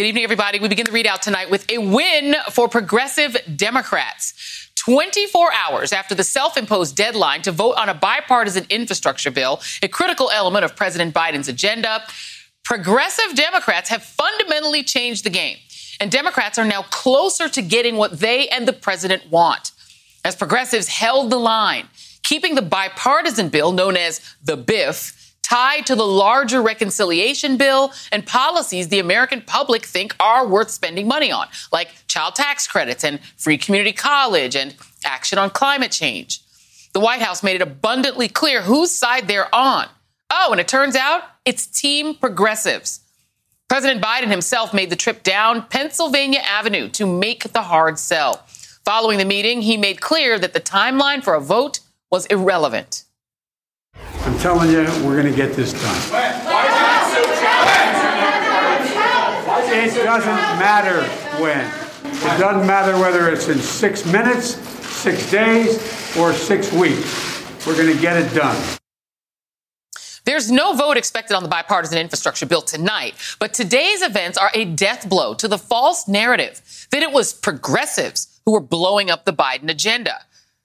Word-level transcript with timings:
Good 0.00 0.06
evening, 0.06 0.24
everybody. 0.24 0.58
We 0.58 0.68
begin 0.68 0.86
the 0.86 0.92
ReidOut 0.92 1.20
tonight 1.20 1.50
with 1.50 1.70
a 1.70 1.76
win 1.76 2.34
for 2.52 2.70
progressive 2.70 3.36
Democrats. 3.54 4.70
24 4.76 5.52
hours 5.52 5.92
after 5.92 6.14
the 6.14 6.24
self 6.24 6.56
imposed 6.56 6.96
deadline 6.96 7.42
to 7.42 7.52
vote 7.52 7.74
on 7.74 7.90
a 7.90 7.92
bipartisan 7.92 8.64
infrastructure 8.70 9.30
bill, 9.30 9.60
a 9.82 9.88
critical 9.88 10.30
element 10.30 10.64
of 10.64 10.74
President 10.74 11.14
Biden's 11.14 11.48
agenda, 11.48 12.02
progressive 12.64 13.36
Democrats 13.36 13.90
have 13.90 14.02
fundamentally 14.02 14.82
changed 14.82 15.22
the 15.22 15.28
game. 15.28 15.58
And 16.00 16.10
Democrats 16.10 16.58
are 16.58 16.64
now 16.64 16.80
closer 16.84 17.50
to 17.50 17.60
getting 17.60 17.96
what 17.96 18.20
they 18.20 18.48
and 18.48 18.66
the 18.66 18.72
president 18.72 19.30
want. 19.30 19.72
As 20.24 20.34
progressives 20.34 20.88
held 20.88 21.28
the 21.28 21.36
line, 21.36 21.88
keeping 22.22 22.54
the 22.54 22.62
bipartisan 22.62 23.50
bill 23.50 23.70
known 23.70 23.98
as 23.98 24.22
the 24.42 24.56
BIF 24.56 25.19
tied 25.50 25.84
to 25.84 25.96
the 25.96 26.06
larger 26.06 26.62
reconciliation 26.62 27.56
bill 27.56 27.92
and 28.12 28.24
policies 28.24 28.88
the 28.88 29.00
American 29.00 29.42
public 29.42 29.84
think 29.84 30.14
are 30.20 30.46
worth 30.46 30.70
spending 30.70 31.08
money 31.08 31.32
on, 31.32 31.48
like 31.72 31.88
child 32.06 32.36
tax 32.36 32.68
credits 32.68 33.02
and 33.02 33.18
free 33.36 33.58
community 33.58 33.92
college 33.92 34.54
and 34.54 34.76
action 35.04 35.38
on 35.38 35.50
climate 35.50 35.90
change. 35.90 36.40
The 36.92 37.00
White 37.00 37.20
House 37.20 37.42
made 37.42 37.56
it 37.56 37.62
abundantly 37.62 38.28
clear 38.28 38.62
whose 38.62 38.92
side 38.92 39.26
they're 39.26 39.52
on. 39.52 39.88
Oh, 40.30 40.52
and 40.52 40.60
it 40.60 40.68
turns 40.68 40.94
out 40.94 41.22
it's 41.44 41.66
Team 41.66 42.14
Progressives. 42.14 43.00
President 43.68 44.02
Biden 44.02 44.30
himself 44.30 44.72
made 44.72 44.90
the 44.90 44.96
trip 44.96 45.24
down 45.24 45.66
Pennsylvania 45.68 46.40
Avenue 46.40 46.88
to 46.90 47.06
make 47.06 47.52
the 47.52 47.62
hard 47.62 47.98
sell. 47.98 48.44
Following 48.84 49.18
the 49.18 49.24
meeting, 49.24 49.62
he 49.62 49.76
made 49.76 50.00
clear 50.00 50.38
that 50.38 50.52
the 50.52 50.60
timeline 50.60 51.22
for 51.24 51.34
a 51.34 51.40
vote 51.40 51.80
was 52.10 52.26
irrelevant. 52.26 53.04
I'm 54.30 54.38
telling 54.38 54.70
you, 54.70 54.84
we're 55.04 55.20
going 55.20 55.26
to 55.26 55.36
get 55.36 55.54
this 55.54 55.72
done. 55.72 55.96
It 59.72 60.04
doesn't 60.04 60.30
matter 60.60 61.02
when. 61.42 61.66
It 62.04 62.38
doesn't 62.38 62.64
matter 62.64 62.96
whether 62.96 63.28
it's 63.28 63.48
in 63.48 63.58
six 63.58 64.06
minutes, 64.06 64.54
six 64.86 65.28
days, 65.32 65.78
or 66.16 66.32
six 66.32 66.72
weeks. 66.72 67.66
We're 67.66 67.76
going 67.76 67.92
to 67.92 68.00
get 68.00 68.18
it 68.18 68.32
done. 68.32 68.56
There's 70.24 70.48
no 70.48 70.74
vote 70.74 70.96
expected 70.96 71.34
on 71.34 71.42
the 71.42 71.48
bipartisan 71.48 71.98
infrastructure 71.98 72.46
bill 72.46 72.62
tonight, 72.62 73.16
but 73.40 73.52
today's 73.52 74.00
events 74.00 74.38
are 74.38 74.52
a 74.54 74.64
death 74.64 75.08
blow 75.08 75.34
to 75.34 75.48
the 75.48 75.58
false 75.58 76.06
narrative 76.06 76.86
that 76.92 77.02
it 77.02 77.10
was 77.10 77.32
progressives 77.32 78.40
who 78.46 78.52
were 78.52 78.60
blowing 78.60 79.10
up 79.10 79.24
the 79.24 79.32
Biden 79.32 79.68
agenda. 79.68 80.20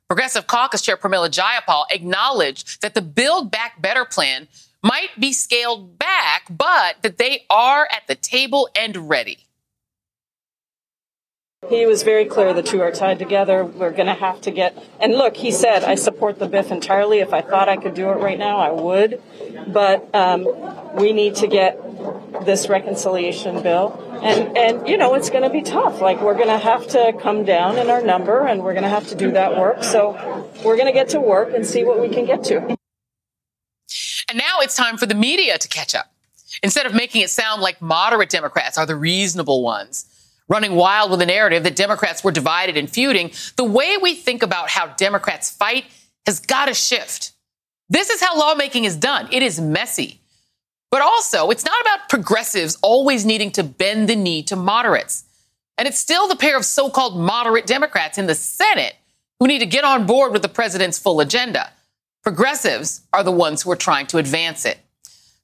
Progressive 0.07 0.45
Caucus 0.45 0.83
Chair 0.83 0.97
Pramila 0.97 1.29
Jayapal 1.29 1.85
acknowledged 1.89 2.81
that 2.83 2.93
the 2.93 3.01
Build 3.01 3.49
Back 3.49 3.81
Better 3.81 4.05
plan 4.05 4.47
might 4.83 5.19
be 5.19 5.33
scaled 5.33 5.97
back, 5.97 6.45
but 6.47 7.01
that 7.01 7.17
they 7.17 7.43
are 7.49 7.87
at 7.91 8.05
the 8.07 8.13
table 8.13 8.69
and 8.75 9.09
ready. 9.09 9.44
He 11.69 11.85
was 11.85 12.03
very 12.03 12.25
clear 12.25 12.53
the 12.53 12.61
two 12.61 12.81
are 12.81 12.91
tied 12.91 13.19
together. 13.19 13.65
We're 13.65 13.91
going 13.91 14.07
to 14.07 14.13
have 14.13 14.41
to 14.41 14.51
get, 14.51 14.77
and 14.99 15.13
look, 15.13 15.35
he 15.37 15.51
said, 15.51 15.83
I 15.83 15.95
support 15.95 16.39
the 16.39 16.47
BIF 16.47 16.71
entirely. 16.71 17.19
If 17.19 17.33
I 17.33 17.41
thought 17.41 17.69
I 17.69 17.77
could 17.77 17.93
do 17.93 18.09
it 18.09 18.17
right 18.17 18.37
now, 18.37 18.57
I 18.57 18.71
would. 18.71 19.21
But 19.67 20.13
um, 20.13 20.47
we 20.95 21.11
need 21.11 21.35
to 21.35 21.47
get 21.47 21.81
this 22.45 22.69
reconciliation 22.69 23.63
bill. 23.63 24.01
And, 24.21 24.57
and 24.57 24.87
you 24.87 24.97
know, 24.97 25.13
it's 25.15 25.29
going 25.29 25.43
to 25.43 25.49
be 25.49 25.61
tough. 25.61 26.01
Like, 26.01 26.21
we're 26.21 26.35
going 26.35 26.47
to 26.47 26.57
have 26.57 26.87
to 26.89 27.13
come 27.19 27.45
down 27.45 27.77
in 27.77 27.89
our 27.89 28.01
number 28.01 28.45
and 28.45 28.63
we're 28.63 28.73
going 28.73 28.83
to 28.83 28.89
have 28.89 29.07
to 29.07 29.15
do 29.15 29.31
that 29.31 29.57
work. 29.57 29.83
So 29.83 30.51
we're 30.63 30.75
going 30.75 30.87
to 30.87 30.93
get 30.93 31.09
to 31.09 31.19
work 31.19 31.53
and 31.53 31.65
see 31.65 31.83
what 31.83 31.99
we 31.99 32.09
can 32.09 32.25
get 32.25 32.43
to. 32.45 32.77
And 34.27 34.37
now 34.37 34.59
it's 34.61 34.75
time 34.75 34.97
for 34.97 35.05
the 35.05 35.15
media 35.15 35.57
to 35.57 35.67
catch 35.67 35.95
up. 35.95 36.11
Instead 36.63 36.85
of 36.85 36.93
making 36.93 37.21
it 37.21 37.29
sound 37.29 37.61
like 37.61 37.81
moderate 37.81 38.29
Democrats 38.29 38.77
are 38.77 38.85
the 38.85 38.95
reasonable 38.95 39.61
ones, 39.61 40.05
running 40.47 40.73
wild 40.75 41.11
with 41.11 41.19
the 41.19 41.25
narrative 41.25 41.63
that 41.63 41.75
Democrats 41.75 42.23
were 42.23 42.31
divided 42.31 42.77
and 42.77 42.89
feuding, 42.89 43.31
the 43.55 43.63
way 43.63 43.97
we 43.97 44.13
think 44.13 44.43
about 44.43 44.69
how 44.69 44.87
Democrats 44.87 45.49
fight 45.49 45.85
has 46.25 46.39
got 46.39 46.65
to 46.65 46.73
shift. 46.73 47.31
This 47.89 48.09
is 48.09 48.21
how 48.21 48.37
lawmaking 48.37 48.85
is 48.85 48.95
done. 48.95 49.27
It 49.31 49.43
is 49.43 49.59
messy. 49.59 50.21
But 50.91 51.01
also, 51.01 51.49
it's 51.49 51.65
not 51.65 51.81
about 51.81 52.09
progressives 52.09 52.77
always 52.81 53.25
needing 53.25 53.51
to 53.51 53.63
bend 53.63 54.07
the 54.07 54.15
knee 54.15 54.43
to 54.43 54.55
moderates. 54.55 55.25
And 55.77 55.87
it's 55.87 55.99
still 55.99 56.27
the 56.27 56.35
pair 56.35 56.57
of 56.57 56.65
so 56.65 56.89
called 56.89 57.19
moderate 57.19 57.65
Democrats 57.65 58.17
in 58.17 58.27
the 58.27 58.35
Senate 58.35 58.95
who 59.39 59.47
need 59.47 59.59
to 59.59 59.65
get 59.65 59.83
on 59.83 60.05
board 60.05 60.31
with 60.31 60.41
the 60.41 60.47
president's 60.47 60.97
full 60.97 61.19
agenda. 61.19 61.71
Progressives 62.23 63.01
are 63.11 63.23
the 63.23 63.31
ones 63.31 63.61
who 63.61 63.71
are 63.71 63.75
trying 63.75 64.07
to 64.07 64.17
advance 64.17 64.65
it. 64.65 64.79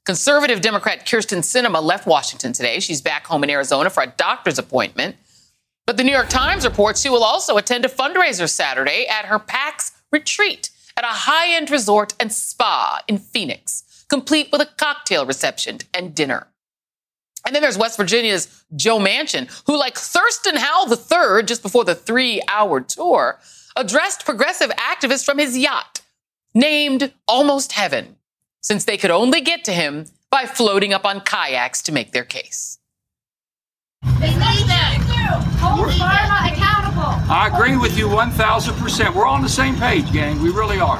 Conservative 0.04 0.60
Democrat 0.60 1.06
Kyrsten 1.06 1.38
Sinema 1.38 1.80
left 1.80 2.08
Washington 2.08 2.52
today. 2.52 2.80
She's 2.80 3.00
back 3.00 3.24
home 3.24 3.44
in 3.44 3.50
Arizona 3.50 3.88
for 3.88 4.02
a 4.02 4.08
doctor's 4.08 4.58
appointment. 4.58 5.14
But 5.86 5.96
the 5.96 6.02
New 6.02 6.10
York 6.12 6.28
Times 6.28 6.64
reports 6.64 7.00
she 7.00 7.08
will 7.08 7.22
also 7.22 7.56
attend 7.56 7.84
a 7.84 7.88
fundraiser 7.88 8.48
Saturday 8.48 9.06
at 9.08 9.26
her 9.26 9.38
PAC's 9.38 9.92
retreat 10.10 10.70
at 10.96 11.04
a 11.04 11.08
high 11.08 11.54
end 11.54 11.70
resort 11.70 12.14
and 12.18 12.32
spa 12.32 13.00
in 13.06 13.18
Phoenix, 13.18 14.04
complete 14.08 14.48
with 14.50 14.60
a 14.60 14.66
cocktail 14.76 15.24
reception 15.24 15.78
and 15.94 16.14
dinner. 16.14 16.48
And 17.46 17.54
then 17.54 17.62
there's 17.62 17.78
West 17.78 17.96
Virginia's 17.96 18.64
Joe 18.74 18.98
Manchin, 18.98 19.48
who, 19.66 19.76
like 19.76 19.96
Thurston 19.96 20.56
Howell 20.56 20.90
III, 20.90 21.44
just 21.44 21.62
before 21.62 21.84
the 21.84 21.94
three 21.94 22.40
hour 22.48 22.80
tour, 22.80 23.38
addressed 23.76 24.24
progressive 24.24 24.70
activists 24.70 25.24
from 25.24 25.38
his 25.38 25.56
yacht 25.56 26.00
named 26.54 27.12
Almost 27.26 27.72
Heaven, 27.72 28.16
since 28.62 28.84
they 28.84 28.96
could 28.96 29.10
only 29.10 29.40
get 29.40 29.64
to 29.64 29.72
him 29.72 30.06
by 30.30 30.46
floating 30.46 30.92
up 30.94 31.04
on 31.04 31.20
kayaks 31.20 31.82
to 31.82 31.92
make 31.92 32.12
their 32.12 32.24
case. 32.24 32.78
They 34.18 34.30
need 34.30 34.66
them. 34.66 35.02
Hold 35.62 35.88
pharma 35.94 36.52
accountable. 36.52 37.14
I 37.30 37.50
agree 37.52 37.76
with 37.76 37.96
you 37.96 38.08
1,000%. 38.08 39.14
We're 39.14 39.26
on 39.26 39.42
the 39.42 39.48
same 39.48 39.76
page, 39.76 40.10
gang. 40.12 40.40
We 40.42 40.50
really 40.50 40.80
are. 40.80 40.98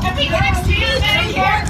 If 0.00 0.16
we 0.16 0.26
can 0.26 0.44
expand 0.44 1.02
Medicare, 1.04 1.68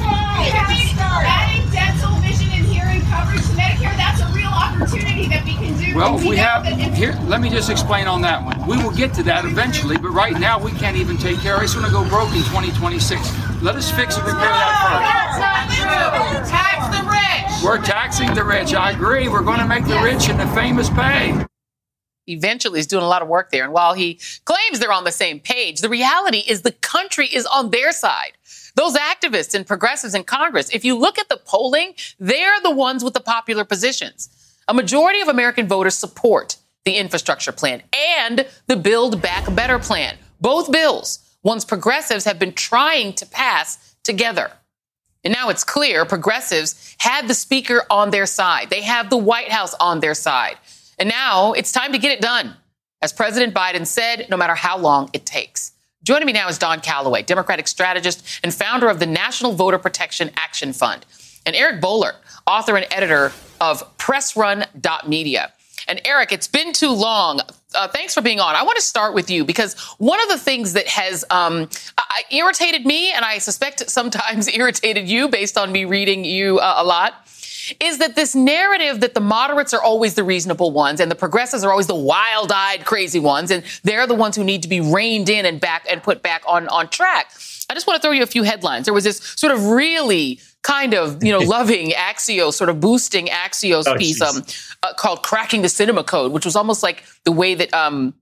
adding 1.26 1.70
dental, 1.70 2.14
vision, 2.20 2.48
and 2.52 2.66
hearing 2.66 3.00
coverage 3.10 3.42
to 3.42 3.54
Medicare, 3.58 3.96
that's 3.96 4.20
a 4.20 4.28
real 4.32 4.48
opportunity 4.92 5.28
that 5.28 5.44
we 5.44 5.54
can 5.54 5.78
do. 5.78 5.96
Well, 5.96 6.18
And 6.18 6.28
we 6.28 6.36
have 6.36 6.64
that 6.64 6.94
here. 6.94 7.18
Let 7.26 7.40
me 7.40 7.50
just 7.50 7.70
explain 7.70 8.06
on 8.06 8.20
that 8.22 8.44
one. 8.44 8.66
We 8.66 8.76
will 8.82 8.90
get 8.90 9.14
to 9.14 9.22
that 9.24 9.44
eventually, 9.44 9.96
but 9.96 10.10
right 10.10 10.38
now 10.38 10.58
we 10.62 10.72
can't 10.72 10.96
even 10.96 11.16
take 11.16 11.38
care. 11.40 11.56
of 11.56 11.62
it. 11.62 11.64
It's 11.64 11.74
going 11.74 11.86
to 11.86 11.92
go 11.92 12.08
broke 12.08 12.30
in 12.30 12.42
2026. 12.44 13.20
Let 13.62 13.76
us 13.76 13.90
fix 13.90 14.16
and 14.16 14.26
repair 14.26 14.40
that 14.40 14.74
first. 14.84 15.04
That's 15.08 15.38
not 15.40 16.42
true. 16.44 16.50
Tax 16.50 16.96
the 16.96 17.02
rich. 17.10 17.64
We're 17.64 17.84
taxing 17.84 18.34
the 18.34 18.44
rich. 18.44 18.74
I 18.74 18.92
agree. 18.92 19.28
We're 19.28 19.42
going 19.42 19.58
to 19.58 19.66
make 19.66 19.84
the 19.86 20.00
rich 20.00 20.28
and 20.28 20.38
the 20.38 20.46
famous 20.54 20.88
pay. 20.90 21.44
eventually 22.26 22.78
is 22.78 22.86
doing 22.86 23.02
a 23.02 23.08
lot 23.08 23.22
of 23.22 23.28
work 23.28 23.50
there. 23.50 23.64
And 23.64 23.72
while 23.72 23.94
he 23.94 24.20
claims 24.44 24.78
they're 24.78 24.92
on 24.92 25.04
the 25.04 25.10
same 25.12 25.40
page, 25.40 25.80
the 25.80 25.88
reality 25.88 26.38
is 26.46 26.62
the 26.62 26.72
country 26.72 27.26
is 27.26 27.46
on 27.46 27.70
their 27.70 27.90
side. 27.92 28.32
Those 28.76 28.94
activists 28.96 29.54
and 29.54 29.66
progressives 29.66 30.14
in 30.14 30.22
Congress, 30.24 30.70
if 30.72 30.84
you 30.84 30.96
look 30.96 31.18
at 31.18 31.28
the 31.28 31.36
polling, 31.38 31.94
they're 32.20 32.60
the 32.62 32.70
ones 32.70 33.02
with 33.02 33.14
the 33.14 33.20
popular 33.20 33.64
positions. 33.64 34.28
A 34.68 34.74
majority 34.74 35.22
of 35.22 35.28
American 35.28 35.66
voters 35.66 35.94
support 35.94 36.56
the 36.84 36.98
infrastructure 36.98 37.52
plan 37.52 37.82
and 37.90 38.46
the 38.66 38.76
Build 38.76 39.22
Back 39.22 39.54
Better 39.54 39.78
plan. 39.78 40.16
Both 40.42 40.70
bills, 40.70 41.20
ones 41.42 41.64
progressives 41.64 42.26
have 42.26 42.38
been 42.38 42.52
trying 42.52 43.14
to 43.14 43.24
pass 43.24 43.96
together. 44.04 44.52
And 45.24 45.32
now 45.32 45.48
it's 45.48 45.64
clear 45.64 46.04
progressives 46.04 46.94
had 46.98 47.28
the 47.28 47.34
speaker 47.34 47.82
on 47.88 48.10
their 48.10 48.26
side. 48.26 48.68
They 48.68 48.82
have 48.82 49.08
the 49.08 49.16
White 49.16 49.50
House 49.50 49.74
on 49.80 50.00
their 50.00 50.14
side. 50.14 50.58
And 50.98 51.08
now 51.08 51.54
it's 51.54 51.72
time 51.72 51.92
to 51.92 51.98
get 51.98 52.12
it 52.12 52.20
done. 52.20 52.54
As 53.00 53.12
President 53.12 53.54
Biden 53.54 53.86
said, 53.86 54.26
no 54.28 54.36
matter 54.36 54.54
how 54.54 54.76
long 54.76 55.08
it 55.14 55.24
takes. 55.24 55.72
Joining 56.02 56.26
me 56.26 56.32
now 56.34 56.48
is 56.48 56.58
Don 56.58 56.80
Calloway, 56.80 57.22
Democratic 57.22 57.68
strategist 57.68 58.40
and 58.42 58.52
founder 58.52 58.88
of 58.88 58.98
the 58.98 59.06
National 59.06 59.52
Voter 59.52 59.78
Protection 59.78 60.30
Action 60.36 60.74
Fund, 60.74 61.06
and 61.46 61.56
Eric 61.56 61.80
Boehlert, 61.80 62.16
author 62.46 62.76
and 62.76 62.86
editor 62.90 63.32
of 63.60 63.96
PressRun.media. 63.98 65.52
And 65.88 66.00
Eric, 66.04 66.32
it's 66.32 66.46
been 66.46 66.72
too 66.72 66.92
long. 66.92 67.40
Uh, 67.74 67.88
thanks 67.88 68.12
for 68.12 68.20
being 68.20 68.40
on. 68.40 68.54
I 68.54 68.62
want 68.62 68.76
to 68.76 68.82
start 68.82 69.14
with 69.14 69.30
you 69.30 69.44
because 69.44 69.78
one 69.98 70.20
of 70.20 70.28
the 70.28 70.36
things 70.36 70.74
that 70.74 70.86
has 70.86 71.24
um, 71.30 71.68
I- 71.96 72.24
irritated 72.30 72.84
me, 72.84 73.12
and 73.12 73.24
I 73.24 73.38
suspect 73.38 73.88
sometimes 73.88 74.48
irritated 74.54 75.08
you 75.08 75.28
based 75.28 75.56
on 75.56 75.72
me 75.72 75.86
reading 75.86 76.24
you 76.24 76.58
uh, 76.58 76.74
a 76.78 76.84
lot, 76.84 77.14
is 77.80 77.98
that 77.98 78.16
this 78.16 78.34
narrative 78.34 79.00
that 79.00 79.14
the 79.14 79.20
moderates 79.20 79.74
are 79.74 79.82
always 79.82 80.14
the 80.14 80.24
reasonable 80.24 80.70
ones 80.70 81.00
and 81.00 81.10
the 81.10 81.14
progressives 81.14 81.64
are 81.64 81.70
always 81.70 81.86
the 81.86 81.94
wild-eyed 81.94 82.84
crazy 82.84 83.20
ones 83.20 83.50
and 83.50 83.62
they're 83.82 84.06
the 84.06 84.14
ones 84.14 84.36
who 84.36 84.44
need 84.44 84.62
to 84.62 84.68
be 84.68 84.80
reined 84.80 85.28
in 85.28 85.44
and 85.44 85.60
back 85.60 85.86
and 85.90 86.02
put 86.02 86.22
back 86.22 86.42
on 86.46 86.66
on 86.68 86.88
track. 86.88 87.30
I 87.70 87.74
just 87.74 87.86
want 87.86 88.00
to 88.00 88.06
throw 88.06 88.12
you 88.12 88.22
a 88.22 88.26
few 88.26 88.42
headlines. 88.42 88.86
There 88.86 88.94
was 88.94 89.04
this 89.04 89.18
sort 89.36 89.52
of 89.52 89.66
really 89.66 90.40
kind 90.62 90.94
of, 90.94 91.22
you 91.22 91.32
know, 91.32 91.38
loving 91.56 91.90
Axios, 91.90 92.54
sort 92.54 92.70
of 92.70 92.80
boosting 92.80 93.26
Axios 93.26 93.84
oh, 93.86 93.96
piece 93.96 94.20
um, 94.20 94.44
uh, 94.82 94.94
called 94.94 95.22
Cracking 95.22 95.62
the 95.62 95.68
Sinema 95.68 96.06
Code, 96.06 96.32
which 96.32 96.44
was 96.44 96.56
almost 96.56 96.82
like 96.82 97.04
the 97.24 97.32
way 97.32 97.54
that 97.54 97.72
um, 97.74 98.14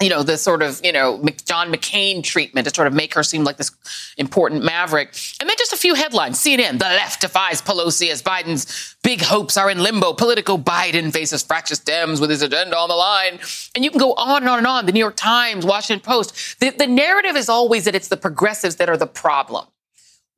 you 0.00 0.08
know, 0.08 0.22
the 0.22 0.38
sort 0.38 0.62
of, 0.62 0.80
you 0.82 0.92
know, 0.92 1.22
John 1.44 1.70
McCain 1.70 2.24
treatment 2.24 2.66
to 2.66 2.74
sort 2.74 2.86
of 2.86 2.94
make 2.94 3.12
her 3.14 3.22
seem 3.22 3.44
like 3.44 3.58
this 3.58 3.70
important 4.16 4.64
maverick. 4.64 5.08
And 5.38 5.48
then 5.48 5.56
just 5.58 5.74
a 5.74 5.76
few 5.76 5.94
headlines. 5.94 6.38
CNN, 6.38 6.78
the 6.78 6.86
left 6.86 7.20
defies 7.20 7.60
Pelosi 7.60 8.10
as 8.10 8.22
Biden's 8.22 8.96
big 9.02 9.20
hopes 9.20 9.58
are 9.58 9.68
in 9.68 9.82
limbo. 9.82 10.14
Politico 10.14 10.56
Biden 10.56 11.12
faces 11.12 11.42
fractious 11.42 11.80
Dems 11.80 12.18
with 12.18 12.30
his 12.30 12.40
agenda 12.40 12.78
on 12.78 12.88
the 12.88 12.94
line. 12.94 13.38
And 13.74 13.84
you 13.84 13.90
can 13.90 14.00
go 14.00 14.14
on 14.14 14.42
and 14.42 14.48
on 14.48 14.58
and 14.58 14.66
on. 14.66 14.86
The 14.86 14.92
New 14.92 15.00
York 15.00 15.16
Times, 15.16 15.66
Washington 15.66 16.02
Post. 16.02 16.58
The, 16.60 16.70
the 16.70 16.86
narrative 16.86 17.36
is 17.36 17.50
always 17.50 17.84
that 17.84 17.94
it's 17.94 18.08
the 18.08 18.16
progressives 18.16 18.76
that 18.76 18.88
are 18.88 18.96
the 18.96 19.06
problem. 19.06 19.66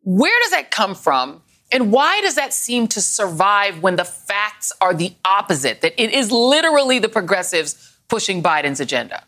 Where 0.03 0.37
does 0.43 0.51
that 0.51 0.71
come 0.71 0.95
from? 0.95 1.43
And 1.71 1.91
why 1.91 2.21
does 2.21 2.35
that 2.35 2.53
seem 2.53 2.87
to 2.89 3.01
survive 3.01 3.83
when 3.83 3.97
the 3.97 4.05
facts 4.05 4.73
are 4.81 4.93
the 4.93 5.15
opposite? 5.25 5.81
That 5.81 6.01
it 6.01 6.13
is 6.13 6.31
literally 6.31 6.99
the 6.99 7.09
progressives 7.09 7.97
pushing 8.09 8.43
Biden's 8.43 8.81
agenda? 8.81 9.25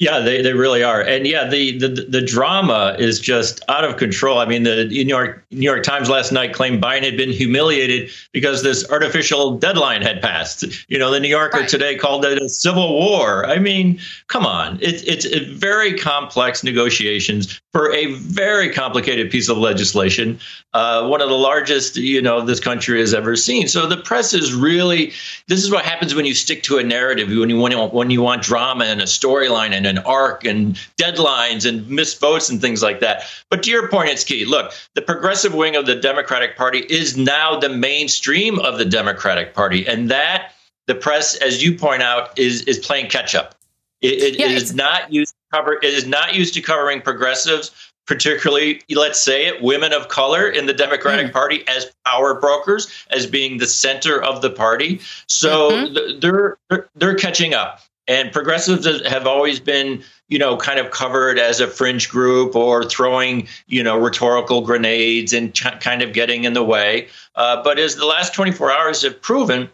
Yeah, 0.00 0.18
they, 0.18 0.42
they 0.42 0.52
really 0.52 0.82
are, 0.82 1.00
and 1.00 1.24
yeah, 1.24 1.48
the, 1.48 1.78
the 1.78 1.88
the 2.08 2.20
drama 2.20 2.96
is 2.98 3.20
just 3.20 3.62
out 3.68 3.84
of 3.84 3.96
control. 3.96 4.38
I 4.38 4.44
mean, 4.44 4.64
the 4.64 4.86
New 4.86 5.06
York 5.06 5.44
New 5.52 5.62
York 5.62 5.84
Times 5.84 6.10
last 6.10 6.32
night 6.32 6.52
claimed 6.52 6.82
Biden 6.82 7.04
had 7.04 7.16
been 7.16 7.30
humiliated 7.30 8.10
because 8.32 8.64
this 8.64 8.90
artificial 8.90 9.56
deadline 9.56 10.02
had 10.02 10.20
passed. 10.20 10.64
You 10.88 10.98
know, 10.98 11.12
the 11.12 11.20
New 11.20 11.28
Yorker 11.28 11.60
right. 11.60 11.68
today 11.68 11.94
called 11.96 12.24
it 12.24 12.42
a 12.42 12.48
civil 12.48 12.92
war. 12.92 13.46
I 13.46 13.60
mean, 13.60 14.00
come 14.26 14.44
on, 14.44 14.80
it, 14.82 15.06
it's 15.06 15.26
very 15.26 15.96
complex 15.96 16.64
negotiations 16.64 17.60
for 17.74 17.92
a 17.92 18.12
very 18.14 18.72
complicated 18.72 19.32
piece 19.32 19.48
of 19.48 19.58
legislation, 19.58 20.38
uh, 20.74 21.08
one 21.08 21.20
of 21.20 21.28
the 21.28 21.34
largest 21.34 21.96
you 21.96 22.22
know 22.22 22.40
this 22.40 22.60
country 22.60 23.00
has 23.00 23.12
ever 23.12 23.34
seen. 23.34 23.66
So 23.66 23.88
the 23.88 23.96
press 23.96 24.32
is 24.32 24.54
really 24.54 25.12
this 25.48 25.64
is 25.64 25.72
what 25.72 25.84
happens 25.84 26.14
when 26.14 26.24
you 26.24 26.34
stick 26.34 26.62
to 26.64 26.78
a 26.78 26.84
narrative 26.84 27.28
when 27.36 27.50
you 27.50 27.58
want 27.58 27.92
when 27.92 28.10
you 28.10 28.22
want 28.22 28.42
drama 28.42 28.84
and 28.84 29.00
a 29.00 29.06
storyline 29.06 29.72
and 29.72 29.83
and 29.84 29.98
an 29.98 30.04
arc 30.04 30.44
and 30.44 30.76
deadlines 31.00 31.68
and 31.68 31.88
missed 31.88 32.20
votes 32.20 32.48
and 32.48 32.60
things 32.60 32.82
like 32.82 33.00
that. 33.00 33.24
But 33.50 33.62
to 33.64 33.70
your 33.70 33.88
point, 33.88 34.10
it's 34.10 34.24
key. 34.24 34.44
Look, 34.44 34.72
the 34.94 35.02
progressive 35.02 35.54
wing 35.54 35.76
of 35.76 35.86
the 35.86 35.94
Democratic 35.94 36.56
Party 36.56 36.80
is 36.80 37.16
now 37.16 37.58
the 37.58 37.68
mainstream 37.68 38.58
of 38.58 38.78
the 38.78 38.84
Democratic 38.84 39.54
Party, 39.54 39.86
and 39.86 40.10
that 40.10 40.52
the 40.86 40.94
press, 40.94 41.34
as 41.36 41.62
you 41.62 41.76
point 41.76 42.02
out, 42.02 42.38
is 42.38 42.62
is 42.62 42.78
playing 42.78 43.08
catch 43.08 43.34
up. 43.34 43.54
It, 44.00 44.34
it, 44.34 44.38
yeah, 44.38 44.48
is 44.48 44.74
not 44.74 45.12
used 45.12 45.32
to 45.32 45.56
cover. 45.56 45.74
It 45.74 45.94
is 45.94 46.06
not 46.06 46.34
used 46.34 46.54
to 46.54 46.60
covering 46.60 47.00
progressives 47.00 47.70
particularly, 48.06 48.82
let's 48.90 49.20
say 49.20 49.46
it, 49.46 49.62
women 49.62 49.92
of 49.92 50.08
color 50.08 50.48
in 50.48 50.66
the 50.66 50.74
Democratic 50.74 51.28
mm. 51.28 51.32
Party 51.32 51.64
as 51.68 51.90
power 52.06 52.38
brokers, 52.38 52.88
as 53.10 53.26
being 53.26 53.58
the 53.58 53.66
center 53.66 54.22
of 54.22 54.42
the 54.42 54.50
party. 54.50 55.00
So 55.26 55.70
mm-hmm. 55.70 56.20
they're, 56.20 56.58
they're, 56.68 56.88
they're 56.94 57.14
catching 57.14 57.54
up. 57.54 57.80
And 58.06 58.32
progressives 58.32 58.86
have 59.06 59.26
always 59.26 59.60
been, 59.60 60.02
you 60.28 60.38
know, 60.38 60.56
kind 60.56 60.78
of 60.78 60.90
covered 60.90 61.38
as 61.38 61.60
a 61.60 61.66
fringe 61.66 62.08
group 62.08 62.54
or 62.54 62.84
throwing, 62.84 63.48
you 63.66 63.82
know, 63.82 63.98
rhetorical 63.98 64.60
grenades 64.60 65.32
and 65.32 65.54
ch- 65.54 65.80
kind 65.80 66.02
of 66.02 66.12
getting 66.12 66.44
in 66.44 66.52
the 66.52 66.64
way. 66.64 67.08
Uh, 67.34 67.62
but 67.62 67.78
as 67.78 67.96
the 67.96 68.06
last 68.06 68.34
24 68.34 68.70
hours 68.70 69.02
have 69.02 69.20
proven, 69.22 69.70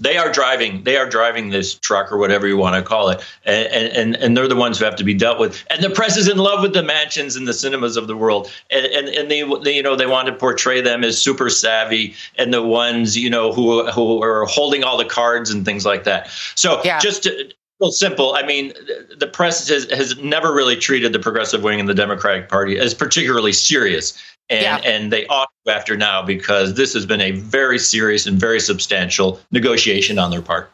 they 0.00 0.16
are 0.16 0.30
driving 0.32 0.82
they 0.82 0.96
are 0.96 1.08
driving 1.08 1.50
this 1.50 1.74
truck 1.74 2.10
or 2.10 2.18
whatever 2.18 2.48
you 2.48 2.56
want 2.56 2.74
to 2.74 2.82
call 2.82 3.10
it 3.10 3.24
and, 3.44 3.92
and 3.92 4.16
and 4.16 4.36
they're 4.36 4.48
the 4.48 4.56
ones 4.56 4.78
who 4.78 4.84
have 4.84 4.96
to 4.96 5.04
be 5.04 5.14
dealt 5.14 5.38
with 5.38 5.64
and 5.70 5.82
the 5.84 5.90
press 5.90 6.16
is 6.16 6.26
in 6.26 6.36
love 6.36 6.62
with 6.62 6.72
the 6.72 6.82
Manchins 6.82 7.36
and 7.36 7.46
the 7.46 7.52
Sinemas 7.52 7.96
of 7.96 8.06
the 8.08 8.16
world 8.16 8.50
and 8.70 8.86
and, 8.86 9.08
and 9.08 9.30
they, 9.30 9.42
they 9.62 9.76
you 9.76 9.82
know 9.82 9.94
they 9.94 10.06
want 10.06 10.26
to 10.26 10.32
portray 10.32 10.80
them 10.80 11.04
as 11.04 11.20
super 11.20 11.48
savvy 11.48 12.14
and 12.36 12.52
the 12.52 12.62
ones 12.62 13.16
you 13.16 13.30
know 13.30 13.52
who 13.52 13.86
who 13.90 14.22
are 14.22 14.44
holding 14.46 14.82
all 14.82 14.96
the 14.96 15.04
cards 15.04 15.50
and 15.50 15.64
things 15.64 15.86
like 15.86 16.04
that 16.04 16.28
so 16.56 16.80
yeah. 16.84 16.98
just 16.98 17.22
to, 17.22 17.52
well, 17.80 17.90
simple. 17.90 18.34
I 18.34 18.44
mean, 18.44 18.72
the 19.16 19.26
press 19.26 19.68
has, 19.68 19.90
has 19.90 20.16
never 20.18 20.52
really 20.54 20.76
treated 20.76 21.12
the 21.12 21.18
progressive 21.18 21.62
wing 21.62 21.80
in 21.80 21.86
the 21.86 21.94
Democratic 21.94 22.48
Party 22.48 22.78
as 22.78 22.94
particularly 22.94 23.52
serious. 23.52 24.16
And, 24.50 24.62
yeah. 24.62 24.76
and 24.84 25.12
they 25.12 25.26
ought 25.26 25.48
to 25.66 25.72
after 25.72 25.96
now 25.96 26.22
because 26.22 26.74
this 26.74 26.92
has 26.92 27.06
been 27.06 27.20
a 27.20 27.32
very 27.32 27.78
serious 27.78 28.26
and 28.26 28.38
very 28.38 28.60
substantial 28.60 29.40
negotiation 29.50 30.18
on 30.18 30.30
their 30.30 30.42
part. 30.42 30.70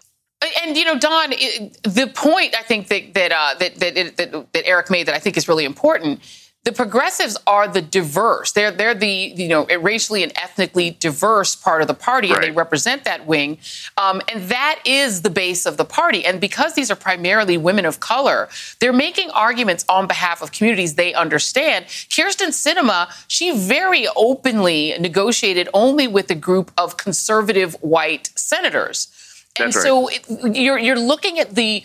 And 0.63 0.77
you 0.77 0.85
know, 0.85 0.99
Don, 0.99 1.31
the 1.31 2.11
point 2.15 2.55
I 2.57 2.63
think 2.63 2.89
that 2.89 3.15
that, 3.15 3.33
uh, 3.33 3.55
that 3.59 3.77
that, 3.77 4.17
that 4.17 4.53
that 4.53 4.67
Eric 4.67 4.91
made 4.91 5.07
that 5.07 5.15
I 5.15 5.19
think 5.19 5.37
is 5.37 5.49
really 5.49 5.67
important 5.67 6.21
the 6.65 6.73
progressives 6.73 7.39
are 7.47 7.67
the 7.67 7.81
diverse. 7.81 8.53
They're 8.53 8.71
they're 8.71 8.95
the 8.95 9.33
you 9.35 9.49
know 9.49 9.65
racially 9.81 10.23
and 10.23 10.31
ethnically 10.37 10.91
diverse 10.91 11.57
part 11.57 11.81
of 11.81 11.89
the 11.89 11.95
party, 11.95 12.29
right. 12.29 12.37
and 12.37 12.45
they 12.45 12.51
represent 12.51 13.05
that 13.05 13.27
wing, 13.27 13.59
um, 13.97 14.21
and 14.29 14.45
that 14.51 14.81
is 14.85 15.23
the 15.23 15.31
base 15.31 15.65
of 15.65 15.79
the 15.79 15.87
party. 15.87 16.25
And 16.25 16.39
because 16.39 16.75
these 16.75 16.91
are 16.91 16.97
primarily 16.97 17.57
women 17.57 17.87
of 17.87 18.01
color, 18.01 18.51
they're 18.79 18.93
making 18.93 19.31
arguments 19.31 19.87
on 19.89 20.07
behalf 20.07 20.43
of 20.43 20.53
communities 20.53 20.97
they 20.97 21.15
understand. 21.15 21.87
Kyrsten 21.87 22.49
Sinema, 22.49 23.11
she 23.27 23.57
very 23.57 24.07
openly 24.15 24.95
negotiated 25.01 25.69
only 25.73 26.07
with 26.07 26.31
a 26.31 26.35
group 26.35 26.73
of 26.77 26.99
conservative 26.99 27.75
white 27.81 28.31
senators, 28.37 29.09
That's 29.57 29.61
and 29.61 29.75
right. 29.75 29.83
so 29.83 30.09
it, 30.09 30.57
you're 30.57 30.79
you're 30.79 31.01
looking 31.01 31.39
at 31.39 31.55
the 31.55 31.85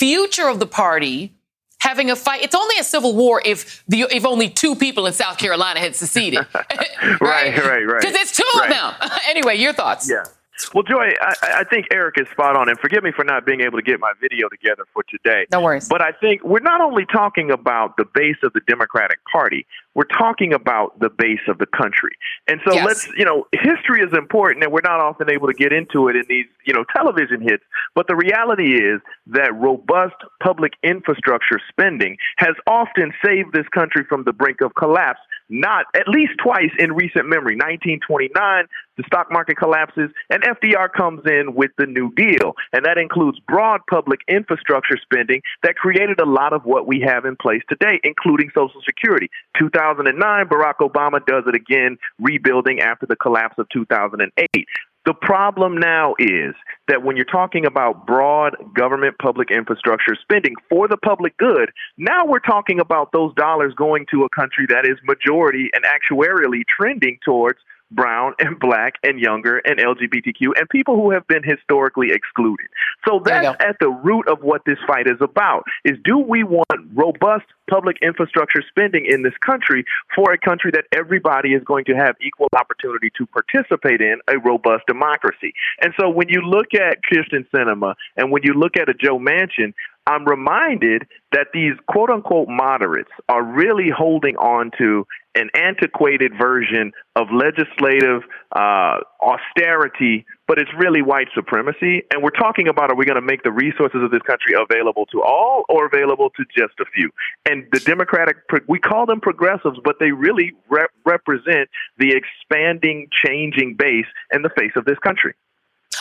future 0.00 0.48
of 0.48 0.58
the 0.58 0.66
party 0.66 1.35
having 1.80 2.10
a 2.10 2.16
fight. 2.16 2.42
It's 2.42 2.54
only 2.54 2.76
a 2.78 2.84
civil 2.84 3.14
war 3.14 3.42
if 3.44 3.84
the 3.88 4.06
if 4.10 4.24
only 4.24 4.48
two 4.48 4.74
people 4.74 5.06
in 5.06 5.12
South 5.12 5.38
Carolina 5.38 5.80
had 5.80 5.96
seceded. 5.96 6.40
right, 6.54 7.20
right, 7.20 7.84
right. 7.84 8.00
Because 8.00 8.14
it's 8.14 8.36
two 8.36 8.44
right. 8.58 8.70
of 8.70 9.00
them. 9.00 9.10
anyway, 9.28 9.56
your 9.56 9.72
thoughts? 9.72 10.08
Yeah. 10.10 10.24
Well, 10.72 10.84
Joy, 10.84 11.10
I, 11.20 11.34
I, 11.42 11.64
think 11.64 11.86
Eric 11.92 12.14
is 12.18 12.26
spot 12.28 12.56
on, 12.56 12.70
and 12.70 12.78
forgive 12.78 13.02
me 13.02 13.12
for 13.12 13.24
not 13.24 13.44
being 13.44 13.60
able 13.60 13.76
to 13.76 13.82
get 13.82 14.00
my 14.00 14.12
video 14.22 14.48
together 14.48 14.84
for 14.94 15.02
today. 15.02 15.44
No 15.52 15.60
worries. 15.60 15.86
But 15.86 16.00
I 16.00 16.12
think 16.12 16.42
we're 16.44 16.60
not 16.60 16.80
only 16.80 17.04
talking 17.04 17.50
about 17.50 17.98
the 17.98 18.06
base 18.14 18.38
of 18.42 18.54
the 18.54 18.60
Democratic 18.66 19.18
Party, 19.30 19.66
we're 19.96 20.04
talking 20.04 20.52
about 20.52 21.00
the 21.00 21.08
base 21.08 21.40
of 21.48 21.56
the 21.56 21.64
country. 21.64 22.12
And 22.46 22.60
so 22.68 22.74
yes. 22.74 22.84
let's, 22.86 23.08
you 23.16 23.24
know, 23.24 23.46
history 23.52 24.02
is 24.02 24.12
important, 24.12 24.62
and 24.62 24.70
we're 24.70 24.84
not 24.84 25.00
often 25.00 25.30
able 25.30 25.46
to 25.46 25.54
get 25.54 25.72
into 25.72 26.08
it 26.08 26.16
in 26.16 26.24
these, 26.28 26.44
you 26.66 26.74
know, 26.74 26.84
television 26.94 27.40
hits. 27.40 27.64
But 27.94 28.06
the 28.06 28.14
reality 28.14 28.74
is 28.74 29.00
that 29.28 29.54
robust 29.54 30.16
public 30.42 30.74
infrastructure 30.82 31.58
spending 31.70 32.18
has 32.36 32.54
often 32.66 33.14
saved 33.24 33.54
this 33.54 33.66
country 33.68 34.04
from 34.06 34.24
the 34.24 34.34
brink 34.34 34.60
of 34.60 34.74
collapse 34.74 35.20
not 35.48 35.86
at 35.94 36.08
least 36.08 36.32
twice 36.42 36.72
in 36.78 36.92
recent 36.92 37.26
memory. 37.26 37.54
1929, 37.54 38.66
the 38.96 39.04
stock 39.06 39.28
market 39.30 39.56
collapses, 39.56 40.10
and 40.30 40.42
FDR 40.42 40.92
comes 40.92 41.20
in 41.26 41.54
with 41.54 41.70
the 41.78 41.86
New 41.86 42.12
Deal. 42.14 42.54
And 42.72 42.84
that 42.84 42.98
includes 42.98 43.38
broad 43.46 43.80
public 43.88 44.20
infrastructure 44.28 44.96
spending 45.00 45.42
that 45.62 45.76
created 45.76 46.20
a 46.20 46.26
lot 46.26 46.52
of 46.52 46.64
what 46.64 46.86
we 46.86 47.04
have 47.06 47.24
in 47.24 47.36
place 47.36 47.62
today, 47.68 48.00
including 48.04 48.50
Social 48.54 48.80
Security. 48.84 49.30
2009, 49.58 50.46
Barack 50.46 50.78
Obama 50.80 51.24
does 51.26 51.44
it 51.46 51.54
again, 51.54 51.98
rebuilding 52.18 52.80
after 52.80 53.06
the 53.06 53.16
collapse 53.16 53.56
of 53.58 53.68
2008. 53.70 54.66
The 55.06 55.14
problem 55.14 55.78
now 55.78 56.16
is 56.18 56.56
that 56.88 57.04
when 57.04 57.14
you're 57.14 57.24
talking 57.24 57.64
about 57.64 58.08
broad 58.08 58.56
government 58.74 59.14
public 59.22 59.52
infrastructure 59.52 60.16
spending 60.20 60.54
for 60.68 60.88
the 60.88 60.96
public 60.96 61.36
good, 61.36 61.70
now 61.96 62.26
we're 62.26 62.40
talking 62.40 62.80
about 62.80 63.12
those 63.12 63.32
dollars 63.34 63.72
going 63.76 64.06
to 64.10 64.24
a 64.24 64.28
country 64.28 64.66
that 64.68 64.84
is 64.84 64.98
majority 65.04 65.70
and 65.74 65.84
actuarially 65.84 66.62
trending 66.68 67.20
towards 67.24 67.60
brown 67.90 68.34
and 68.38 68.58
black 68.60 68.94
and 69.02 69.20
younger 69.20 69.58
and 69.58 69.78
LGBTQ 69.78 70.58
and 70.58 70.68
people 70.70 70.96
who 70.96 71.10
have 71.10 71.26
been 71.26 71.42
historically 71.42 72.08
excluded. 72.12 72.66
So 73.06 73.20
that's 73.24 73.56
at 73.60 73.76
the 73.80 73.88
root 73.88 74.28
of 74.28 74.42
what 74.42 74.62
this 74.66 74.78
fight 74.86 75.06
is 75.06 75.18
about 75.20 75.64
is 75.84 75.96
do 76.04 76.18
we 76.18 76.44
want 76.44 76.66
robust 76.94 77.46
public 77.70 77.96
infrastructure 78.02 78.62
spending 78.68 79.06
in 79.06 79.22
this 79.22 79.34
country 79.44 79.84
for 80.14 80.32
a 80.32 80.38
country 80.38 80.70
that 80.72 80.84
everybody 80.92 81.52
is 81.52 81.62
going 81.64 81.84
to 81.84 81.94
have 81.94 82.14
equal 82.20 82.48
opportunity 82.56 83.10
to 83.18 83.26
participate 83.26 84.00
in 84.00 84.18
a 84.28 84.38
robust 84.38 84.84
democracy. 84.86 85.52
And 85.80 85.92
so 85.98 86.08
when 86.08 86.28
you 86.28 86.40
look 86.42 86.74
at 86.74 86.98
Kyrsten 87.02 87.46
Sinema 87.52 87.94
and 88.16 88.30
when 88.30 88.42
you 88.44 88.54
look 88.54 88.76
at 88.76 88.88
a 88.88 88.94
Joe 88.94 89.18
Manchin, 89.18 89.74
I'm 90.06 90.24
reminded 90.24 91.06
that 91.32 91.48
these 91.52 91.72
quote 91.88 92.10
unquote 92.10 92.48
moderates 92.48 93.10
are 93.28 93.42
really 93.42 93.90
holding 93.90 94.36
on 94.36 94.70
to 94.78 95.04
an 95.34 95.50
antiquated 95.54 96.32
version 96.40 96.92
of 97.14 97.26
legislative 97.30 98.22
uh, 98.54 98.98
austerity, 99.20 100.24
but 100.48 100.58
it's 100.58 100.70
really 100.78 101.02
white 101.02 101.28
supremacy. 101.34 102.02
And 102.10 102.22
we're 102.22 102.30
talking 102.30 102.68
about 102.68 102.90
are 102.90 102.96
we 102.96 103.04
going 103.04 103.20
to 103.20 103.26
make 103.26 103.42
the 103.42 103.52
resources 103.52 104.00
of 104.02 104.10
this 104.10 104.22
country 104.22 104.54
available 104.54 105.04
to 105.06 105.22
all 105.22 105.64
or 105.68 105.86
available 105.86 106.30
to 106.30 106.44
just 106.56 106.78
a 106.80 106.84
few? 106.94 107.10
And 107.44 107.66
the 107.72 107.80
Democratic, 107.80 108.36
we 108.68 108.78
call 108.78 109.06
them 109.06 109.20
progressives, 109.20 109.78
but 109.84 109.96
they 110.00 110.12
really 110.12 110.52
rep- 110.70 110.90
represent 111.04 111.68
the 111.98 112.14
expanding, 112.16 113.08
changing 113.12 113.76
base 113.78 114.06
in 114.32 114.42
the 114.42 114.50
face 114.56 114.72
of 114.76 114.84
this 114.84 114.98
country. 115.00 115.34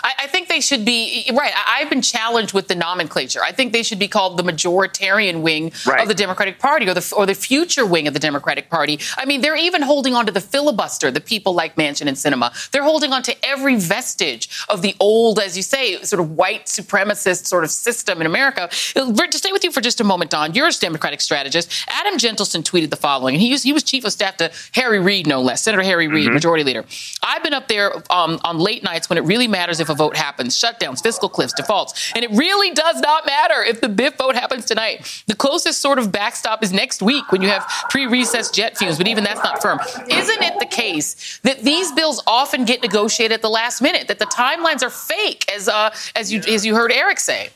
I, 0.04 0.14
I, 0.20 0.28
think 0.28 0.48
they 0.48 0.62
should 0.62 0.86
be 0.86 1.30
right. 1.34 1.52
I, 1.56 1.80
have 1.80 1.90
been 1.90 2.02
challenged 2.02 2.54
with 2.54 2.68
the 2.68 2.76
nomenclature. 2.76 3.42
I 3.44 3.52
think 3.52 3.74
they 3.74 3.84
should 3.84 4.00
be 4.00 4.08
called 4.08 4.38
the 4.38 4.44
majoritarian 4.44 5.42
wing 5.42 5.72
right. 5.86 6.02
of 6.02 6.08
the 6.08 6.14
Democratic 6.14 6.60
Party 6.60 6.88
or 6.88 6.94
the 6.94 7.14
or 7.16 7.26
the 7.26 7.36
future 7.36 7.86
wing 7.86 8.08
of 8.08 8.14
the 8.14 8.20
Democratic 8.20 8.70
Party. 8.70 9.00
I 9.18 9.26
mean, 9.26 9.42
they're 9.42 9.56
even 9.56 9.82
holding 9.82 10.14
on 10.16 10.26
to 10.26 10.32
the 10.32 10.42
filibuster. 10.42 11.12
The 11.12 11.22
people 11.22 11.54
like 11.54 11.76
Manchin 11.76 12.08
and 12.08 12.18
Sinema. 12.18 12.70
They're 12.72 12.84
holding 12.84 13.14
on 13.14 13.24
to 13.24 13.46
every 13.46 13.76
vestige 13.76 14.50
of 14.70 14.82
the 14.82 14.96
old, 15.00 15.40
as 15.40 15.56
you 15.58 15.64
say, 15.64 16.02
sort 16.04 16.20
of 16.20 16.32
white 16.32 16.66
supremacist 16.66 17.46
sort 17.46 17.64
of 17.64 17.72
system 17.72 18.22
in 18.22 18.28
America. 18.28 18.70
To 18.96 19.38
stay 19.38 19.52
with 19.52 19.64
you 19.64 19.72
for 19.72 19.82
just 19.82 20.00
a 20.00 20.04
moment, 20.04 20.32
Don, 20.32 20.54
you're 20.54 20.68
a 20.68 20.72
Democratic 20.72 21.22
strategist. 21.22 21.72
Adam 21.88 22.18
Jentleson 22.18 22.64
tweeted 22.64 22.90
the 22.90 22.96
following, 22.96 23.36
and 23.36 23.42
he 23.42 23.52
was, 23.52 23.64
he 23.64 23.74
was 23.74 23.84
chief 23.84 24.06
of 24.06 24.12
staff 24.12 24.38
to 24.38 24.52
Harry 24.74 25.00
Reid, 25.00 25.28
no 25.28 25.42
less, 25.42 25.64
Senator 25.64 25.84
Harry 25.84 26.08
Reid, 26.08 26.26
mm-hmm. 26.26 26.34
Majority 26.34 26.64
Leader. 26.64 26.86
I've 27.24 27.44
been 27.44 27.54
up 27.54 27.68
there 27.68 27.96
um, 28.10 28.40
on 28.44 28.60
late 28.60 28.84
nights 28.84 29.10
when 29.10 29.18
it 29.18 29.22
really 29.22 29.48
matters 29.48 29.80
if 29.80 29.90
a 29.90 29.95
vote 29.96 30.16
happens, 30.16 30.60
shutdowns, 30.60 31.02
fiscal 31.02 31.30
cliffs, 31.30 31.54
defaults. 31.54 32.12
And 32.16 32.24
it 32.24 32.32
really 32.32 32.72
does 32.72 33.00
not 33.02 33.26
matter 33.26 33.64
if 33.64 33.82
the 33.82 33.90
BIF 33.90 34.18
vote 34.18 34.36
happens 34.36 34.66
tonight. 34.66 35.24
The 35.28 35.36
closest 35.36 35.82
sort 35.82 36.00
of 36.00 36.12
backstop 36.12 36.64
is 36.64 36.72
next 36.72 37.02
week 37.02 37.32
when 37.32 37.42
you 37.42 37.50
have 37.50 37.66
pre 37.90 38.08
recess 38.08 38.50
jet 38.52 38.78
fumes, 38.78 38.98
but 38.98 39.08
even 39.08 39.24
that's 39.24 39.44
not 39.44 39.62
firm. 39.62 39.80
Isn't 40.10 40.44
it 40.44 40.60
the 40.60 40.66
case 40.66 41.40
that 41.44 41.64
these 41.64 41.92
bills 41.92 42.22
often 42.28 42.66
get 42.66 42.82
negotiated 42.82 43.34
at 43.34 43.42
the 43.42 43.50
last 43.50 43.82
minute, 43.82 44.08
that 44.08 44.20
the 44.20 44.26
timelines 44.26 44.84
are 44.84 44.90
fake, 44.90 45.52
as, 45.54 45.68
uh, 45.68 45.94
as, 46.16 46.32
you, 46.32 46.42
as 46.48 46.66
you 46.66 46.76
heard 46.76 46.92
Eric 46.92 47.20
say? 47.20 47.50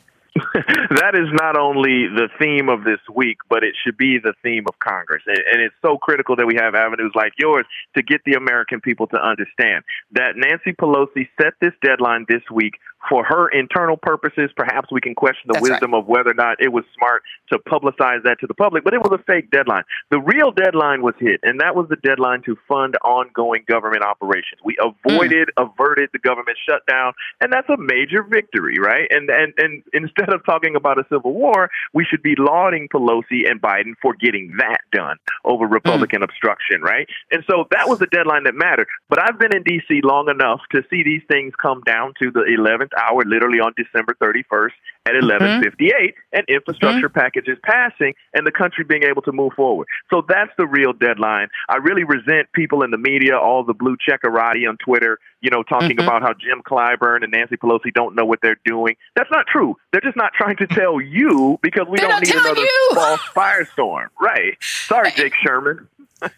that 0.95 1.15
is 1.15 1.27
not 1.33 1.57
only 1.57 2.07
the 2.07 2.29
theme 2.39 2.69
of 2.69 2.83
this 2.83 2.99
week, 3.13 3.37
but 3.49 3.63
it 3.63 3.75
should 3.83 3.97
be 3.97 4.19
the 4.19 4.33
theme 4.43 4.65
of 4.67 4.77
Congress. 4.79 5.23
And, 5.25 5.37
and, 5.51 5.61
it's 5.61 5.75
so 5.81 5.97
critical 5.97 6.35
that 6.37 6.47
we 6.47 6.55
have 6.55 6.75
avenues 6.75 7.11
like 7.15 7.33
yours 7.37 7.65
to 7.95 8.03
get 8.03 8.21
the 8.25 8.33
American 8.33 8.81
people 8.81 9.07
to 9.07 9.17
understand 9.17 9.83
that 10.11 10.35
Nancy 10.35 10.73
Pelosi 10.73 11.27
set 11.41 11.53
this 11.61 11.73
deadline 11.83 12.25
this 12.27 12.43
week 12.51 12.75
for 13.07 13.23
her 13.23 13.47
internal 13.49 13.97
purposes. 13.97 14.51
Perhaps 14.55 14.91
we 14.91 14.99
can 14.99 15.15
question 15.15 15.47
the 15.47 15.53
That's 15.53 15.69
wisdom 15.69 15.93
right. 15.93 15.99
of 15.99 16.07
whether 16.07 16.31
or 16.31 16.33
not 16.33 16.57
it 16.59 16.69
was 16.69 16.83
smart 16.97 17.23
to 17.51 17.59
publicize 17.59 18.23
that 18.23 18.39
to 18.41 18.47
the 18.47 18.53
public, 18.53 18.83
but 18.83 18.93
it 18.93 18.99
was 18.99 19.11
a 19.13 19.23
fake 19.23 19.51
deadline. 19.51 19.83
The 20.11 20.19
real 20.19 20.51
deadline 20.51 21.01
was 21.01 21.15
hit, 21.19 21.39
and 21.43 21.59
that 21.61 21.75
was 21.75 21.87
the 21.89 21.95
deadline 21.97 22.41
to 22.43 22.57
fund 22.67 22.95
ongoing 23.03 23.63
government 23.67 24.03
operations. 24.03 24.59
We 24.63 24.77
avoided, 24.79 25.49
mm. 25.57 25.63
averted 25.63 26.09
the 26.13 26.19
government 26.19 26.57
shutdown, 26.67 27.13
and 27.39 27.53
that's 27.53 27.69
a 27.69 27.77
major 27.77 28.23
victory, 28.23 28.77
right? 28.79 29.07
And 29.09 29.29
and 29.29 29.53
and 29.57 29.83
instead 29.93 30.33
of 30.33 30.45
talking 30.45 30.75
about 30.75 30.99
a 30.99 31.05
civil 31.09 31.33
war, 31.33 31.69
we 31.93 32.05
should 32.05 32.21
be 32.21 32.35
lauding 32.37 32.87
Pelosi 32.89 33.49
and 33.49 33.61
Biden 33.61 33.93
for 34.01 34.13
getting 34.13 34.55
that 34.57 34.81
done 34.91 35.17
over 35.45 35.67
mm. 35.67 35.71
Republican 35.71 36.21
mm. 36.21 36.25
obstruction, 36.25 36.81
right? 36.81 37.07
And 37.31 37.43
so 37.49 37.65
that 37.71 37.87
was 37.87 37.99
the 37.99 38.07
deadline 38.07 38.43
that 38.43 38.55
mattered. 38.55 38.87
But 39.09 39.19
I've 39.21 39.39
been 39.39 39.55
in 39.55 39.63
D.C. 39.63 40.01
long 40.03 40.29
enough 40.29 40.61
to 40.73 40.83
see 40.89 41.03
these 41.03 41.21
things 41.29 41.53
come 41.61 41.81
down 41.85 42.13
to 42.21 42.31
the 42.31 42.41
11th 42.41 42.88
hour, 42.97 43.23
literally 43.25 43.59
on 43.59 43.73
December 43.77 44.15
31st 44.21 44.71
at 45.05 45.13
11:58, 45.13 45.61
mm-hmm. 45.61 46.09
and 46.33 46.45
infrastructure 46.47 47.09
mm-hmm. 47.09 47.19
packages 47.19 47.57
passing, 47.63 48.13
and 48.33 48.45
the 48.45 48.51
country 48.51 48.83
being 48.83 49.03
able 49.03 49.21
to 49.23 49.31
move 49.31 49.53
forward. 49.53 49.87
So 50.09 50.23
that's 50.27 50.51
the 50.57 50.67
real 50.67 50.93
deadline. 50.93 51.47
I 51.67 51.77
really 51.77 52.03
resent 52.03 52.51
people 52.53 52.83
in 52.83 52.91
the 52.91 52.97
media, 52.97 53.37
all 53.37 53.63
the 53.63 53.73
blue 53.73 53.97
checkerati 53.97 54.67
on 54.67 54.77
Twitter, 54.77 55.19
you 55.41 55.49
know, 55.49 55.63
talking 55.63 55.97
mm-hmm. 55.97 56.07
about 56.07 56.21
how 56.21 56.33
Jim 56.33 56.61
Clyburn 56.65 57.23
and 57.23 57.31
Nancy 57.31 57.55
Pelosi 57.55 57.93
don't 57.93 58.15
know 58.15 58.25
what 58.25 58.39
they're 58.41 58.59
doing. 58.65 58.95
That's 59.15 59.31
not 59.31 59.47
true. 59.47 59.77
They're 59.91 60.01
just 60.01 60.17
not 60.17 60.33
trying 60.33 60.57
to 60.57 60.67
tell 60.79 61.01
you 61.01 61.59
because 61.61 61.87
we 61.89 61.97
they're 61.97 62.09
don't 62.09 62.23
need 62.23 62.35
another 62.35 62.61
you. 62.61 62.89
false 62.93 63.21
firestorm. 63.35 64.07
Right. 64.19 64.57
Sorry, 64.61 65.11
Jake 65.15 65.33
Sherman 65.35 65.87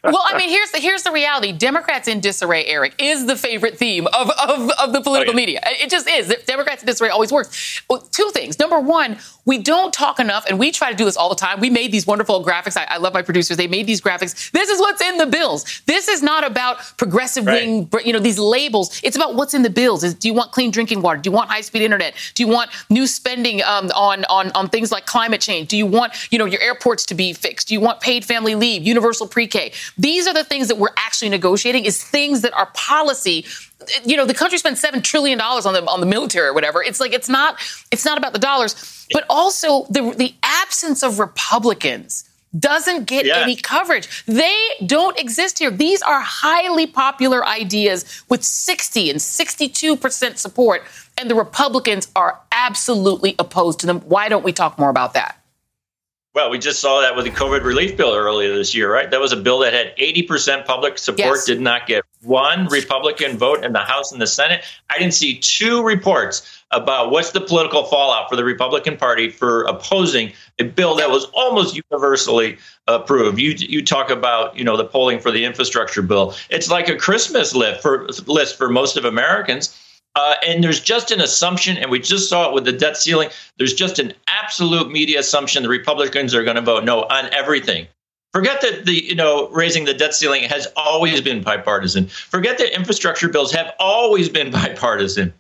well, 0.04 0.24
I 0.26 0.38
mean, 0.38 0.50
here's 0.50 0.72
the 0.72 0.80
here's 0.80 1.04
the 1.04 1.12
reality. 1.12 1.52
Democrats 1.52 2.08
in 2.08 2.20
disarray, 2.20 2.66
Eric, 2.66 2.96
is 3.00 3.26
the 3.26 3.36
favorite 3.36 3.78
theme 3.78 4.08
of, 4.08 4.30
of, 4.30 4.70
of 4.80 4.94
the 4.94 5.02
political 5.02 5.34
oh, 5.34 5.38
yeah. 5.38 5.46
media. 5.46 5.60
It 5.64 5.90
just 5.90 6.08
is. 6.08 6.34
Democrats 6.46 6.84
in 6.84 6.88
disarray 6.88 7.10
always 7.10 7.32
works. 7.32 7.82
Well, 7.90 8.00
two 8.00 8.30
things. 8.34 8.60
Number 8.60 8.80
one, 8.80 9.18
we 9.46 9.58
don't 9.58 9.94
talk 9.94 10.20
enough, 10.20 10.46
and 10.48 10.60
we 10.60 10.72
try 10.72 10.92
to 10.92 10.96
do 10.96 11.06
this 11.06 11.18
all 11.18 11.30
the 11.30 11.36
time. 11.36 11.60
We 11.60 11.70
made 11.70 11.92
these 11.92 12.06
wonderful 12.06 12.44
graphics. 12.46 12.78
I, 12.78 12.86
I 12.90 12.98
love 12.98 13.14
my 13.14 13.22
producers. 13.22 13.58
They 13.58 13.68
made 13.68 13.88
these 13.88 14.02
graphics. 14.02 14.52
This 14.52 14.70
is 14.70 14.80
what's 14.80 15.02
in 15.02 15.18
the 15.18 15.26
bills. 15.26 15.82
This 15.86 16.08
is 16.08 16.22
not 16.22 16.46
about 16.46 16.80
progressive 16.98 17.46
right. 17.46 17.66
wing, 17.66 17.90
you 18.06 18.14
know, 18.14 18.20
these 18.20 18.40
labels. 18.40 19.00
It's 19.04 19.16
about 19.16 19.36
what's 19.36 19.54
in 19.54 19.64
the 19.64 19.70
bills. 19.70 20.04
Is, 20.04 20.14
do 20.14 20.28
you 20.28 20.34
want 20.34 20.52
clean 20.52 20.72
drinking 20.72 21.02
water? 21.02 21.20
Do 21.20 21.30
you 21.30 21.36
want 21.36 21.50
high 21.50 21.62
speed 21.62 21.82
internet? 21.82 22.16
Do 22.36 22.44
you 22.44 22.50
want 22.50 22.70
new 22.90 23.08
spending 23.08 23.64
um, 23.64 23.90
on, 23.96 24.26
on, 24.26 24.52
on 24.52 24.70
things 24.70 24.92
like 24.92 25.06
climate 25.06 25.42
change? 25.42 25.70
Do 25.70 25.78
you 25.78 25.86
want, 25.86 26.32
you 26.32 26.38
know, 26.38 26.46
your 26.46 26.62
airports 26.62 27.06
to 27.08 27.16
be 27.16 27.34
fixed? 27.34 27.70
Do 27.70 27.74
you 27.74 27.80
want 27.80 28.00
paid 28.00 28.24
family 28.24 28.56
leave, 28.56 28.84
universal 28.84 29.28
pre 29.28 29.48
K? 29.48 29.71
These 29.98 30.28
are 30.28 30.34
the 30.34 30.44
things 30.44 30.68
that 30.68 30.78
we're 30.78 30.94
actually 30.98 31.30
negotiating 31.30 31.86
is 31.86 32.04
things 32.04 32.42
that 32.42 32.54
are 32.54 32.68
policy 32.74 33.46
you 34.06 34.16
know 34.16 34.26
the 34.26 34.34
country 34.34 34.58
spends 34.58 34.80
seven 34.80 35.02
trillion 35.02 35.38
dollars 35.38 35.66
on 35.66 35.74
the 35.74 35.84
on 35.86 36.00
the 36.00 36.06
military 36.06 36.48
or 36.48 36.54
whatever. 36.54 36.84
It's 36.84 37.00
like 37.00 37.14
it's 37.14 37.30
not 37.30 37.60
it's 37.92 38.06
not 38.06 38.18
about 38.18 38.34
the 38.34 38.40
dollars, 38.40 39.08
but 39.12 39.26
also 39.30 39.86
the 39.90 40.14
the 40.18 40.36
absence 40.44 41.04
of 41.04 41.20
Republicans 41.20 42.28
doesn't 42.58 43.06
get 43.06 43.26
yeah. 43.26 43.38
any 43.38 43.56
coverage. 43.56 44.26
They 44.26 44.58
don't 44.86 45.18
exist 45.18 45.60
here. 45.60 45.72
These 45.72 46.02
are 46.02 46.20
highly 46.20 46.86
popular 46.86 47.46
ideas 47.46 48.24
with 48.28 48.44
60 48.44 49.10
and 49.10 49.22
62 49.22 49.96
percent 49.96 50.38
support, 50.38 50.84
and 51.18 51.30
the 51.30 51.36
Republicans 51.36 52.10
are 52.16 52.40
absolutely 52.52 53.36
opposed 53.40 53.80
to 53.80 53.86
them. 53.86 54.02
Why 54.02 54.30
don't 54.30 54.44
we 54.44 54.54
talk 54.54 54.78
more 54.78 54.90
about 54.90 55.14
that? 55.14 55.41
Well, 56.34 56.50
we 56.50 56.60
just 56.60 56.80
saw 56.80 57.02
that 57.02 57.18
with 57.18 57.26
the 57.26 57.32
COVID 57.32 57.64
relief 57.64 57.98
bill 57.98 58.16
earlier 58.16 58.56
this 58.56 58.74
year, 58.74 58.92
right? 58.92 59.12
That 59.12 59.20
was 59.20 59.34
a 59.34 59.38
bill 59.38 59.60
that 59.60 59.74
had 59.74 59.94
80% 59.98 60.66
public 60.66 60.98
support, 60.98 61.20
yes. 61.20 61.46
did 61.46 61.60
not 61.60 61.88
get 61.88 62.06
one 62.22 62.68
Republican 62.68 63.38
vote 63.38 63.66
in 63.66 63.74
the 63.74 63.80
House 63.80 64.14
and 64.14 64.22
the 64.22 64.28
Senate. 64.28 64.64
I 64.90 64.98
didn't 64.98 65.14
see 65.14 65.40
two 65.40 65.84
reports 65.84 66.64
about 66.72 67.12
what's 67.12 67.32
the 67.32 67.42
political 67.42 67.84
fallout 67.84 68.30
for 68.30 68.38
the 68.38 68.46
Republican 68.46 68.96
Party 68.96 69.30
for 69.30 69.64
opposing 69.64 70.32
a 70.58 70.64
bill 70.64 70.96
that 70.96 71.10
was 71.10 71.26
almost 71.34 71.76
universally 71.92 72.58
approved. 72.88 73.38
You 73.38 73.52
you 73.52 73.84
talk 73.84 74.10
about 74.10 74.58
you 74.58 74.64
know 74.64 74.78
the 74.78 74.86
polling 74.86 75.20
for 75.20 75.32
the 75.32 75.44
infrastructure 75.44 76.02
bill. 76.02 76.34
It's 76.50 76.70
like 76.70 76.88
a 76.88 76.96
Christmas 76.96 77.54
list 77.54 77.82
for 77.82 78.08
list 78.26 78.58
for 78.58 78.70
most 78.70 78.96
of 78.96 79.04
Americans. 79.04 79.78
Uh, 80.16 80.36
and 80.46 80.64
there's 80.64 80.82
just 80.82 81.12
an 81.12 81.22
assumption, 81.22 81.78
and 81.78 81.90
we 81.90 82.00
just 82.00 82.28
saw 82.28 82.50
it 82.50 82.54
with 82.54 82.66
the 82.66 82.74
debt 82.74 82.98
ceiling. 82.98 83.30
There's 83.58 83.74
just 83.74 83.98
an 83.98 84.14
absolute 84.28 84.92
media 84.92 85.20
assumption 85.20 85.64
the 85.64 85.70
Republicans 85.70 86.36
are 86.36 86.44
going 86.44 86.58
to 86.58 86.62
vote 86.62 86.84
no 86.84 87.04
on 87.04 87.34
everything. 87.34 87.88
Forget 88.34 88.62
that 88.62 88.86
the 88.86 88.94
you 88.94 89.16
know 89.16 89.50
raising 89.50 89.86
the 89.86 89.94
debt 89.94 90.14
ceiling 90.14 90.44
has 90.44 90.68
always 90.76 91.22
been 91.22 91.42
bipartisan. 91.42 92.08
Forget 92.08 92.58
that 92.58 92.76
infrastructure 92.76 93.30
bills 93.30 93.52
have 93.52 93.74
always 93.80 94.30
been 94.30 94.52
bipartisan. 94.52 95.34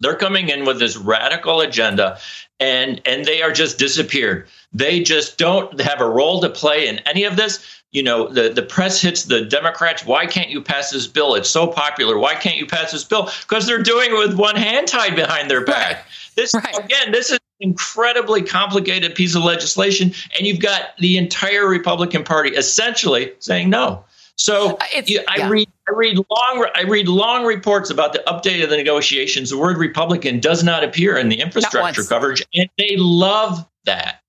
They're 0.00 0.16
coming 0.16 0.48
in 0.48 0.64
with 0.64 0.78
this 0.78 0.96
radical 0.96 1.60
agenda, 1.60 2.18
and 2.58 3.00
and 3.06 3.24
they 3.24 3.42
are 3.42 3.52
just 3.52 3.78
disappeared. 3.78 4.48
They 4.72 5.02
just 5.02 5.38
don't 5.38 5.80
have 5.80 6.00
a 6.00 6.08
role 6.08 6.40
to 6.40 6.48
play 6.48 6.88
in 6.88 6.98
any 7.00 7.24
of 7.24 7.36
this 7.36 7.79
you 7.92 8.02
know, 8.02 8.28
the, 8.28 8.50
the 8.50 8.62
press 8.62 9.00
hits 9.00 9.24
the 9.24 9.44
Democrats. 9.44 10.04
Why 10.04 10.26
can't 10.26 10.48
you 10.48 10.62
pass 10.62 10.90
this 10.90 11.06
bill? 11.06 11.34
It's 11.34 11.50
so 11.50 11.66
popular. 11.66 12.18
Why 12.18 12.34
can't 12.34 12.56
you 12.56 12.66
pass 12.66 12.92
this 12.92 13.04
bill? 13.04 13.30
Because 13.42 13.66
they're 13.66 13.82
doing 13.82 14.12
it 14.12 14.18
with 14.18 14.38
one 14.38 14.56
hand 14.56 14.86
tied 14.86 15.16
behind 15.16 15.50
their 15.50 15.64
back. 15.64 15.96
Right. 15.96 16.04
This 16.36 16.54
right. 16.54 16.78
again, 16.78 17.10
this 17.10 17.30
is 17.30 17.38
an 17.38 17.40
incredibly 17.60 18.42
complicated 18.42 19.14
piece 19.14 19.34
of 19.34 19.42
legislation, 19.42 20.12
and 20.36 20.46
you've 20.46 20.60
got 20.60 20.96
the 20.98 21.18
entire 21.18 21.66
Republican 21.66 22.22
Party 22.22 22.50
essentially 22.50 23.32
saying 23.40 23.70
no. 23.70 24.04
So 24.36 24.76
uh, 24.76 25.02
you, 25.04 25.20
I 25.28 25.38
yeah. 25.38 25.48
read 25.48 25.68
I 25.88 25.92
read 25.92 26.16
long 26.16 26.66
I 26.74 26.82
read 26.82 27.08
long 27.08 27.44
reports 27.44 27.90
about 27.90 28.12
the 28.12 28.22
update 28.26 28.62
of 28.62 28.70
the 28.70 28.76
negotiations. 28.76 29.50
The 29.50 29.58
word 29.58 29.76
Republican 29.76 30.40
does 30.40 30.62
not 30.62 30.82
appear 30.84 31.18
in 31.18 31.28
the 31.28 31.40
infrastructure 31.40 32.04
coverage, 32.04 32.46
and 32.54 32.70
they 32.78 32.96
love 32.96 33.68
that. 33.84 34.22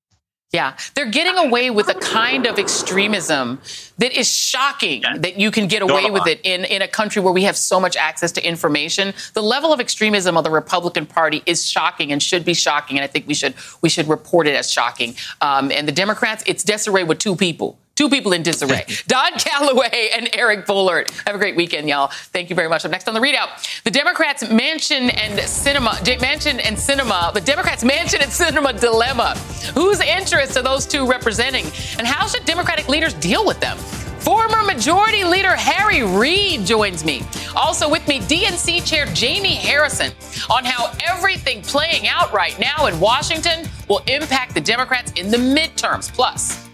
Yeah, 0.51 0.75
they're 0.96 1.10
getting 1.10 1.38
away 1.38 1.70
with 1.70 1.88
a 1.88 1.93
kind 1.93 2.46
of 2.46 2.60
extremism 2.60 3.62
that 4.00 4.12
is 4.12 4.29
shocking 4.29 5.01
yeah. 5.01 5.17
that 5.20 5.39
you 5.39 5.50
can 5.50 5.67
get 5.67 5.81
away 5.81 6.12
with 6.12 6.27
it 6.27 6.41
in, 6.43 6.65
in 6.65 6.81
a 6.81 6.89
country 6.89 7.22
where 7.22 7.31
we 7.31 7.43
have 7.43 7.55
so 7.55 7.79
much 7.79 7.96
access 7.96 8.34
to 8.34 8.46
information. 8.46 9.13
The 9.34 9.41
level 9.41 9.72
of 9.72 9.79
extremism 9.79 10.36
of 10.36 10.43
the 10.43 10.50
Republican 10.50 11.05
Party 11.05 11.41
is 11.46 11.70
shocking 11.70 12.12
and 12.12 12.22
should 12.22 12.43
be 12.43 12.53
shocking, 12.53 12.98
and 12.98 13.03
I 13.05 13.08
think 13.08 13.27
we 13.27 13.34
should 13.34 13.53
we 13.81 13.88
should 13.88 14.10
report 14.10 14.46
it 14.46 14.55
as 14.55 14.70
shocking. 14.70 15.15
Um, 15.39 15.72
and 15.72 15.88
the 15.88 15.93
Democrats, 15.93 16.43
it's 16.46 16.65
disarray 16.65 17.05
with 17.05 17.20
two 17.20 17.38
people 17.38 17.79
Two 18.01 18.10
people 18.10 18.34
in 18.34 18.41
disarray. 18.41 18.84
Don 19.08 19.34
Calloway 19.34 20.10
and 20.17 20.27
Eric 20.34 20.65
Boehlert. 20.65 21.12
Have 21.27 21.36
a 21.36 21.38
great 21.38 21.55
weekend, 21.55 21.88
y'all. 21.88 22.08
Thank 22.08 22.50
you 22.50 22.55
very 22.55 22.67
much. 22.67 22.84
Up 22.84 22.89
next 22.89 23.08
on 23.08 23.13
the 23.13 23.20
ReidOut, 23.20 23.84
the 23.84 23.91
Democrats' 23.91 24.41
Manchin 24.41 25.15
and 25.15 25.38
Sinema, 25.41 25.91
Manchin 26.17 26.60
and 26.65 26.75
Sinema, 26.75 27.31
the 27.31 27.41
Democrats' 27.41 27.84
Manchin 27.84 28.24
and 28.24 28.31
Sinema 28.31 28.79
dilemma. 28.79 29.38
Whose 29.75 30.00
interests 30.00 30.58
are 30.58 30.63
those 30.63 30.88
two 30.88 31.08
representing? 31.08 31.63
And 32.00 32.08
how 32.08 32.25
should 32.25 32.43
Democratic 32.43 32.89
leaders 32.89 33.13
deal 33.13 33.46
with 33.46 33.60
them? 33.60 33.77
Former 33.77 34.63
Majority 34.63 35.24
Leader 35.24 35.55
Harry 35.55 36.01
Reid 36.01 36.65
joins 36.65 37.05
me. 37.05 37.22
Also 37.55 37.88
with 37.88 38.08
me, 38.08 38.20
DNC 38.22 38.84
Chair 38.84 39.05
Jaime 39.15 39.53
Harrison 39.53 40.12
on 40.50 40.65
how 40.65 40.91
everything 41.05 41.62
playing 41.62 42.08
out 42.08 42.34
right 42.34 42.60
now 42.60 42.88
in 42.88 43.00
Washington 43.00 43.70
will 43.88 44.01
impact 44.08 44.55
the 44.55 44.62
Democrats 44.62 45.12
in 45.12 45.29
the 45.29 45.38
midterms. 45.38 46.12
Plus, 46.12 46.71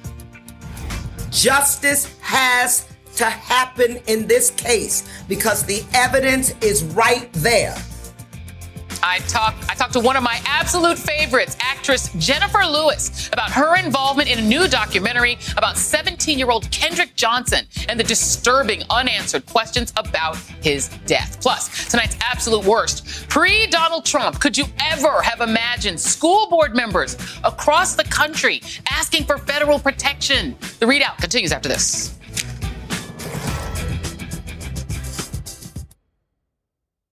justice 1.29 2.17
has 2.21 2.87
to 3.15 3.25
happen 3.25 3.97
in 4.07 4.27
this 4.27 4.51
case 4.51 5.07
because 5.27 5.63
the 5.63 5.83
evidence 5.93 6.53
is 6.61 6.83
right 6.83 7.31
there. 7.33 7.75
I 9.07 9.19
talked 9.19 9.69
I 9.69 9.73
talked 9.73 9.93
to 9.93 10.01
one 10.01 10.17
of 10.17 10.23
my 10.23 10.41
absolute 10.45 10.99
favorites, 10.99 11.55
actress 11.61 12.09
Jenifer 12.09 12.69
Lewis, 12.69 13.29
about 13.31 13.49
her 13.51 13.77
involvement 13.77 14.29
in 14.29 14.37
a 14.37 14.41
new 14.41 14.67
documentary 14.67 15.37
about 15.55 15.75
17-year-old 15.75 16.69
Kendrick 16.71 17.15
Johnson 17.15 17.65
and 17.87 17.97
the 17.97 18.03
disturbing 18.03 18.83
unanswered 18.89 19.45
questions 19.45 19.93
about 19.95 20.35
his 20.61 20.89
death. 21.05 21.39
Plus, 21.41 21.89
tonight's 21.89 22.17
absolute 22.19 22.65
worst. 22.65 23.29
Pre-Donald 23.29 24.03
Trump, 24.03 24.41
could 24.41 24.57
you 24.57 24.65
ever 24.81 25.21
have 25.21 25.39
imagined 25.39 25.97
school 25.97 26.49
board 26.49 26.75
members 26.75 27.15
across 27.45 27.95
the 27.95 28.03
country 28.03 28.61
asking 28.91 29.23
for 29.23 29.37
federal 29.37 29.79
protection? 29.79 30.57
The 30.79 30.85
ReidOut 30.85 31.17
continues 31.17 31.53
after 31.53 31.69
this. 31.69 32.17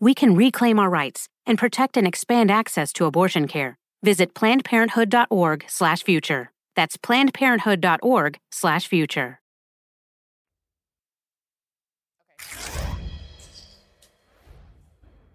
we 0.00 0.14
can 0.14 0.34
reclaim 0.34 0.78
our 0.78 0.90
rights 0.90 1.28
and 1.46 1.58
protect 1.58 1.96
and 1.96 2.06
expand 2.06 2.50
access 2.50 2.92
to 2.94 3.06
abortion 3.06 3.48
care. 3.48 3.78
Visit 4.02 4.34
plannedparenthood.org/future. 4.34 6.50
That's 6.74 6.96
plannedparenthood.org/future. 6.96 9.40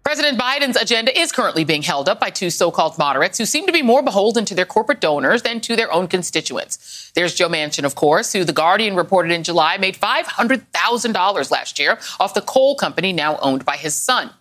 President 0.04 0.38
Biden's 0.38 0.76
agenda 0.76 1.18
is 1.18 1.32
currently 1.32 1.64
being 1.64 1.82
held 1.82 2.08
up 2.08 2.20
by 2.20 2.28
two 2.28 2.50
so-called 2.50 2.98
moderates 2.98 3.38
who 3.38 3.46
seem 3.46 3.66
to 3.66 3.72
be 3.72 3.82
more 3.82 4.02
beholden 4.02 4.44
to 4.44 4.54
their 4.54 4.66
corporate 4.66 5.00
donors 5.00 5.42
than 5.42 5.60
to 5.60 5.76
their 5.76 5.92
own 5.92 6.08
constituents. 6.08 7.12
There's 7.14 7.34
Joe 7.34 7.48
Manchin, 7.48 7.84
of 7.84 7.94
course, 7.94 8.32
who 8.32 8.42
The 8.44 8.52
Guardian 8.52 8.96
reported 8.96 9.32
in 9.32 9.44
July 9.44 9.78
made 9.78 9.96
$500,000 9.96 11.50
last 11.50 11.78
year 11.78 11.98
off 12.18 12.34
the 12.34 12.42
coal 12.42 12.74
company 12.74 13.12
now 13.12 13.38
owned 13.38 13.64
by 13.64 13.76
his 13.76 13.94
son. 13.94 14.32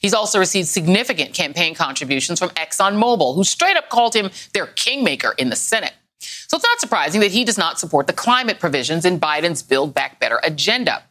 He's 0.00 0.14
also 0.14 0.38
received 0.38 0.66
significant 0.66 1.34
campaign 1.34 1.74
contributions 1.74 2.38
from 2.38 2.48
ExxonMobil, 2.50 3.34
who 3.34 3.44
straight 3.44 3.76
up 3.76 3.90
called 3.90 4.16
him 4.16 4.30
their 4.54 4.66
kingmaker 4.66 5.34
in 5.38 5.50
the 5.50 5.56
Senate. 5.56 5.92
So 6.18 6.56
it's 6.56 6.66
not 6.66 6.80
surprising 6.80 7.20
that 7.20 7.30
he 7.30 7.44
does 7.44 7.58
not 7.58 7.78
support 7.78 8.06
the 8.06 8.12
climate 8.12 8.58
provisions 8.58 9.04
in 9.04 9.20
Biden's 9.20 9.62
Build 9.62 9.94
Back 9.94 10.18
Better 10.18 10.40
agenda. 10.42 11.02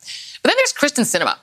But 0.41 0.49
then 0.49 0.57
there's 0.57 0.73
Kyrsten 0.73 1.05
Sinema. 1.05 1.37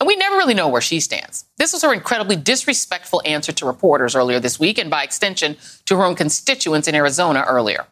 And 0.00 0.06
we 0.06 0.16
never 0.16 0.36
really 0.36 0.54
know 0.54 0.68
where 0.68 0.80
she 0.80 0.98
stands. 0.98 1.44
This 1.58 1.72
was 1.72 1.82
her 1.82 1.92
incredibly 1.92 2.34
disrespectful 2.34 3.22
answer 3.24 3.52
to 3.52 3.66
reporters 3.66 4.16
earlier 4.16 4.40
this 4.40 4.58
week, 4.58 4.78
and 4.78 4.90
by 4.90 5.04
extension, 5.04 5.56
to 5.86 5.96
her 5.96 6.04
own 6.04 6.16
constituents 6.16 6.88
in 6.88 6.94
Arizona 6.94 7.44
earlier. 7.46 7.86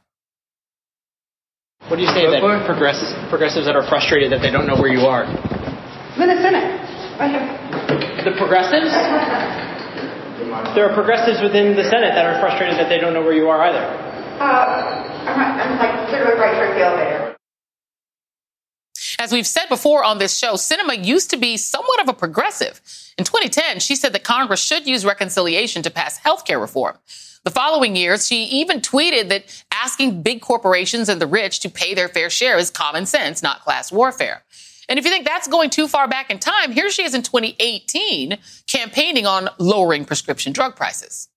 What 1.89 1.97
do 1.97 2.03
you 2.03 2.09
say 2.09 2.27
that 2.29 2.41
progressives, 2.67 3.15
progressives 3.29 3.67
that 3.67 3.77
are 3.77 3.87
frustrated 3.89 4.33
that 4.33 4.41
they 4.41 4.51
don't 4.51 4.67
know 4.67 4.77
where 4.77 4.91
you 4.91 5.07
are? 5.07 5.25
I'm 5.25 6.23
in 6.23 6.29
the 6.29 6.43
Senate. 6.43 6.81
Right 7.21 7.31
here. 7.31 7.68
The 8.25 8.33
progressives? 8.37 8.91
There 10.75 10.91
are 10.91 10.95
progressives 10.95 11.41
within 11.41 11.77
the 11.77 11.85
Senate 11.85 12.15
that 12.15 12.27
are 12.27 12.41
frustrated 12.41 12.77
that 12.77 12.89
they 12.89 12.99
don't 12.99 13.15
know 13.15 13.23
where 13.23 13.33
you 13.33 13.49
are 13.49 13.63
either. 13.63 13.79
Uh, 13.79 14.99
I'm, 15.27 15.41
I'm 15.41 15.79
like 15.79 16.11
literally 16.11 16.41
right 16.41 16.55
here 16.55 16.75
the 16.75 16.81
elevator. 16.81 17.37
As 19.21 19.33
we've 19.33 19.47
said 19.47 19.67
before 19.69 20.03
on 20.03 20.19
this 20.19 20.37
show, 20.37 20.55
Sinema 20.55 21.05
used 21.05 21.31
to 21.31 21.37
be 21.37 21.57
somewhat 21.57 22.01
of 22.01 22.09
a 22.09 22.13
progressive. 22.13 22.81
In 23.19 23.25
2010, 23.25 23.81
she 23.81 23.95
said 23.95 24.13
that 24.13 24.25
Congress 24.25 24.61
should 24.61 24.87
use 24.87 25.05
reconciliation 25.05 25.83
to 25.83 25.91
pass 25.91 26.19
health 26.19 26.45
care 26.45 26.59
reform. 26.59 26.99
The 27.45 27.51
following 27.51 27.95
years, 27.95 28.27
she 28.27 28.45
even 28.45 28.81
tweeted 28.81 29.29
that 29.29 29.65
asking 29.73 30.23
big 30.23 30.41
corporations 30.41 31.09
and 31.09 31.21
the 31.21 31.27
rich 31.27 31.61
to 31.61 31.71
pay 31.71 31.95
their 31.95 32.09
fair 32.09 32.31
share 32.31 32.59
is 32.59 32.71
common 32.71 33.07
sense, 33.07 33.43
not 33.43 33.61
class 33.61 33.93
warfare. 33.93 34.43
And 34.89 34.99
if 34.99 35.05
you 35.05 35.11
think 35.11 35.27
that's 35.27 35.49
going 35.49 35.71
too 35.71 35.87
far 35.87 36.09
back 36.09 36.31
in 36.31 36.39
time, 36.39 36.73
here 36.73 36.91
she 36.91 37.05
is 37.05 37.15
in 37.15 37.23
2018 37.23 38.39
campaigning 38.67 39.27
on 39.27 39.51
lowering 39.59 40.05
prescription 40.05 40.53
drug 40.53 40.77
prices. 40.77 41.29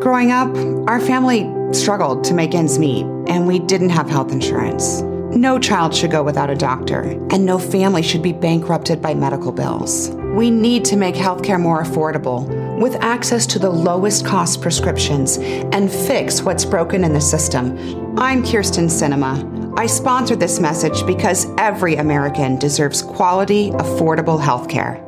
Growing 0.00 0.32
up, 0.32 0.54
our 0.88 1.00
family 1.00 1.48
struggled 1.72 2.24
to 2.24 2.34
make 2.34 2.54
ends 2.54 2.78
meet, 2.78 3.06
and 3.28 3.46
we 3.46 3.60
didn't 3.60 3.90
have 3.90 4.10
health 4.10 4.32
insurance. 4.32 5.02
No 5.02 5.58
child 5.58 5.94
should 5.94 6.10
go 6.10 6.22
without 6.22 6.50
a 6.50 6.54
doctor, 6.54 7.02
and 7.30 7.46
no 7.46 7.58
family 7.58 8.02
should 8.02 8.22
be 8.22 8.32
bankrupted 8.32 9.00
by 9.00 9.14
medical 9.14 9.52
bills. 9.52 10.10
We 10.34 10.50
need 10.50 10.84
to 10.86 10.96
make 10.96 11.14
healthcare 11.14 11.60
more 11.60 11.82
affordable 11.82 12.78
with 12.78 12.96
access 12.96 13.46
to 13.46 13.58
the 13.58 13.70
lowest 13.70 14.26
cost 14.26 14.60
prescriptions 14.60 15.38
and 15.38 15.90
fix 15.90 16.42
what's 16.42 16.64
broken 16.64 17.04
in 17.04 17.12
the 17.12 17.20
system. 17.20 17.78
I'm 18.18 18.42
Kyrsten 18.42 18.86
Sinema. 18.90 19.63
I 19.76 19.86
sponsor 19.86 20.36
this 20.36 20.60
message 20.60 21.04
because 21.04 21.48
every 21.58 21.96
American 21.96 22.60
deserves 22.60 23.02
quality, 23.02 23.70
affordable 23.72 24.40
health 24.40 24.68
care. 24.68 25.04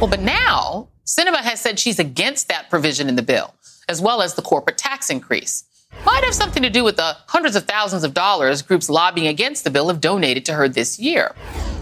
Well, 0.00 0.08
but 0.08 0.20
now, 0.20 0.88
Sinema 1.04 1.38
has 1.38 1.60
said 1.60 1.80
she's 1.80 1.98
against 1.98 2.46
that 2.46 2.70
provision 2.70 3.08
in 3.08 3.16
the 3.16 3.22
bill, 3.22 3.54
as 3.88 4.00
well 4.00 4.22
as 4.22 4.34
the 4.34 4.42
corporate 4.42 4.78
tax 4.78 5.10
increase. 5.10 5.64
Might 6.06 6.22
have 6.22 6.32
something 6.32 6.62
to 6.62 6.70
do 6.70 6.84
with 6.84 6.96
the 6.96 7.16
hundreds 7.26 7.56
of 7.56 7.64
thousands 7.64 8.04
of 8.04 8.14
dollars 8.14 8.62
groups 8.62 8.88
lobbying 8.88 9.26
against 9.26 9.64
the 9.64 9.70
bill 9.70 9.88
have 9.88 10.00
donated 10.00 10.44
to 10.44 10.54
her 10.54 10.68
this 10.68 11.00
year. 11.00 11.34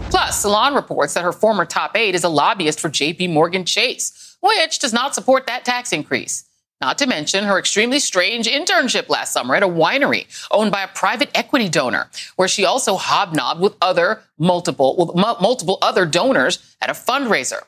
Plus, 0.09 0.41
Salon 0.41 0.73
reports 0.73 1.13
that 1.13 1.23
her 1.23 1.31
former 1.31 1.65
top 1.65 1.95
aide 1.95 2.15
is 2.15 2.23
a 2.23 2.29
lobbyist 2.29 2.79
for 2.79 2.89
JP 2.89 3.31
Morgan 3.31 3.63
Chase, 3.63 4.37
which 4.41 4.79
does 4.79 4.91
not 4.91 5.13
support 5.13 5.45
that 5.45 5.65
tax 5.65 5.93
increase. 5.93 6.45
Not 6.81 6.97
to 6.97 7.05
mention 7.05 7.43
her 7.43 7.59
extremely 7.59 7.99
strange 7.99 8.47
internship 8.47 9.07
last 9.07 9.31
summer 9.31 9.55
at 9.55 9.61
a 9.61 9.67
winery 9.67 10.25
owned 10.49 10.71
by 10.71 10.81
a 10.81 10.87
private 10.87 11.29
equity 11.35 11.69
donor, 11.69 12.09
where 12.37 12.47
she 12.47 12.65
also 12.65 12.95
hobnobbed 12.95 13.61
with 13.61 13.75
other 13.81 14.21
multiple, 14.39 14.95
with 14.97 15.15
multiple 15.15 15.77
other 15.83 16.07
donors 16.07 16.75
at 16.81 16.89
a 16.89 16.93
fundraiser. 16.93 17.61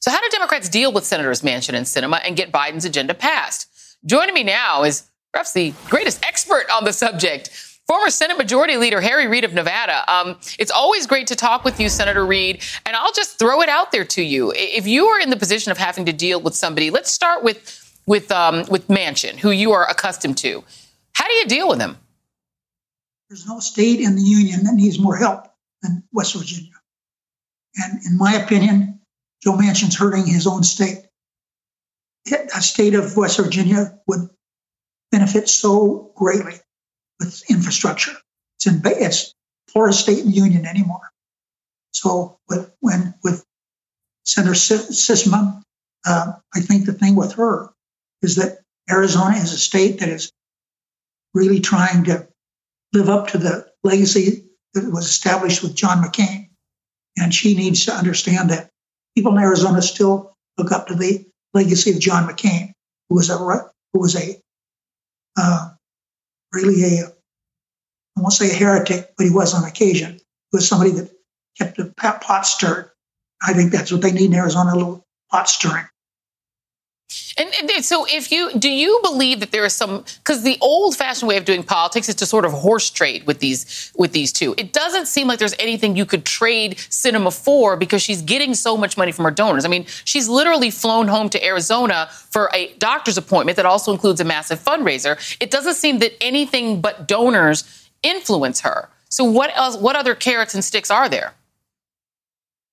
So 0.00 0.10
how 0.10 0.20
do 0.20 0.28
Democrats 0.30 0.70
deal 0.70 0.90
with 0.90 1.04
Senators 1.04 1.42
Manchin 1.42 1.74
and 1.74 1.84
Sinema 1.84 2.20
and 2.24 2.36
get 2.36 2.50
Biden's 2.50 2.86
agenda 2.86 3.12
passed? 3.12 3.68
Joining 4.06 4.34
me 4.34 4.42
now 4.42 4.84
is 4.84 5.02
perhaps 5.32 5.52
the 5.52 5.74
greatest 5.88 6.24
expert 6.24 6.64
on 6.72 6.84
the 6.84 6.92
subject, 6.92 7.48
former 7.86 8.08
Senate 8.08 8.38
Majority 8.38 8.76
Leader 8.78 9.02
Harry 9.02 9.26
Reid 9.26 9.44
of 9.44 9.52
Nevada. 9.52 10.10
Um, 10.10 10.38
it's 10.58 10.70
always 10.70 11.06
great 11.06 11.26
to 11.26 11.36
talk 11.36 11.62
with 11.64 11.78
you, 11.78 11.90
Senator 11.90 12.24
Reid. 12.24 12.62
And 12.86 12.96
I'll 12.96 13.12
just 13.12 13.38
throw 13.38 13.60
it 13.60 13.68
out 13.68 13.92
there 13.92 14.04
to 14.04 14.22
you. 14.22 14.52
If 14.56 14.86
you 14.86 15.06
are 15.06 15.20
in 15.20 15.28
the 15.28 15.36
position 15.36 15.72
of 15.72 15.78
having 15.78 16.06
to 16.06 16.12
deal 16.12 16.40
with 16.40 16.54
somebody, 16.54 16.90
let's 16.90 17.10
start 17.10 17.42
with 17.42 17.82
with 18.06 18.30
um, 18.30 18.64
with 18.70 18.88
Manchin, 18.88 19.36
who 19.38 19.50
you 19.50 19.72
are 19.72 19.88
accustomed 19.88 20.38
to. 20.38 20.64
How 21.12 21.26
do 21.26 21.34
you 21.34 21.46
deal 21.46 21.68
with 21.68 21.80
him? 21.80 21.96
There's 23.28 23.46
no 23.46 23.58
state 23.58 24.00
in 24.00 24.14
the 24.14 24.22
union 24.22 24.64
that 24.64 24.74
needs 24.74 24.98
more 24.98 25.16
help 25.16 25.46
than 25.82 26.04
West 26.12 26.34
Virginia. 26.34 26.72
And 27.76 28.04
in 28.06 28.16
my 28.16 28.34
opinion, 28.34 29.00
Joe 29.42 29.52
Manchin's 29.52 29.96
hurting 29.96 30.26
his 30.26 30.46
own 30.46 30.62
state. 30.62 30.98
A 32.54 32.62
state 32.62 32.94
of 32.94 33.16
West 33.16 33.36
Virginia 33.36 33.98
would 34.06 34.28
benefit 35.12 35.48
so 35.48 36.12
greatly 36.16 36.54
with 37.20 37.42
infrastructure. 37.48 38.12
It's 38.56 38.66
in 38.66 38.80
it's 38.84 39.32
poorest 39.72 40.00
state 40.00 40.18
in 40.18 40.26
the 40.26 40.36
union 40.36 40.66
anymore. 40.66 41.10
So 41.92 42.38
with 42.48 42.72
when 42.80 43.14
with 43.22 43.44
Senator 44.24 44.54
Sisma, 44.54 45.62
uh, 46.04 46.32
I 46.54 46.60
think 46.60 46.86
the 46.86 46.92
thing 46.92 47.14
with 47.14 47.34
her 47.34 47.70
is 48.22 48.36
that 48.36 48.58
Arizona 48.90 49.36
is 49.36 49.52
a 49.52 49.58
state 49.58 50.00
that 50.00 50.08
is 50.08 50.30
really 51.34 51.60
trying 51.60 52.04
to 52.04 52.26
live 52.92 53.08
up 53.08 53.28
to 53.28 53.38
the 53.38 53.66
legacy 53.84 54.44
that 54.74 54.92
was 54.92 55.06
established 55.06 55.62
with 55.62 55.74
John 55.74 56.02
McCain. 56.02 56.48
And 57.18 57.34
she 57.34 57.54
needs 57.54 57.84
to 57.86 57.92
understand 57.92 58.50
that 58.50 58.70
people 59.14 59.32
in 59.36 59.42
Arizona 59.42 59.82
still 59.82 60.34
look 60.58 60.72
up 60.72 60.86
to 60.88 60.94
the 60.94 61.26
legacy 61.54 61.90
of 61.90 62.00
John 62.00 62.28
McCain, 62.28 62.72
who 63.08 63.16
was 63.16 63.30
a 63.30 63.36
who 63.38 64.00
was 64.00 64.16
a 64.16 64.40
uh, 65.38 65.70
really 66.52 66.82
a 66.82 67.06
I 68.16 68.20
won't 68.20 68.32
say 68.32 68.50
a 68.50 68.54
heretic, 68.54 69.12
but 69.16 69.26
he 69.26 69.32
was 69.32 69.54
on 69.54 69.64
occasion. 69.64 70.14
He 70.14 70.56
was 70.56 70.68
somebody 70.68 70.90
that 70.92 71.10
kept 71.58 71.76
the 71.76 71.92
pot 71.96 72.46
stirred. 72.46 72.90
I 73.46 73.52
think 73.52 73.72
that's 73.72 73.92
what 73.92 74.00
they 74.00 74.12
need 74.12 74.30
in 74.30 74.34
Arizona, 74.34 74.72
a 74.72 74.76
little 74.76 75.06
pot 75.30 75.48
stirring. 75.48 75.84
And, 77.38 77.52
and, 77.60 77.84
so, 77.84 78.04
if 78.08 78.32
you 78.32 78.50
do, 78.58 78.68
you 78.68 78.98
believe 79.02 79.40
that 79.40 79.52
there 79.52 79.64
is 79.64 79.74
some 79.74 80.04
because 80.24 80.42
the 80.42 80.56
old-fashioned 80.60 81.28
way 81.28 81.36
of 81.36 81.44
doing 81.44 81.62
politics 81.62 82.08
is 82.08 82.14
to 82.16 82.26
sort 82.26 82.44
of 82.44 82.52
horse 82.52 82.90
trade 82.90 83.26
with 83.26 83.38
these 83.38 83.92
with 83.96 84.12
these 84.12 84.32
two. 84.32 84.54
It 84.56 84.72
doesn't 84.72 85.06
seem 85.06 85.28
like 85.28 85.38
there's 85.38 85.54
anything 85.58 85.96
you 85.96 86.06
could 86.06 86.24
trade 86.24 86.76
Sinema 86.76 87.32
for 87.32 87.76
because 87.76 88.02
she's 88.02 88.22
getting 88.22 88.54
so 88.54 88.76
much 88.76 88.96
money 88.96 89.12
from 89.12 89.24
her 89.24 89.30
donors. 89.30 89.64
I 89.64 89.68
mean, 89.68 89.84
she's 90.04 90.28
literally 90.28 90.70
flown 90.70 91.08
home 91.08 91.28
to 91.28 91.44
Arizona 91.44 92.08
for 92.10 92.50
a 92.54 92.72
doctor's 92.78 93.18
appointment 93.18 93.56
that 93.56 93.66
also 93.66 93.92
includes 93.92 94.20
a 94.20 94.24
massive 94.24 94.58
fundraiser. 94.58 95.16
It 95.38 95.50
doesn't 95.50 95.74
seem 95.74 95.98
that 95.98 96.12
anything 96.20 96.80
but 96.80 97.06
donors 97.06 97.88
influence 98.02 98.60
her. 98.60 98.88
So, 99.10 99.24
what 99.24 99.56
else? 99.56 99.76
What 99.76 99.94
other 99.94 100.14
carrots 100.14 100.54
and 100.54 100.64
sticks 100.64 100.90
are 100.90 101.08
there? 101.08 101.34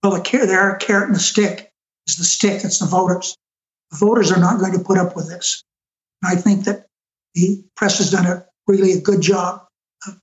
Well, 0.02 0.14
the 0.14 0.46
there 0.48 0.60
are 0.60 0.78
carrot 0.78 1.08
and 1.08 1.16
the 1.16 1.20
stick. 1.20 1.72
Is 2.08 2.16
the 2.16 2.24
stick? 2.24 2.64
It's 2.64 2.80
the 2.80 2.86
voters 2.86 3.38
voters 3.94 4.32
are 4.32 4.40
not 4.40 4.60
going 4.60 4.74
to 4.74 4.84
put 4.84 4.98
up 4.98 5.16
with 5.16 5.30
this. 5.30 5.64
And 6.22 6.38
I 6.38 6.42
think 6.42 6.66
that 6.66 6.88
the 7.36 7.64
press 7.76 7.98
has 7.98 8.12
done 8.12 8.26
a 8.26 8.46
really 8.68 8.94
a 8.94 9.02
good 9.02 9.22
job 9.22 9.66
of 10.08 10.20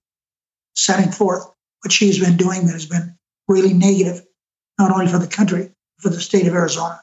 setting 0.75 1.11
forth 1.11 1.45
what 1.83 1.93
she's 1.93 2.19
been 2.19 2.37
doing 2.37 2.67
that 2.67 2.73
has 2.73 2.87
been 2.87 3.17
really 3.49 3.73
negative, 3.73 4.25
not 4.79 4.93
only 4.93 5.07
for 5.07 5.19
the 5.19 5.27
country, 5.27 5.71
for 5.99 6.09
the 6.09 6.21
state 6.21 6.47
of 6.47 6.55
Arizona. 6.55 7.01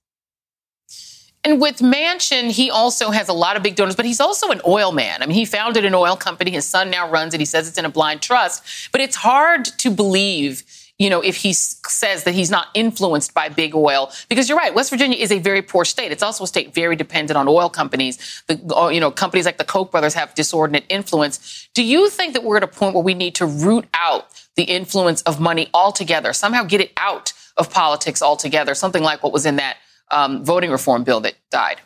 And 1.43 1.61
with 1.61 1.77
Manchin, 1.77 2.51
he 2.51 2.69
also 2.69 3.11
has 3.11 3.29
a 3.29 3.33
lot 3.33 3.55
of 3.55 3.63
big 3.63 3.75
donors, 3.75 3.95
but 3.95 4.05
he's 4.05 4.19
also 4.19 4.49
an 4.49 4.59
oil 4.67 4.91
man. 4.91 5.23
I 5.23 5.27
mean, 5.27 5.37
he 5.37 5.45
founded 5.45 5.85
an 5.85 5.95
oil 5.95 6.17
company. 6.17 6.51
His 6.51 6.65
son 6.65 6.89
now 6.89 7.09
runs 7.09 7.33
it. 7.33 7.39
He 7.39 7.45
says 7.45 7.69
it's 7.69 7.77
in 7.77 7.85
a 7.85 7.89
blind 7.89 8.21
trust. 8.21 8.89
But 8.91 8.99
it's 8.99 9.15
hard 9.15 9.63
to 9.63 9.89
believe 9.89 10.63
you 10.99 11.11
know, 11.11 11.21
if 11.21 11.35
he 11.35 11.53
says 11.53 12.23
that 12.23 12.33
he's 12.33 12.49
not 12.49 12.67
influenced 12.73 13.33
by 13.33 13.49
big 13.49 13.75
oil, 13.75 14.11
because 14.29 14.49
you're 14.49 14.57
right, 14.57 14.73
West 14.73 14.89
Virginia 14.89 15.17
is 15.17 15.31
a 15.31 15.37
very 15.37 15.61
poor 15.61 15.85
state. 15.85 16.11
It's 16.11 16.23
also 16.23 16.43
a 16.43 16.47
state 16.47 16.73
very 16.73 16.95
dependent 16.95 17.37
on 17.37 17.47
oil 17.47 17.69
companies. 17.69 18.43
The, 18.47 18.55
you 18.91 18.99
know, 18.99 19.11
companies 19.11 19.45
like 19.45 19.57
the 19.57 19.63
Koch 19.63 19.91
brothers 19.91 20.15
have 20.15 20.33
disordinate 20.33 20.85
influence. 20.89 21.69
Do 21.75 21.83
you 21.83 22.09
think 22.09 22.33
that 22.33 22.43
we're 22.43 22.57
at 22.57 22.63
a 22.63 22.67
point 22.67 22.95
where 22.95 23.03
we 23.03 23.13
need 23.13 23.35
to 23.35 23.45
root 23.45 23.85
out 23.93 24.25
the 24.55 24.63
influence 24.63 25.21
of 25.23 25.39
money 25.39 25.69
altogether, 25.71 26.33
somehow 26.33 26.63
get 26.63 26.81
it 26.81 26.91
out 26.97 27.31
of 27.57 27.71
politics 27.71 28.23
altogether, 28.23 28.73
something 28.73 29.03
like 29.03 29.21
what 29.21 29.31
was 29.31 29.45
in 29.45 29.57
that 29.57 29.77
um, 30.09 30.43
voting 30.43 30.71
reform 30.71 31.03
bill 31.03 31.19
that 31.21 31.35
died? 31.51 31.79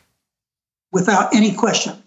Without 0.90 1.34
any 1.34 1.52
question, 1.52 2.02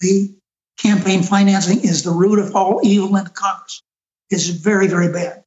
the 0.00 0.34
campaign 0.78 1.22
financing 1.22 1.80
is 1.80 2.02
the 2.02 2.10
root 2.10 2.38
of 2.38 2.54
all 2.54 2.80
evil 2.82 3.16
in 3.16 3.24
Congress. 3.26 3.82
It's 4.28 4.48
very, 4.48 4.86
very 4.86 5.10
bad 5.10 5.41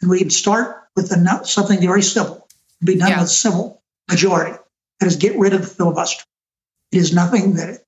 and 0.00 0.10
we'd 0.10 0.32
start 0.32 0.88
with 0.96 1.12
a, 1.12 1.40
something 1.44 1.80
very 1.80 2.02
simple, 2.02 2.46
be 2.84 2.96
done 2.96 3.10
yeah. 3.10 3.20
with 3.20 3.30
civil 3.30 3.82
majority. 4.08 4.56
That 5.00 5.06
is, 5.06 5.16
get 5.16 5.38
rid 5.38 5.52
of 5.52 5.62
the 5.62 5.66
filibuster. 5.68 6.24
It 6.92 6.98
is 6.98 7.14
nothing 7.14 7.54
that, 7.54 7.82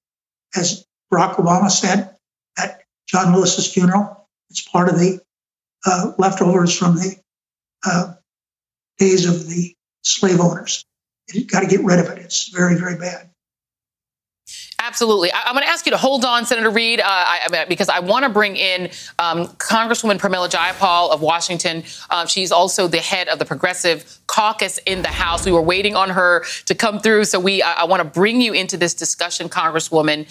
as 0.54 0.86
Barack 1.12 1.34
Obama 1.36 1.70
said 1.70 2.16
at 2.58 2.82
John 3.08 3.34
Lewis's 3.34 3.72
funeral, 3.72 4.28
it's 4.50 4.62
part 4.62 4.88
of 4.88 4.98
the 4.98 5.20
uh, 5.86 6.12
leftovers 6.18 6.76
from 6.76 6.96
the 6.96 7.16
uh, 7.84 8.14
days 8.98 9.26
of 9.26 9.48
the 9.48 9.74
slave 10.02 10.40
owners. 10.40 10.84
You've 11.32 11.46
got 11.46 11.60
to 11.60 11.66
get 11.66 11.84
rid 11.84 11.98
of 11.98 12.06
it. 12.06 12.18
It's 12.18 12.48
very, 12.48 12.76
very 12.76 12.96
bad. 12.96 13.30
Absolutely. 14.82 15.30
I, 15.30 15.42
am 15.46 15.54
going 15.54 15.64
to 15.64 15.70
ask 15.70 15.84
you 15.84 15.92
to 15.92 15.98
hold 15.98 16.24
on, 16.24 16.46
Senator 16.46 16.70
Reid, 16.70 17.00
uh, 17.00 17.04
I, 17.06 17.66
because 17.68 17.90
I 17.90 18.00
want 18.00 18.24
to 18.24 18.30
bring 18.30 18.56
in 18.56 18.90
um, 19.18 19.46
Congresswoman 19.58 20.18
Pramila 20.18 20.48
Jayapal 20.48 21.10
of 21.10 21.20
Washington. 21.20 21.84
Um, 22.08 22.26
she's 22.26 22.50
also 22.50 22.88
the 22.88 22.98
head 22.98 23.28
of 23.28 23.38
the 23.38 23.44
Progressive 23.44 24.18
Caucus 24.26 24.78
in 24.86 25.02
the 25.02 25.08
House. 25.08 25.44
We 25.44 25.52
were 25.52 25.60
waiting 25.60 25.96
on 25.96 26.08
her 26.10 26.44
to 26.64 26.74
come 26.74 26.98
through, 26.98 27.26
so 27.26 27.38
we 27.38 27.62
I, 27.62 27.82
I 27.82 27.84
want 27.84 28.00
to 28.00 28.08
bring 28.08 28.40
you 28.40 28.54
into 28.54 28.78
this 28.78 28.94
discussion, 28.94 29.50
Congresswoman. 29.50 30.26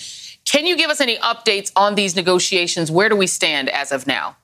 Can 0.45 0.65
you 0.65 0.75
give 0.75 0.89
us 0.89 0.99
any 0.99 1.17
updates 1.17 1.71
on 1.75 1.93
these 1.93 2.15
negotiations? 2.15 2.89
Where 2.89 3.07
do 3.07 3.15
we 3.15 3.27
stand 3.27 3.69
as 3.69 3.91
of 3.91 4.07
now? 4.07 4.35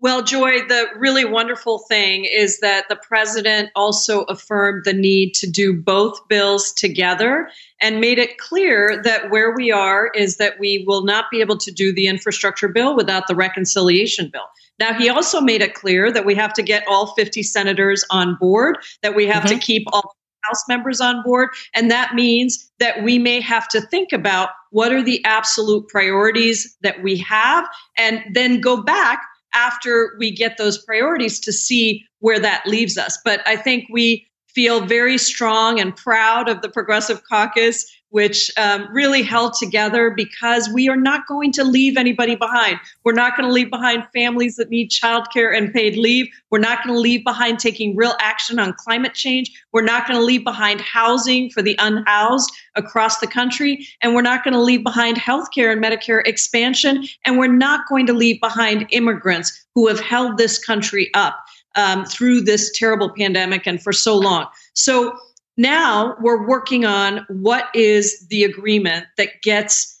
Well, 0.00 0.22
Joy, 0.22 0.60
the 0.68 0.86
really 0.96 1.24
wonderful 1.24 1.80
thing 1.88 2.24
is 2.24 2.60
that 2.60 2.84
the 2.88 2.94
president 2.94 3.70
also 3.74 4.22
affirmed 4.24 4.84
the 4.84 4.92
need 4.92 5.34
to 5.34 5.50
do 5.50 5.74
both 5.74 6.28
bills 6.28 6.72
together 6.72 7.48
and 7.80 8.00
made 8.00 8.20
it 8.20 8.38
clear 8.38 9.02
that 9.02 9.30
where 9.30 9.52
we 9.56 9.72
are 9.72 10.12
is 10.14 10.36
that 10.36 10.60
we 10.60 10.84
will 10.86 11.04
not 11.04 11.24
be 11.32 11.40
able 11.40 11.56
to 11.58 11.72
do 11.72 11.92
the 11.92 12.06
infrastructure 12.06 12.68
bill 12.68 12.94
without 12.94 13.26
the 13.26 13.34
reconciliation 13.34 14.30
bill. 14.32 14.46
Now, 14.78 14.94
he 14.94 15.08
also 15.08 15.40
made 15.40 15.62
it 15.62 15.74
clear 15.74 16.12
that 16.12 16.24
we 16.24 16.36
have 16.36 16.52
to 16.52 16.62
get 16.62 16.84
all 16.86 17.14
50 17.14 17.42
senators 17.42 18.04
on 18.10 18.36
board, 18.38 18.78
that 19.02 19.16
we 19.16 19.26
have 19.26 19.42
mm-hmm. 19.42 19.58
to 19.58 19.64
keep 19.64 19.82
all 19.92 20.14
House 20.44 20.64
members 20.68 21.00
on 21.00 21.22
board. 21.24 21.50
And 21.74 21.90
that 21.90 22.14
means 22.14 22.70
that 22.78 23.02
we 23.02 23.18
may 23.18 23.40
have 23.40 23.68
to 23.68 23.80
think 23.80 24.12
about 24.12 24.50
what 24.70 24.92
are 24.92 25.02
the 25.02 25.22
absolute 25.24 25.88
priorities 25.88 26.76
that 26.82 27.02
we 27.02 27.18
have 27.18 27.68
and 27.96 28.22
then 28.32 28.60
go 28.60 28.82
back 28.82 29.20
after 29.54 30.16
we 30.18 30.30
get 30.30 30.58
those 30.58 30.82
priorities 30.84 31.40
to 31.40 31.52
see 31.52 32.04
where 32.20 32.38
that 32.40 32.66
leaves 32.66 32.98
us. 32.98 33.18
But 33.24 33.40
I 33.46 33.56
think 33.56 33.86
we 33.90 34.26
feel 34.46 34.84
very 34.84 35.18
strong 35.18 35.78
and 35.78 35.94
proud 35.94 36.48
of 36.48 36.62
the 36.62 36.68
Progressive 36.68 37.22
Caucus 37.30 37.86
which 38.10 38.50
um, 38.56 38.88
really 38.92 39.22
held 39.22 39.54
together 39.54 40.10
because 40.10 40.68
we 40.68 40.88
are 40.88 40.96
not 40.96 41.26
going 41.26 41.52
to 41.52 41.64
leave 41.64 41.96
anybody 41.96 42.34
behind. 42.34 42.78
We're 43.04 43.12
not 43.12 43.36
going 43.36 43.48
to 43.48 43.52
leave 43.52 43.70
behind 43.70 44.06
families 44.14 44.56
that 44.56 44.70
need 44.70 44.90
childcare 44.90 45.56
and 45.56 45.72
paid 45.72 45.96
leave. 45.96 46.28
We're 46.50 46.58
not 46.58 46.82
going 46.82 46.94
to 46.94 47.00
leave 47.00 47.24
behind 47.24 47.58
taking 47.58 47.96
real 47.96 48.14
action 48.20 48.58
on 48.58 48.72
climate 48.74 49.14
change. 49.14 49.50
We're 49.72 49.82
not 49.82 50.06
going 50.06 50.18
to 50.18 50.24
leave 50.24 50.44
behind 50.44 50.80
housing 50.80 51.50
for 51.50 51.62
the 51.62 51.76
unhoused 51.78 52.50
across 52.76 53.18
the 53.18 53.26
country. 53.26 53.86
And 54.00 54.14
we're 54.14 54.22
not 54.22 54.44
going 54.44 54.54
to 54.54 54.60
leave 54.60 54.82
behind 54.82 55.18
healthcare 55.18 55.70
and 55.70 55.82
Medicare 55.82 56.26
expansion. 56.26 57.06
And 57.24 57.38
we're 57.38 57.48
not 57.48 57.88
going 57.88 58.06
to 58.06 58.12
leave 58.12 58.40
behind 58.40 58.86
immigrants 58.90 59.66
who 59.74 59.86
have 59.88 60.00
held 60.00 60.38
this 60.38 60.58
country 60.64 61.10
up 61.14 61.44
um, 61.74 62.04
through 62.04 62.40
this 62.40 62.76
terrible 62.76 63.10
pandemic 63.10 63.66
and 63.66 63.82
for 63.82 63.92
so 63.92 64.16
long. 64.16 64.46
So, 64.74 65.16
now 65.58 66.16
we're 66.20 66.46
working 66.46 66.86
on 66.86 67.26
what 67.28 67.68
is 67.74 68.26
the 68.28 68.44
agreement 68.44 69.06
that 69.16 69.42
gets 69.42 70.00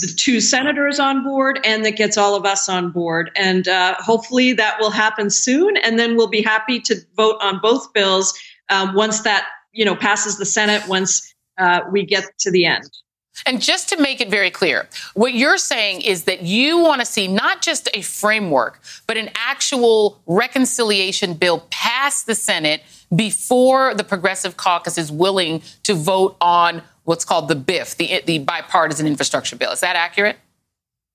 the 0.00 0.08
two 0.08 0.40
senators 0.40 0.98
on 0.98 1.22
board 1.22 1.60
and 1.64 1.84
that 1.84 1.92
gets 1.92 2.18
all 2.18 2.34
of 2.34 2.44
us 2.44 2.68
on 2.68 2.90
board. 2.90 3.30
And 3.36 3.68
uh, 3.68 3.94
hopefully 4.00 4.52
that 4.54 4.80
will 4.80 4.90
happen 4.90 5.30
soon. 5.30 5.76
And 5.76 5.98
then 5.98 6.16
we'll 6.16 6.28
be 6.28 6.42
happy 6.42 6.80
to 6.80 6.96
vote 7.16 7.36
on 7.40 7.60
both 7.60 7.92
bills 7.92 8.36
um, 8.70 8.94
once 8.94 9.20
that 9.20 9.46
you 9.72 9.84
know 9.84 9.94
passes 9.94 10.38
the 10.38 10.46
Senate. 10.46 10.86
Once 10.88 11.32
uh, 11.58 11.82
we 11.90 12.04
get 12.04 12.24
to 12.40 12.50
the 12.50 12.66
end. 12.66 12.90
And 13.46 13.60
just 13.60 13.88
to 13.88 14.00
make 14.00 14.20
it 14.20 14.28
very 14.28 14.50
clear, 14.50 14.88
what 15.14 15.34
you're 15.34 15.58
saying 15.58 16.02
is 16.02 16.24
that 16.24 16.42
you 16.42 16.78
want 16.78 17.00
to 17.00 17.06
see 17.06 17.26
not 17.26 17.62
just 17.62 17.88
a 17.94 18.02
framework, 18.02 18.80
but 19.06 19.16
an 19.16 19.30
actual 19.34 20.20
reconciliation 20.26 21.34
bill 21.34 21.66
pass 21.70 22.22
the 22.22 22.34
Senate 22.34 22.82
before 23.14 23.94
the 23.94 24.04
Progressive 24.04 24.56
Caucus 24.56 24.98
is 24.98 25.10
willing 25.10 25.62
to 25.82 25.94
vote 25.94 26.36
on 26.40 26.82
what's 27.04 27.24
called 27.24 27.48
the 27.48 27.56
BIF, 27.56 27.96
the, 27.96 28.22
the 28.26 28.38
bipartisan 28.38 29.06
infrastructure 29.06 29.56
bill. 29.56 29.72
Is 29.72 29.80
that 29.80 29.96
accurate? 29.96 30.36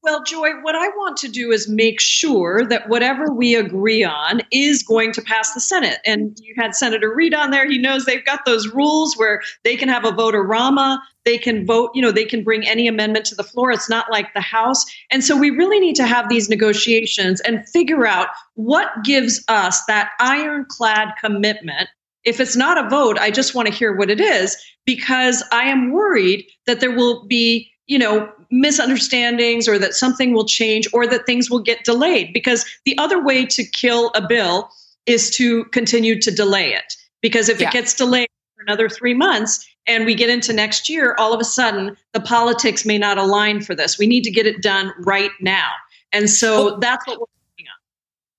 Well, 0.03 0.23
Joy, 0.23 0.51
what 0.62 0.75
I 0.75 0.88
want 0.89 1.17
to 1.17 1.27
do 1.27 1.51
is 1.51 1.67
make 1.67 1.99
sure 1.99 2.65
that 2.67 2.88
whatever 2.88 3.33
we 3.33 3.55
agree 3.55 4.03
on 4.05 4.41
is 4.51 4.81
going 4.83 5.12
to 5.13 5.21
pass 5.21 5.53
the 5.53 5.60
Senate. 5.60 5.99
And 6.05 6.38
you 6.41 6.53
had 6.55 6.75
Senator 6.75 7.13
Reid 7.13 7.33
on 7.33 7.51
there. 7.51 7.67
He 7.67 7.77
knows 7.77 8.05
they've 8.05 8.23
got 8.23 8.45
those 8.45 8.67
rules 8.69 9.17
where 9.17 9.41
they 9.63 9.75
can 9.75 9.89
have 9.89 10.05
a 10.05 10.12
vote-a-rama. 10.12 11.01
They 11.25 11.38
can 11.38 11.65
vote, 11.65 11.91
you 11.93 12.01
know, 12.01 12.12
they 12.12 12.25
can 12.25 12.43
bring 12.43 12.65
any 12.65 12.88
amendment 12.88 13.25
to 13.25 13.36
the 13.36 13.43
floor. 13.43 13.71
It's 13.71 13.89
not 13.89 14.10
like 14.10 14.33
the 14.33 14.39
House. 14.39 14.86
And 15.12 15.23
so 15.25 15.36
we 15.36 15.49
really 15.49 15.79
need 15.79 15.95
to 15.97 16.07
have 16.07 16.29
these 16.29 16.47
negotiations 16.47 17.41
and 17.41 17.67
figure 17.67 18.07
out 18.07 18.29
what 18.53 19.03
gives 19.03 19.43
us 19.49 19.83
that 19.86 20.12
ironclad 20.19 21.10
commitment 21.19 21.89
If 22.27 22.41
it's 22.41 22.57
not 22.57 22.77
a 22.77 22.89
vote, 22.89 23.17
I 23.17 23.31
just 23.31 23.55
want 23.55 23.69
to 23.69 23.73
hear 23.73 23.95
what 23.95 24.10
it 24.10 24.19
is 24.19 24.57
because 24.86 25.41
I 25.53 25.63
am 25.63 25.93
worried 25.93 26.45
that 26.65 26.81
there 26.81 26.91
will 26.91 27.25
be, 27.25 27.71
you 27.86 27.97
know, 27.97 28.29
misunderstandings 28.51 29.67
or 29.67 29.77
that 29.79 29.93
something 29.93 30.33
will 30.33 30.45
change 30.45 30.88
or 30.93 31.07
that 31.07 31.25
things 31.25 31.49
will 31.49 31.60
get 31.60 31.83
delayed. 31.83 32.33
Because 32.33 32.65
the 32.86 32.97
other 32.97 33.23
way 33.23 33.45
to 33.45 33.63
kill 33.63 34.12
a 34.15 34.25
bill 34.25 34.69
is 35.05 35.29
to 35.38 35.65
continue 35.65 36.19
to 36.21 36.31
delay 36.31 36.73
it. 36.73 36.95
Because 37.21 37.49
if 37.49 37.60
yeah. 37.60 37.67
it 37.67 37.73
gets 37.73 37.93
delayed 37.93 38.29
for 38.55 38.62
another 38.63 38.89
three 38.89 39.13
months 39.13 39.67
and 39.88 40.05
we 40.05 40.15
get 40.15 40.29
into 40.29 40.53
next 40.53 40.89
year, 40.89 41.15
all 41.17 41.33
of 41.33 41.39
a 41.39 41.45
sudden 41.45 41.95
the 42.13 42.19
politics 42.19 42.86
may 42.86 42.97
not 42.97 43.17
align 43.17 43.62
for 43.62 43.73
this. 43.73 43.97
We 43.97 44.07
need 44.07 44.23
to 44.23 44.31
get 44.31 44.45
it 44.45 44.62
done 44.62 44.93
right 44.99 45.31
now. 45.41 45.71
And 46.12 46.29
so 46.29 46.65
well, 46.65 46.79
that's 46.79 47.05
what 47.07 47.19
we're 47.19 47.37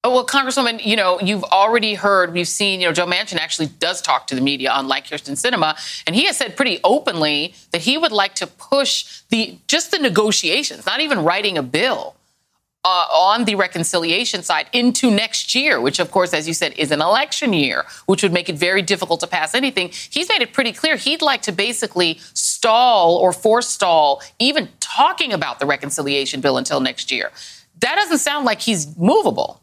Oh, 0.05 0.15
well, 0.15 0.27
Congresswoman, 0.27 0.85
you 0.85 0.95
know, 0.95 1.19
you've 1.21 1.43
already 1.45 1.95
heard, 1.95 2.33
we've 2.33 2.47
seen, 2.47 2.81
you 2.81 2.87
know, 2.87 2.93
Joe 2.93 3.05
Manchin 3.07 3.37
actually 3.37 3.67
does 3.67 4.01
talk 4.01 4.29
to 4.29 4.37
the 4.37 4.41
media, 4.41 4.71
on 4.71 4.85
unlike 4.85 5.07
Kyrsten 5.07 5.33
Sinema, 5.33 5.77
and 6.07 6.15
he 6.15 6.27
has 6.27 6.37
said 6.37 6.57
pretty 6.57 6.79
openly 6.85 7.55
that 7.73 7.83
he 7.83 7.99
would 7.99 8.13
like 8.13 8.35
to 8.37 8.47
push 8.47 9.23
the 9.31 9.59
just 9.67 9.91
the 9.91 9.99
negotiations, 9.99 10.87
not 10.87 11.01
even 11.01 11.25
writing 11.25 11.59
a 11.59 11.65
bill, 11.65 12.15
uh, 12.85 13.07
on 13.13 13.45
the 13.45 13.57
reconciliation 13.57 14.43
side 14.43 14.69
into 14.73 15.11
next 15.11 15.55
year, 15.55 15.81
which, 15.81 15.99
of 15.99 16.13
course, 16.13 16.33
as 16.33 16.47
you 16.47 16.55
said, 16.55 16.73
is 16.79 16.93
an 16.93 17.03
election 17.03 17.53
year, 17.53 17.85
which 18.07 18.23
would 18.23 18.33
make 18.33 18.49
it 18.49 18.55
very 18.55 18.83
difficult 18.83 19.19
to 19.21 19.27
pass 19.27 19.53
anything. 19.53 19.91
He's 20.11 20.29
made 20.29 20.43
it 20.43 20.53
pretty 20.53 20.73
clear 20.73 20.97
he'd 20.97 21.23
like 21.23 21.43
to 21.43 21.53
basically 21.53 22.19
stall 22.35 23.17
or 23.17 23.33
forestall 23.33 24.23
even 24.39 24.69
talking 24.79 25.33
about 25.33 25.59
the 25.59 25.67
reconciliation 25.67 26.41
bill 26.41 26.57
until 26.57 26.81
next 26.81 27.11
year. 27.11 27.33
That 27.81 27.97
doesn't 27.97 28.19
sound 28.19 28.47
like 28.47 28.61
he's 28.61 28.97
movable. 28.97 29.61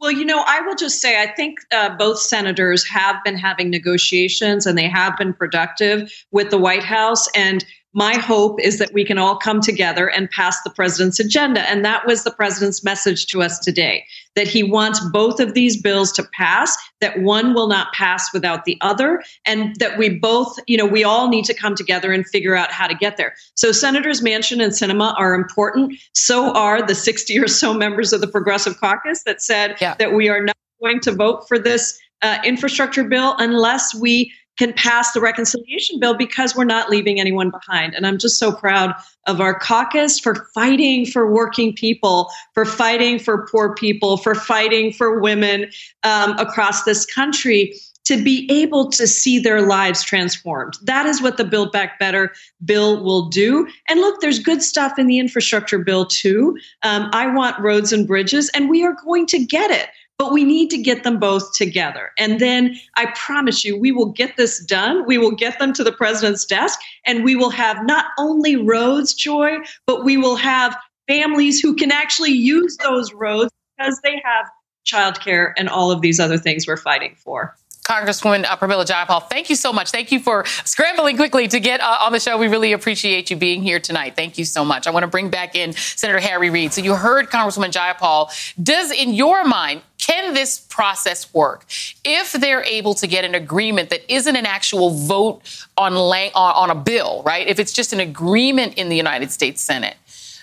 Well, 0.00 0.10
you 0.10 0.24
know, 0.24 0.44
I 0.46 0.60
will 0.60 0.74
just 0.74 1.00
say 1.00 1.22
I 1.22 1.26
think 1.26 1.58
uh, 1.72 1.96
both 1.96 2.18
senators 2.18 2.86
have 2.88 3.16
been 3.24 3.36
having 3.36 3.70
negotiations 3.70 4.66
and 4.66 4.76
they 4.76 4.88
have 4.88 5.16
been 5.16 5.32
productive 5.32 6.12
with 6.32 6.50
the 6.50 6.58
White 6.58 6.84
House. 6.84 7.28
And 7.34 7.64
my 7.96 8.14
hope 8.18 8.60
is 8.60 8.78
that 8.78 8.92
we 8.92 9.06
can 9.06 9.16
all 9.16 9.38
come 9.38 9.62
together 9.62 10.06
and 10.06 10.30
pass 10.30 10.62
the 10.62 10.70
president's 10.70 11.18
agenda. 11.18 11.62
And 11.62 11.82
that 11.82 12.06
was 12.06 12.24
the 12.24 12.30
president's 12.30 12.84
message 12.84 13.24
to 13.28 13.42
us 13.42 13.58
today 13.58 14.04
that 14.34 14.46
he 14.46 14.62
wants 14.62 15.00
both 15.12 15.40
of 15.40 15.54
these 15.54 15.80
bills 15.80 16.12
to 16.12 16.28
pass, 16.34 16.76
that 17.00 17.22
one 17.22 17.54
will 17.54 17.68
not 17.68 17.90
pass 17.94 18.30
without 18.34 18.66
the 18.66 18.76
other, 18.82 19.22
and 19.46 19.74
that 19.76 19.96
we 19.96 20.10
both, 20.10 20.58
you 20.66 20.76
know, 20.76 20.84
we 20.84 21.04
all 21.04 21.28
need 21.28 21.46
to 21.46 21.54
come 21.54 21.74
together 21.74 22.12
and 22.12 22.26
figure 22.26 22.54
out 22.54 22.70
how 22.70 22.86
to 22.86 22.94
get 22.94 23.16
there. 23.16 23.34
So 23.54 23.72
Senators 23.72 24.20
Manchin 24.20 24.62
and 24.62 24.74
Sinema 24.74 25.18
are 25.18 25.34
important. 25.34 25.94
So 26.12 26.52
are 26.52 26.86
the 26.86 26.94
60 26.94 27.38
or 27.38 27.48
so 27.48 27.72
members 27.72 28.12
of 28.12 28.20
the 28.20 28.28
Progressive 28.28 28.78
Caucus 28.78 29.22
that 29.24 29.40
said 29.40 29.76
yeah. 29.80 29.94
that 29.94 30.12
we 30.12 30.28
are 30.28 30.44
not 30.44 30.56
going 30.82 31.00
to 31.00 31.12
vote 31.12 31.48
for 31.48 31.58
this 31.58 31.98
uh, 32.20 32.36
infrastructure 32.44 33.04
bill 33.04 33.34
unless 33.38 33.94
we 33.94 34.30
can 34.56 34.72
pass 34.72 35.12
the 35.12 35.20
reconciliation 35.20 35.98
bill 36.00 36.16
because 36.16 36.56
we're 36.56 36.64
not 36.64 36.90
leaving 36.90 37.20
anyone 37.20 37.50
behind. 37.50 37.94
And 37.94 38.06
I'm 38.06 38.18
just 38.18 38.38
so 38.38 38.52
proud 38.52 38.94
of 39.26 39.40
our 39.40 39.58
caucus 39.58 40.18
for 40.18 40.48
fighting 40.54 41.06
for 41.06 41.30
working 41.30 41.74
people, 41.74 42.30
for 42.54 42.64
fighting 42.64 43.18
for 43.18 43.46
poor 43.46 43.74
people, 43.74 44.16
for 44.16 44.34
fighting 44.34 44.92
for 44.92 45.20
women 45.20 45.70
um, 46.02 46.38
across 46.38 46.84
this 46.84 47.04
country 47.04 47.74
to 48.06 48.22
be 48.22 48.48
able 48.50 48.88
to 48.88 49.06
see 49.06 49.38
their 49.38 49.62
lives 49.62 50.02
transformed. 50.04 50.74
That 50.82 51.06
is 51.06 51.20
what 51.20 51.38
the 51.38 51.44
Build 51.44 51.72
Back 51.72 51.98
Better 51.98 52.32
bill 52.64 53.02
will 53.02 53.28
do. 53.28 53.66
And 53.88 54.00
look, 54.00 54.20
there's 54.20 54.38
good 54.38 54.62
stuff 54.62 54.96
in 54.96 55.08
the 55.08 55.18
infrastructure 55.18 55.80
bill 55.80 56.06
too. 56.06 56.56
Um, 56.84 57.10
I 57.12 57.26
want 57.26 57.58
roads 57.58 57.92
and 57.92 58.06
bridges, 58.06 58.48
and 58.50 58.70
we 58.70 58.84
are 58.84 58.96
going 59.04 59.26
to 59.26 59.44
get 59.44 59.72
it. 59.72 59.88
But 60.18 60.32
we 60.32 60.44
need 60.44 60.70
to 60.70 60.78
get 60.78 61.04
them 61.04 61.18
both 61.18 61.52
together. 61.54 62.10
And 62.18 62.40
then 62.40 62.76
I 62.96 63.06
promise 63.14 63.64
you, 63.64 63.78
we 63.78 63.92
will 63.92 64.12
get 64.12 64.36
this 64.36 64.64
done. 64.64 65.04
We 65.06 65.18
will 65.18 65.32
get 65.32 65.58
them 65.58 65.72
to 65.74 65.84
the 65.84 65.92
president's 65.92 66.46
desk, 66.46 66.78
and 67.04 67.22
we 67.22 67.36
will 67.36 67.50
have 67.50 67.84
not 67.84 68.06
only 68.18 68.56
roads, 68.56 69.12
Joy, 69.12 69.58
but 69.86 70.04
we 70.04 70.16
will 70.16 70.36
have 70.36 70.76
families 71.06 71.60
who 71.60 71.74
can 71.74 71.92
actually 71.92 72.32
use 72.32 72.76
those 72.78 73.12
roads 73.12 73.52
because 73.76 74.00
they 74.02 74.22
have 74.24 74.46
childcare 74.86 75.52
and 75.56 75.68
all 75.68 75.90
of 75.90 76.00
these 76.00 76.18
other 76.18 76.38
things 76.38 76.66
we're 76.66 76.76
fighting 76.76 77.14
for. 77.16 77.54
Congresswoman 77.86 78.44
uh, 78.44 78.56
Pramila 78.56 78.84
Jayapal, 78.84 79.28
thank 79.30 79.48
you 79.48 79.54
so 79.54 79.72
much. 79.72 79.92
Thank 79.92 80.10
you 80.10 80.18
for 80.18 80.44
scrambling 80.64 81.16
quickly 81.16 81.46
to 81.46 81.60
get 81.60 81.80
uh, 81.80 81.98
on 82.00 82.10
the 82.10 82.18
show. 82.18 82.36
We 82.36 82.48
really 82.48 82.72
appreciate 82.72 83.30
you 83.30 83.36
being 83.36 83.62
here 83.62 83.78
tonight. 83.78 84.16
Thank 84.16 84.38
you 84.38 84.44
so 84.44 84.64
much. 84.64 84.88
I 84.88 84.90
want 84.90 85.04
to 85.04 85.08
bring 85.08 85.30
back 85.30 85.54
in 85.54 85.72
Senator 85.72 86.18
Harry 86.18 86.50
Reid. 86.50 86.72
So 86.72 86.80
you 86.80 86.96
heard 86.96 87.30
Congresswoman 87.30 87.70
Jayapal. 87.70 88.30
Does, 88.60 88.90
in 88.90 89.14
your 89.14 89.44
mind, 89.44 89.82
can 89.98 90.34
this 90.34 90.58
process 90.58 91.32
work 91.32 91.64
if 92.04 92.32
they're 92.32 92.64
able 92.64 92.94
to 92.94 93.06
get 93.06 93.24
an 93.24 93.36
agreement 93.36 93.90
that 93.90 94.12
isn't 94.12 94.34
an 94.34 94.46
actual 94.46 94.90
vote 94.90 95.42
on, 95.76 95.94
on 95.94 96.70
a 96.70 96.74
bill, 96.74 97.22
right? 97.24 97.46
If 97.46 97.60
it's 97.60 97.72
just 97.72 97.92
an 97.92 98.00
agreement 98.00 98.74
in 98.74 98.88
the 98.88 98.96
United 98.96 99.30
States 99.30 99.60
Senate 99.62 99.96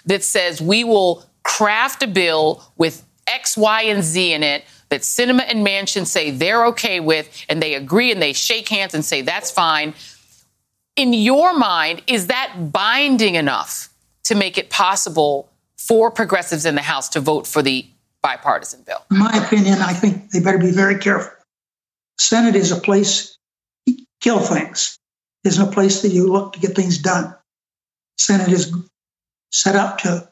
that 0.05 0.23
says 0.23 0.61
we 0.61 0.85
will 0.85 1.25
craft 1.43 2.03
a 2.03 2.07
bill 2.07 2.63
with 2.77 3.05
X, 3.27 3.57
Y, 3.57 3.83
and 3.83 4.03
Z 4.03 4.33
in 4.33 4.43
it 4.43 4.63
that 4.93 5.01
Sinema 5.01 5.43
and 5.47 5.65
Manchin 5.65 6.05
say 6.05 6.29
they're 6.29 6.67
okay 6.67 6.99
with, 6.99 7.45
and 7.49 7.63
they 7.63 7.73
agree 7.73 8.11
and 8.11 8.21
they 8.21 8.31
shake 8.31 8.69
hands 8.69 8.93
and 8.93 9.03
say 9.03 9.23
that's 9.23 9.49
fine. 9.49 9.95
In 10.95 11.13
your 11.13 11.57
mind, 11.57 12.03
is 12.05 12.27
that 12.27 12.71
binding 12.71 13.33
enough 13.33 13.89
to 14.25 14.35
make 14.35 14.55
it 14.55 14.69
possible 14.69 15.49
for 15.79 16.11
progressives 16.11 16.63
in 16.67 16.75
the 16.75 16.83
House 16.83 17.09
to 17.09 17.19
vote 17.19 17.47
for 17.47 17.63
the 17.63 17.87
bipartisan 18.21 18.83
bill? 18.83 19.03
In 19.09 19.17
my 19.17 19.31
opinion, 19.43 19.79
I 19.79 19.93
think 19.93 20.29
they 20.29 20.39
better 20.39 20.59
be 20.59 20.69
very 20.69 20.99
careful. 20.99 21.33
Senate 22.19 22.55
is 22.55 22.71
a 22.71 22.79
place 22.79 23.35
to 23.87 23.95
kill 24.21 24.41
things. 24.41 24.99
Isn't 25.43 25.69
a 25.69 25.71
place 25.71 26.03
that 26.03 26.09
you 26.09 26.31
look 26.31 26.53
to 26.53 26.59
get 26.59 26.75
things 26.75 26.99
done. 26.99 27.35
Senate 28.19 28.49
is 28.49 28.71
set 29.51 29.75
up 29.75 29.97
to 30.01 30.29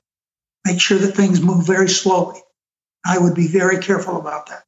make 0.68 0.80
sure 0.80 1.00
that 1.00 1.16
things 1.16 1.42
move 1.42 1.66
very 1.66 1.90
slowly. 1.90 2.40
I 3.06 3.18
would 3.18 3.34
be 3.34 3.48
very 3.48 3.80
careful 3.80 4.18
about 4.18 4.48
that. 4.48 4.64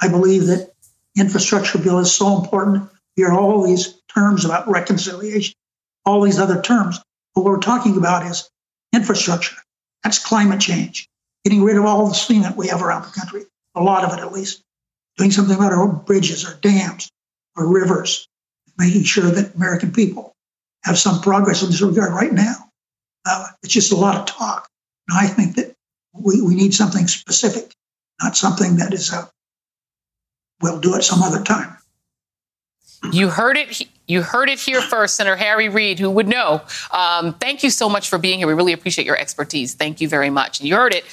I 0.00 0.08
believe 0.08 0.46
that 0.46 0.72
infrastructure 1.16 1.78
bill 1.78 1.98
is 1.98 2.12
so 2.12 2.40
important. 2.40 2.90
You 3.16 3.26
hear 3.26 3.34
all 3.34 3.66
these 3.66 3.94
terms 4.12 4.44
about 4.44 4.68
reconciliation, 4.68 5.54
all 6.04 6.22
these 6.22 6.38
other 6.38 6.60
terms. 6.60 6.98
But 7.34 7.42
what 7.42 7.52
we're 7.52 7.60
talking 7.60 7.96
about 7.96 8.26
is 8.26 8.50
infrastructure. 8.92 9.56
That's 10.02 10.24
climate 10.24 10.60
change 10.60 11.08
getting 11.46 11.62
rid 11.62 11.76
of 11.76 11.84
all 11.84 12.08
the 12.08 12.14
cement 12.14 12.56
we 12.56 12.66
have 12.66 12.82
around 12.82 13.02
the 13.02 13.20
country, 13.20 13.44
a 13.76 13.80
lot 13.80 14.02
of 14.02 14.12
it 14.12 14.20
at 14.20 14.32
least, 14.32 14.64
doing 15.16 15.30
something 15.30 15.54
about 15.54 15.72
our 15.72 15.86
bridges 15.86 16.44
or 16.44 16.58
dams 16.60 17.08
or 17.54 17.72
rivers, 17.72 18.26
making 18.76 19.04
sure 19.04 19.30
that 19.30 19.54
American 19.54 19.92
people 19.92 20.34
have 20.82 20.98
some 20.98 21.20
progress 21.20 21.62
in 21.62 21.70
this 21.70 21.80
regard 21.80 22.12
right 22.12 22.32
now. 22.32 22.56
Uh, 23.24 23.46
it's 23.62 23.72
just 23.72 23.92
a 23.92 23.96
lot 23.96 24.16
of 24.16 24.26
talk. 24.26 24.68
And 25.08 25.16
I 25.16 25.28
think 25.28 25.54
that 25.54 25.75
we, 26.18 26.40
we 26.40 26.54
need 26.54 26.74
something 26.74 27.06
specific, 27.06 27.74
not 28.22 28.36
something 28.36 28.76
that 28.76 28.92
is, 28.92 29.12
uh, 29.12 29.26
we'll 30.62 30.80
do 30.80 30.94
it 30.94 31.02
some 31.02 31.22
other 31.22 31.42
time. 31.42 31.76
You 33.12 33.28
heard 33.28 33.56
it. 33.56 33.82
You 34.06 34.22
heard 34.22 34.48
it 34.48 34.58
here 34.58 34.80
first, 34.80 35.16
Senator 35.16 35.36
Harry 35.36 35.68
Reid, 35.68 35.98
who 35.98 36.10
would 36.10 36.28
know. 36.28 36.62
Um, 36.92 37.34
thank 37.34 37.62
you 37.62 37.70
so 37.70 37.88
much 37.88 38.08
for 38.08 38.18
being 38.18 38.38
here. 38.38 38.46
We 38.46 38.54
really 38.54 38.72
appreciate 38.72 39.04
your 39.04 39.18
expertise. 39.18 39.74
Thank 39.74 40.00
you 40.00 40.08
very 40.08 40.30
much. 40.30 40.60
You 40.60 40.76
heard 40.76 40.94
it 40.94 41.04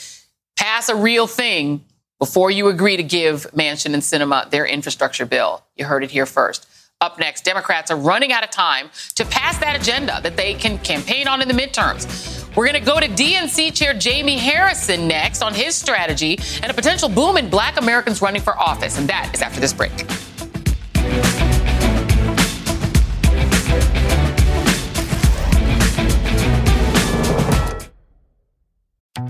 pass 0.55 0.89
a 0.89 0.95
real 0.95 1.27
thing 1.27 1.83
before 2.19 2.51
you 2.51 2.69
agree 2.69 2.97
to 2.97 3.03
give 3.03 3.51
Manchin 3.51 3.93
and 3.93 4.01
Sinema 4.01 4.49
their 4.49 4.65
infrastructure 4.65 5.25
bill. 5.25 5.63
You 5.75 5.85
heard 5.85 6.03
it 6.03 6.11
here 6.11 6.25
first. 6.25 6.67
Up 7.01 7.19
next, 7.19 7.43
Democrats 7.43 7.91
are 7.91 7.97
running 7.97 8.31
out 8.31 8.43
of 8.43 8.49
time 8.49 8.89
to 9.15 9.25
pass 9.25 9.57
that 9.57 9.75
agenda 9.75 10.21
that 10.23 10.37
they 10.37 10.53
can 10.53 10.77
campaign 10.79 11.27
on 11.27 11.41
in 11.41 11.47
the 11.47 11.53
midterms. 11.53 12.32
We're 12.55 12.67
going 12.67 12.79
to 12.79 12.85
go 12.85 12.99
to 12.99 13.07
DNC 13.07 13.73
Chair 13.73 13.97
Jaime 13.99 14.37
Harrison 14.37 15.07
next 15.07 15.41
on 15.41 15.53
his 15.53 15.75
strategy 15.75 16.39
and 16.61 16.69
a 16.69 16.73
potential 16.73 17.09
boom 17.09 17.37
in 17.37 17.49
black 17.49 17.77
Americans 17.77 18.21
running 18.21 18.41
for 18.41 18.57
office. 18.59 18.97
And 18.99 19.07
that 19.09 19.31
is 19.33 19.41
after 19.41 19.59
this 19.59 19.73
break. 19.73 19.91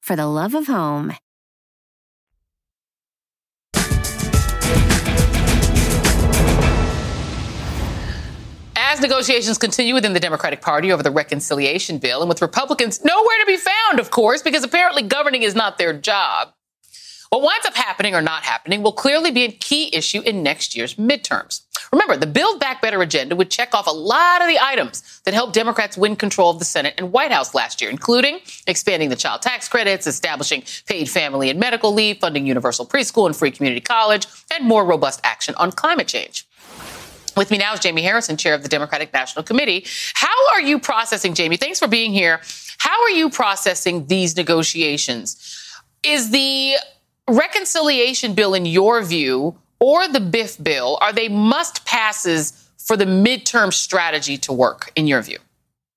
for 0.00 0.16
the 0.16 0.26
love 0.26 0.54
of 0.54 0.66
home. 0.66 1.14
As 8.76 9.00
negotiations 9.00 9.56
continue 9.56 9.94
within 9.94 10.14
the 10.14 10.20
Democratic 10.20 10.62
Party 10.62 10.90
over 10.90 11.02
the 11.02 11.12
reconciliation 11.12 11.98
bill, 11.98 12.22
and 12.22 12.28
with 12.28 12.42
Republicans 12.42 13.04
nowhere 13.04 13.38
to 13.38 13.46
be 13.46 13.56
found, 13.56 14.00
of 14.00 14.10
course, 14.10 14.42
because 14.42 14.64
apparently 14.64 15.02
governing 15.02 15.42
is 15.44 15.54
not 15.54 15.78
their 15.78 15.92
job, 15.92 16.52
what 17.30 17.42
winds 17.42 17.66
up 17.66 17.76
happening 17.76 18.16
or 18.16 18.20
not 18.20 18.42
happening 18.42 18.82
will 18.82 18.92
clearly 18.92 19.30
be 19.30 19.44
a 19.44 19.52
key 19.52 19.94
issue 19.94 20.20
in 20.22 20.42
next 20.42 20.74
year's 20.74 20.96
midterms. 20.96 21.62
Remember, 21.92 22.16
the 22.16 22.26
Build 22.26 22.60
Back 22.60 22.82
Better 22.82 23.02
agenda 23.02 23.36
would 23.36 23.50
check 23.50 23.74
off 23.74 23.86
a 23.86 23.90
lot 23.90 24.42
of 24.42 24.48
the 24.48 24.58
items 24.58 25.20
that 25.24 25.34
helped 25.34 25.54
Democrats 25.54 25.96
win 25.96 26.16
control 26.16 26.50
of 26.50 26.58
the 26.58 26.64
Senate 26.64 26.94
and 26.98 27.12
White 27.12 27.32
House 27.32 27.54
last 27.54 27.80
year, 27.80 27.90
including 27.90 28.40
expanding 28.66 29.08
the 29.08 29.16
child 29.16 29.42
tax 29.42 29.68
credits, 29.68 30.06
establishing 30.06 30.62
paid 30.86 31.08
family 31.08 31.50
and 31.50 31.58
medical 31.58 31.92
leave, 31.92 32.18
funding 32.18 32.46
universal 32.46 32.86
preschool 32.86 33.26
and 33.26 33.36
free 33.36 33.50
community 33.50 33.80
college, 33.80 34.26
and 34.52 34.64
more 34.64 34.84
robust 34.84 35.20
action 35.24 35.54
on 35.56 35.72
climate 35.72 36.08
change. 36.08 36.46
With 37.36 37.50
me 37.50 37.58
now 37.58 37.74
is 37.74 37.80
Jaime 37.82 38.02
Harrison, 38.02 38.36
chair 38.36 38.54
of 38.54 38.62
the 38.62 38.68
Democratic 38.68 39.12
National 39.12 39.44
Committee. 39.44 39.86
How 40.14 40.52
are 40.52 40.60
you 40.60 40.78
processing, 40.78 41.34
Jaime? 41.34 41.56
Thanks 41.56 41.78
for 41.78 41.88
being 41.88 42.12
here. 42.12 42.40
How 42.78 43.02
are 43.02 43.10
you 43.10 43.30
processing 43.30 44.06
these 44.06 44.36
negotiations? 44.36 45.36
Is 46.02 46.30
the 46.30 46.74
reconciliation 47.28 48.34
bill, 48.34 48.54
in 48.54 48.66
your 48.66 49.02
view, 49.02 49.56
or 49.80 50.06
the 50.08 50.20
BIF 50.20 50.62
bill, 50.62 50.98
are 51.00 51.12
they 51.12 51.28
must 51.28 51.84
passes 51.86 52.68
for 52.78 52.96
the 52.96 53.06
midterm 53.06 53.72
strategy 53.72 54.36
to 54.38 54.52
work, 54.52 54.92
in 54.94 55.06
your 55.06 55.22
view? 55.22 55.38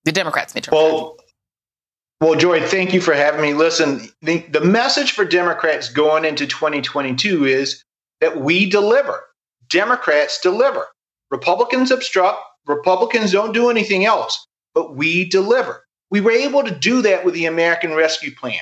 The 0.05 0.11
Democrats' 0.11 0.53
midterm 0.53 0.71
well, 0.71 1.15
strategy. 1.15 1.23
Well, 2.21 2.35
Joy, 2.35 2.61
thank 2.61 2.93
you 2.93 3.01
for 3.01 3.13
having 3.13 3.41
me. 3.41 3.53
Listen, 3.53 4.09
the, 4.21 4.39
the 4.49 4.61
message 4.61 5.11
for 5.11 5.25
Democrats 5.25 5.89
going 5.89 6.23
into 6.23 6.47
2022 6.47 7.45
is 7.45 7.83
that 8.21 8.39
we 8.39 8.69
deliver. 8.69 9.25
Democrats 9.69 10.39
deliver. 10.41 10.87
Republicans 11.31 11.91
obstruct, 11.91 12.39
Republicans 12.67 13.31
don't 13.31 13.53
do 13.53 13.69
anything 13.69 14.05
else, 14.05 14.45
but 14.73 14.95
we 14.95 15.25
deliver. 15.25 15.83
We 16.11 16.21
were 16.21 16.31
able 16.31 16.63
to 16.63 16.71
do 16.71 17.01
that 17.01 17.25
with 17.25 17.33
the 17.33 17.47
American 17.47 17.93
Rescue 17.93 18.33
Plan. 18.33 18.61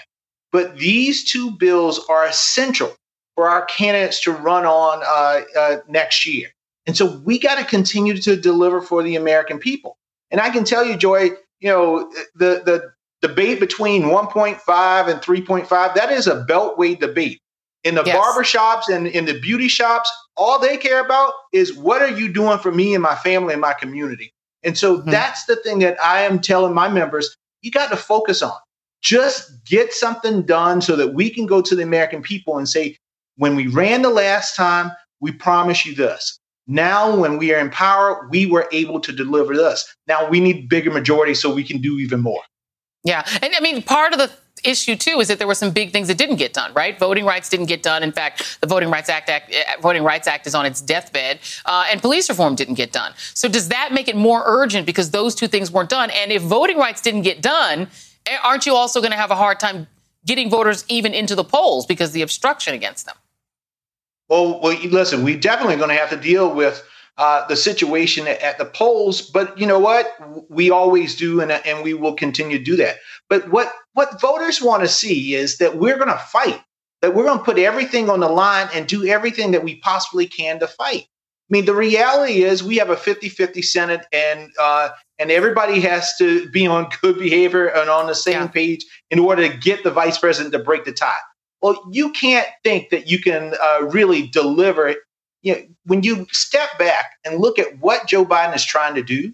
But 0.51 0.77
these 0.77 1.29
two 1.29 1.51
bills 1.51 1.99
are 2.09 2.25
essential 2.25 2.95
for 3.41 3.49
our 3.49 3.65
candidates 3.65 4.21
to 4.21 4.31
run 4.31 4.67
on 4.67 5.01
uh, 5.03 5.41
uh, 5.59 5.77
next 5.87 6.27
year. 6.27 6.49
And 6.85 6.95
so 6.95 7.17
we 7.25 7.39
got 7.39 7.57
to 7.57 7.65
continue 7.65 8.15
to 8.15 8.35
deliver 8.35 8.83
for 8.83 9.01
the 9.01 9.15
American 9.15 9.57
people. 9.57 9.97
And 10.29 10.39
I 10.39 10.51
can 10.51 10.63
tell 10.63 10.85
you, 10.85 10.95
Joy, 10.95 11.31
you 11.59 11.67
know, 11.69 12.11
the, 12.35 12.61
the 12.63 12.93
debate 13.27 13.59
between 13.59 14.03
1.5 14.03 15.09
and 15.09 15.21
3.5, 15.21 15.95
that 15.95 16.11
is 16.11 16.27
a 16.27 16.45
beltway 16.47 16.99
debate. 16.99 17.39
In 17.83 17.95
the 17.95 18.03
yes. 18.05 18.15
barber 18.15 18.43
shops 18.43 18.89
and 18.89 19.07
in 19.07 19.25
the 19.25 19.39
beauty 19.39 19.67
shops, 19.67 20.11
all 20.37 20.59
they 20.59 20.77
care 20.77 21.03
about 21.03 21.33
is 21.51 21.75
what 21.75 22.03
are 22.03 22.15
you 22.15 22.31
doing 22.31 22.59
for 22.59 22.71
me 22.71 22.93
and 22.93 23.01
my 23.01 23.15
family 23.15 23.53
and 23.53 23.61
my 23.61 23.73
community. 23.73 24.31
And 24.61 24.77
so 24.77 24.99
mm-hmm. 24.99 25.09
that's 25.09 25.45
the 25.45 25.55
thing 25.55 25.79
that 25.79 25.97
I 25.99 26.21
am 26.21 26.41
telling 26.41 26.75
my 26.75 26.89
members 26.89 27.35
you 27.63 27.71
got 27.71 27.89
to 27.89 27.97
focus 27.97 28.43
on. 28.43 28.53
Just 29.01 29.65
get 29.65 29.93
something 29.93 30.43
done 30.43 30.79
so 30.79 30.95
that 30.95 31.15
we 31.15 31.31
can 31.31 31.47
go 31.47 31.59
to 31.63 31.75
the 31.75 31.81
American 31.81 32.21
people 32.21 32.59
and 32.59 32.69
say, 32.69 32.97
when 33.37 33.55
we 33.55 33.67
ran 33.67 34.01
the 34.01 34.09
last 34.09 34.55
time, 34.55 34.91
we 35.19 35.31
promise 35.31 35.85
you 35.85 35.95
this. 35.95 36.39
Now, 36.67 37.15
when 37.15 37.37
we 37.37 37.53
are 37.53 37.59
in 37.59 37.69
power, 37.69 38.27
we 38.29 38.45
were 38.45 38.67
able 38.71 38.99
to 39.01 39.11
deliver 39.11 39.55
this. 39.55 39.93
Now 40.07 40.29
we 40.29 40.39
need 40.39 40.69
bigger 40.69 40.91
majority 40.91 41.33
so 41.33 41.53
we 41.53 41.63
can 41.63 41.81
do 41.81 41.97
even 41.97 42.21
more. 42.21 42.41
Yeah. 43.03 43.25
And 43.41 43.53
I 43.55 43.59
mean, 43.61 43.81
part 43.81 44.13
of 44.13 44.19
the 44.19 44.31
issue 44.63 44.95
too 44.95 45.19
is 45.19 45.27
that 45.27 45.39
there 45.39 45.47
were 45.47 45.55
some 45.55 45.71
big 45.71 45.91
things 45.91 46.07
that 46.07 46.17
didn't 46.17 46.35
get 46.35 46.53
done. 46.53 46.73
Right, 46.73 46.97
voting 46.99 47.25
rights 47.25 47.49
didn't 47.49 47.65
get 47.65 47.83
done. 47.83 48.03
In 48.03 48.11
fact, 48.11 48.59
the 48.61 48.67
Voting 48.67 48.89
Rights 48.89 49.09
Act, 49.09 49.29
Act 49.29 49.53
uh, 49.53 49.81
Voting 49.81 50.03
Rights 50.03 50.27
Act 50.27 50.47
is 50.47 50.55
on 50.55 50.65
its 50.65 50.81
deathbed, 50.81 51.39
uh, 51.65 51.85
and 51.91 52.01
police 52.01 52.29
reform 52.29 52.55
didn't 52.55 52.75
get 52.75 52.91
done. 52.91 53.13
So 53.33 53.47
does 53.47 53.69
that 53.69 53.91
make 53.91 54.07
it 54.07 54.15
more 54.15 54.43
urgent 54.45 54.85
because 54.85 55.11
those 55.11 55.35
two 55.35 55.47
things 55.47 55.71
weren't 55.71 55.89
done? 55.89 56.09
And 56.11 56.31
if 56.31 56.41
voting 56.41 56.77
rights 56.77 57.01
didn't 57.01 57.23
get 57.23 57.41
done, 57.41 57.87
eh, 58.25 58.37
aren't 58.43 58.65
you 58.65 58.75
also 58.75 58.99
going 59.01 59.11
to 59.11 59.17
have 59.17 59.31
a 59.31 59.35
hard 59.35 59.59
time 59.59 59.87
getting 60.25 60.49
voters 60.49 60.85
even 60.87 61.13
into 61.13 61.35
the 61.35 61.43
polls 61.43 61.85
because 61.85 62.11
the 62.11 62.21
obstruction 62.21 62.73
against 62.73 63.05
them? 63.05 63.15
Well, 64.31 64.61
well 64.61 64.77
listen, 64.85 65.23
we 65.23 65.35
definitely 65.35 65.75
going 65.75 65.89
to 65.89 65.95
have 65.95 66.09
to 66.09 66.17
deal 66.17 66.55
with 66.55 66.81
uh, 67.17 67.45
the 67.47 67.57
situation 67.57 68.27
at 68.27 68.57
the 68.57 68.65
polls. 68.65 69.21
But 69.21 69.57
you 69.59 69.67
know 69.67 69.77
what? 69.77 70.07
We 70.49 70.71
always 70.71 71.17
do, 71.17 71.41
and, 71.41 71.51
and 71.51 71.83
we 71.83 71.93
will 71.93 72.13
continue 72.13 72.57
to 72.57 72.63
do 72.63 72.77
that. 72.77 72.95
But 73.29 73.51
what, 73.51 73.71
what 73.93 74.21
voters 74.21 74.61
want 74.61 74.83
to 74.83 74.87
see 74.87 75.35
is 75.35 75.57
that 75.57 75.77
we're 75.77 75.97
going 75.97 76.09
to 76.09 76.17
fight, 76.17 76.61
that 77.01 77.13
we're 77.13 77.25
going 77.25 77.39
to 77.39 77.43
put 77.43 77.59
everything 77.59 78.09
on 78.09 78.21
the 78.21 78.29
line 78.29 78.69
and 78.73 78.87
do 78.87 79.05
everything 79.05 79.51
that 79.51 79.65
we 79.65 79.75
possibly 79.81 80.25
can 80.25 80.59
to 80.61 80.67
fight. 80.67 81.03
I 81.03 81.49
mean, 81.49 81.65
the 81.65 81.75
reality 81.75 82.43
is 82.43 82.63
we 82.63 82.77
have 82.77 82.89
a 82.89 82.95
50 82.95 83.27
50 83.27 83.61
Senate, 83.61 84.05
and, 84.13 84.49
uh, 84.57 84.89
and 85.19 85.29
everybody 85.29 85.81
has 85.81 86.15
to 86.19 86.49
be 86.51 86.65
on 86.65 86.89
good 87.01 87.19
behavior 87.19 87.67
and 87.67 87.89
on 87.89 88.07
the 88.07 88.15
same 88.15 88.43
yeah. 88.43 88.47
page 88.47 88.85
in 89.09 89.19
order 89.19 89.45
to 89.45 89.57
get 89.57 89.83
the 89.83 89.91
vice 89.91 90.17
president 90.17 90.53
to 90.53 90.59
break 90.59 90.85
the 90.85 90.93
tie. 90.93 91.17
Well, 91.61 91.83
you 91.91 92.11
can't 92.11 92.47
think 92.63 92.89
that 92.89 93.07
you 93.07 93.19
can 93.19 93.53
uh, 93.61 93.87
really 93.91 94.27
deliver 94.27 94.95
you 95.41 95.55
know, 95.55 95.61
when 95.85 96.03
you 96.03 96.27
step 96.31 96.77
back 96.77 97.13
and 97.25 97.39
look 97.39 97.57
at 97.57 97.79
what 97.79 98.07
Joe 98.07 98.25
Biden 98.25 98.55
is 98.55 98.63
trying 98.63 98.95
to 98.95 99.03
do, 99.03 99.33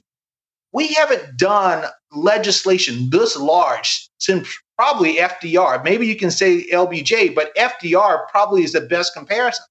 we 0.71 0.87
haven't 0.93 1.37
done 1.37 1.85
legislation 2.11 3.09
this 3.09 3.35
large 3.35 4.09
since 4.19 4.57
probably 4.77 5.15
FDR. 5.15 5.83
Maybe 5.83 6.07
you 6.07 6.15
can 6.15 6.31
say 6.31 6.67
LBJ, 6.69 7.35
but 7.35 7.55
FDR 7.55 8.27
probably 8.29 8.63
is 8.63 8.73
the 8.73 8.81
best 8.81 9.13
comparison. 9.13 9.65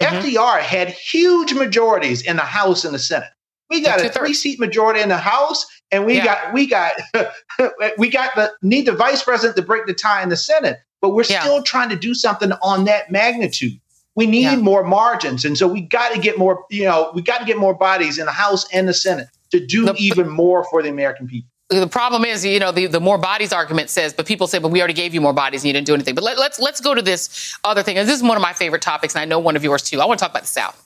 Mm-hmm. 0.00 0.26
FDR 0.26 0.60
had 0.60 0.88
huge 0.88 1.54
majorities 1.54 2.22
in 2.22 2.36
the 2.36 2.42
House 2.42 2.84
and 2.84 2.94
the 2.94 2.98
Senate. 2.98 3.30
We 3.70 3.80
got 3.80 4.04
a 4.04 4.10
three 4.10 4.34
seat 4.34 4.60
majority 4.60 5.00
in 5.00 5.08
the 5.08 5.16
House, 5.16 5.64
and 5.90 6.04
we 6.04 6.16
yeah. 6.16 6.24
got 6.26 6.52
we 6.52 6.66
got 6.66 6.92
we 7.98 8.10
got 8.10 8.34
the 8.34 8.52
need 8.60 8.86
the 8.86 8.92
vice 8.92 9.22
president 9.22 9.56
to 9.56 9.62
break 9.62 9.86
the 9.86 9.94
tie 9.94 10.22
in 10.22 10.28
the 10.28 10.36
Senate. 10.36 10.78
But 11.02 11.10
we're 11.10 11.24
yeah. 11.24 11.42
still 11.42 11.62
trying 11.62 11.90
to 11.90 11.96
do 11.96 12.14
something 12.14 12.52
on 12.62 12.86
that 12.86 13.10
magnitude. 13.10 13.78
We 14.14 14.26
need 14.26 14.42
yeah. 14.42 14.56
more 14.56 14.84
margins. 14.84 15.44
And 15.44 15.58
so 15.58 15.66
we 15.66 15.82
got 15.82 16.14
to 16.14 16.20
get 16.20 16.38
more, 16.38 16.64
you 16.70 16.84
know, 16.84 17.10
we 17.14 17.20
got 17.22 17.38
to 17.38 17.44
get 17.44 17.58
more 17.58 17.74
bodies 17.74 18.18
in 18.18 18.26
the 18.26 18.32
House 18.32 18.64
and 18.72 18.88
the 18.88 18.94
Senate 18.94 19.28
to 19.50 19.64
do 19.64 19.84
the, 19.84 19.94
even 19.98 20.28
more 20.28 20.64
for 20.64 20.82
the 20.82 20.88
American 20.88 21.26
people. 21.28 21.48
The 21.68 21.86
problem 21.86 22.24
is, 22.24 22.44
you 22.44 22.58
know, 22.58 22.70
the, 22.70 22.86
the 22.86 23.00
more 23.00 23.16
bodies 23.16 23.52
argument 23.52 23.88
says, 23.88 24.12
but 24.12 24.26
people 24.26 24.46
say, 24.46 24.58
but 24.58 24.70
we 24.70 24.80
already 24.80 24.92
gave 24.92 25.14
you 25.14 25.20
more 25.20 25.32
bodies 25.32 25.62
and 25.62 25.68
you 25.68 25.72
didn't 25.72 25.86
do 25.86 25.94
anything. 25.94 26.14
But 26.14 26.24
let, 26.24 26.38
let's 26.38 26.60
let's 26.60 26.80
go 26.80 26.94
to 26.94 27.00
this 27.02 27.56
other 27.64 27.82
thing. 27.82 27.96
And 27.96 28.06
this 28.06 28.16
is 28.16 28.22
one 28.22 28.36
of 28.36 28.42
my 28.42 28.52
favorite 28.52 28.82
topics, 28.82 29.14
and 29.14 29.22
I 29.22 29.24
know 29.24 29.38
one 29.38 29.56
of 29.56 29.64
yours 29.64 29.82
too. 29.82 30.00
I 30.00 30.04
want 30.04 30.18
to 30.18 30.24
talk 30.24 30.32
about 30.32 30.42
the 30.42 30.48
South. 30.48 30.78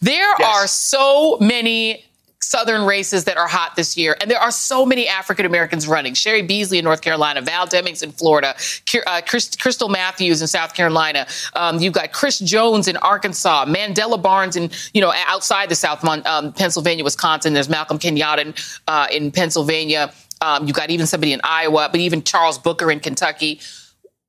There 0.00 0.34
yes. 0.38 0.40
are 0.40 0.66
so 0.68 1.36
many 1.40 2.04
Southern 2.50 2.84
races 2.84 3.24
that 3.24 3.36
are 3.36 3.46
hot 3.46 3.76
this 3.76 3.96
year. 3.96 4.16
And 4.20 4.28
there 4.28 4.40
are 4.40 4.50
so 4.50 4.84
many 4.84 5.06
African 5.06 5.46
Americans 5.46 5.86
running. 5.86 6.14
Cheri 6.14 6.42
Beasley 6.42 6.78
in 6.78 6.84
North 6.84 7.00
Carolina, 7.00 7.40
Val 7.42 7.64
Demings 7.64 8.02
in 8.02 8.10
Florida, 8.10 8.48
uh, 8.48 9.20
Krystle 9.22 9.88
Matthews 9.88 10.42
in 10.42 10.48
South 10.48 10.74
Carolina. 10.74 11.28
Um, 11.54 11.78
you've 11.78 11.92
got 11.92 12.10
Chris 12.10 12.40
Jones 12.40 12.88
in 12.88 12.96
Arkansas, 12.96 13.66
Mandela 13.66 14.20
Barnes 14.20 14.56
in, 14.56 14.68
you 14.92 15.00
know, 15.00 15.12
outside 15.28 15.68
the 15.68 15.76
South, 15.76 16.04
um, 16.04 16.52
Pennsylvania, 16.52 17.04
Wisconsin. 17.04 17.52
There's 17.52 17.68
Malcolm 17.68 18.00
Kenyatta 18.00 18.40
in, 18.40 18.54
uh, 18.88 19.06
in 19.12 19.30
Pennsylvania. 19.30 20.12
Um, 20.40 20.66
you've 20.66 20.74
got 20.74 20.90
even 20.90 21.06
somebody 21.06 21.32
in 21.32 21.40
Iowa, 21.44 21.88
but 21.92 22.00
even 22.00 22.24
Charles 22.24 22.58
Booker 22.58 22.90
in 22.90 22.98
Kentucky. 22.98 23.60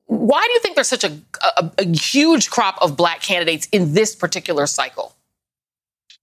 Why 0.06 0.42
do 0.46 0.52
you 0.52 0.60
think 0.60 0.76
there's 0.76 0.86
such 0.86 1.02
a, 1.02 1.18
a, 1.56 1.72
a 1.78 1.88
huge 1.88 2.50
crop 2.50 2.78
of 2.80 2.96
black 2.96 3.20
candidates 3.20 3.66
in 3.72 3.94
this 3.94 4.14
particular 4.14 4.68
cycle? 4.68 5.16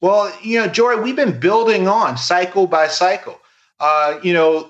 Well, 0.02 0.34
you 0.42 0.60
know, 0.60 0.68
Jory, 0.68 1.02
we've 1.02 1.16
been 1.16 1.40
building 1.40 1.88
on 1.88 2.18
cycle 2.18 2.68
by 2.68 2.88
cycle. 2.88 3.40
Uh, 3.80 4.20
you 4.24 4.34
know, 4.34 4.70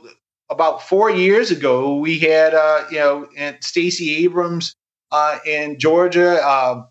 about 0.50 0.82
four 0.82 1.12
years 1.12 1.52
ago, 1.52 1.96
we 1.96 2.18
had, 2.20 2.54
uh, 2.54 2.86
you 2.90 2.98
know, 2.98 3.28
Stacey 3.62 4.24
Abrams 4.24 4.76
uh, 5.12 5.40
in 5.46 5.78
Georgia. 5.80 6.44
Um, 6.48 6.88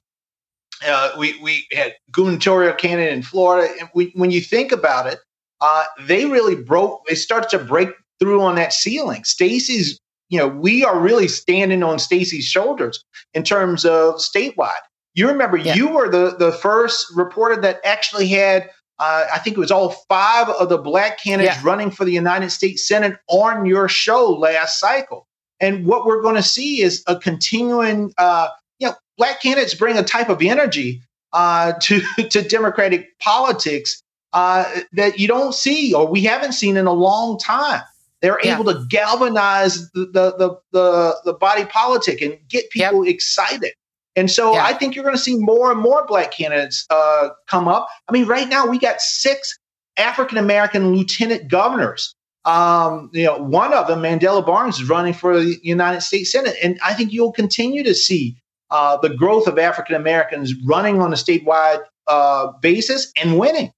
uh, 0.86 1.10
we, 1.18 1.40
we 1.42 1.66
had 1.72 1.94
gubernatorial 2.12 2.74
candidate 2.74 3.12
in 3.12 3.22
Florida. 3.22 3.72
And 3.80 3.88
we, 3.94 4.12
when 4.14 4.30
you 4.30 4.40
think 4.40 4.70
about 4.70 5.06
it, 5.06 5.18
uh, 5.60 5.84
they 6.00 6.24
really 6.26 6.54
broke, 6.54 7.04
they 7.06 7.16
started 7.16 7.50
to 7.50 7.58
break 7.58 7.88
through 8.20 8.40
on 8.42 8.54
that 8.54 8.72
ceiling. 8.72 9.24
Stacey's 9.24 9.98
you 10.28 10.38
know, 10.38 10.48
we 10.48 10.84
are 10.84 10.98
really 10.98 11.28
standing 11.28 11.82
on 11.82 11.98
Stacey's 11.98 12.44
shoulders 12.44 13.02
in 13.34 13.42
terms 13.42 13.84
of 13.84 14.16
statewide. 14.16 14.74
You 15.18 15.26
remember 15.26 15.56
yeah. 15.56 15.74
you 15.74 15.88
were 15.88 16.08
the, 16.08 16.36
the 16.38 16.52
first 16.52 17.06
reporter 17.16 17.60
that 17.62 17.80
actually 17.84 18.28
had, 18.28 18.70
uh, 19.00 19.24
I 19.34 19.40
think 19.40 19.56
it 19.56 19.60
was 19.60 19.72
all 19.72 19.90
five 20.08 20.48
of 20.48 20.68
the 20.68 20.78
black 20.78 21.20
candidates 21.20 21.56
yeah. 21.56 21.62
running 21.64 21.90
for 21.90 22.04
the 22.04 22.12
United 22.12 22.50
States 22.50 22.86
Senate 22.86 23.18
on 23.26 23.66
your 23.66 23.88
show 23.88 24.30
last 24.30 24.78
cycle. 24.78 25.26
And 25.58 25.86
what 25.86 26.06
we're 26.06 26.22
going 26.22 26.36
to 26.36 26.42
see 26.42 26.82
is 26.82 27.02
a 27.08 27.16
continuing, 27.16 28.14
uh, 28.16 28.46
you 28.78 28.86
know, 28.86 28.94
black 29.16 29.42
candidates 29.42 29.74
bring 29.74 29.98
a 29.98 30.04
type 30.04 30.28
of 30.28 30.40
energy 30.40 31.02
uh, 31.32 31.72
to 31.80 32.00
to 32.30 32.40
Democratic 32.40 33.18
politics 33.18 34.00
uh, 34.34 34.66
that 34.92 35.18
you 35.18 35.26
don't 35.26 35.52
see 35.52 35.92
or 35.92 36.06
we 36.06 36.20
haven't 36.20 36.52
seen 36.52 36.76
in 36.76 36.86
a 36.86 36.92
long 36.92 37.40
time. 37.40 37.82
They're 38.22 38.38
yeah. 38.44 38.54
able 38.54 38.72
to 38.72 38.86
galvanize 38.88 39.90
the, 39.90 40.06
the, 40.12 40.36
the 40.36 40.60
the 40.70 41.16
the 41.24 41.32
body 41.32 41.64
politic 41.64 42.20
and 42.22 42.38
get 42.48 42.70
people 42.70 43.04
yep. 43.04 43.14
excited. 43.14 43.72
And 44.18 44.30
so 44.30 44.54
yeah. 44.54 44.64
I 44.64 44.72
think 44.72 44.94
you're 44.94 45.04
going 45.04 45.16
to 45.16 45.22
see 45.22 45.36
more 45.36 45.70
and 45.70 45.80
more 45.80 46.04
black 46.06 46.32
candidates 46.32 46.86
uh, 46.90 47.28
come 47.46 47.68
up. 47.68 47.88
I 48.08 48.12
mean, 48.12 48.26
right 48.26 48.48
now 48.48 48.66
we 48.66 48.78
got 48.78 49.00
six 49.00 49.56
African 49.96 50.38
American 50.38 50.94
lieutenant 50.94 51.48
governors. 51.48 52.14
Um, 52.44 53.10
you 53.12 53.24
know, 53.24 53.36
one 53.38 53.74
of 53.74 53.88
them, 53.88 54.00
Mandela 54.02 54.44
Barnes, 54.44 54.80
is 54.80 54.88
running 54.88 55.12
for 55.12 55.38
the 55.38 55.58
United 55.62 56.00
States 56.00 56.32
Senate, 56.32 56.56
and 56.62 56.78
I 56.82 56.94
think 56.94 57.12
you'll 57.12 57.32
continue 57.32 57.82
to 57.84 57.94
see 57.94 58.36
uh, 58.70 58.96
the 58.96 59.10
growth 59.10 59.46
of 59.46 59.58
African 59.58 59.96
Americans 59.96 60.54
running 60.64 61.00
on 61.02 61.12
a 61.12 61.16
statewide 61.16 61.80
uh, 62.06 62.52
basis 62.62 63.12
and 63.20 63.38
winning. 63.38 63.72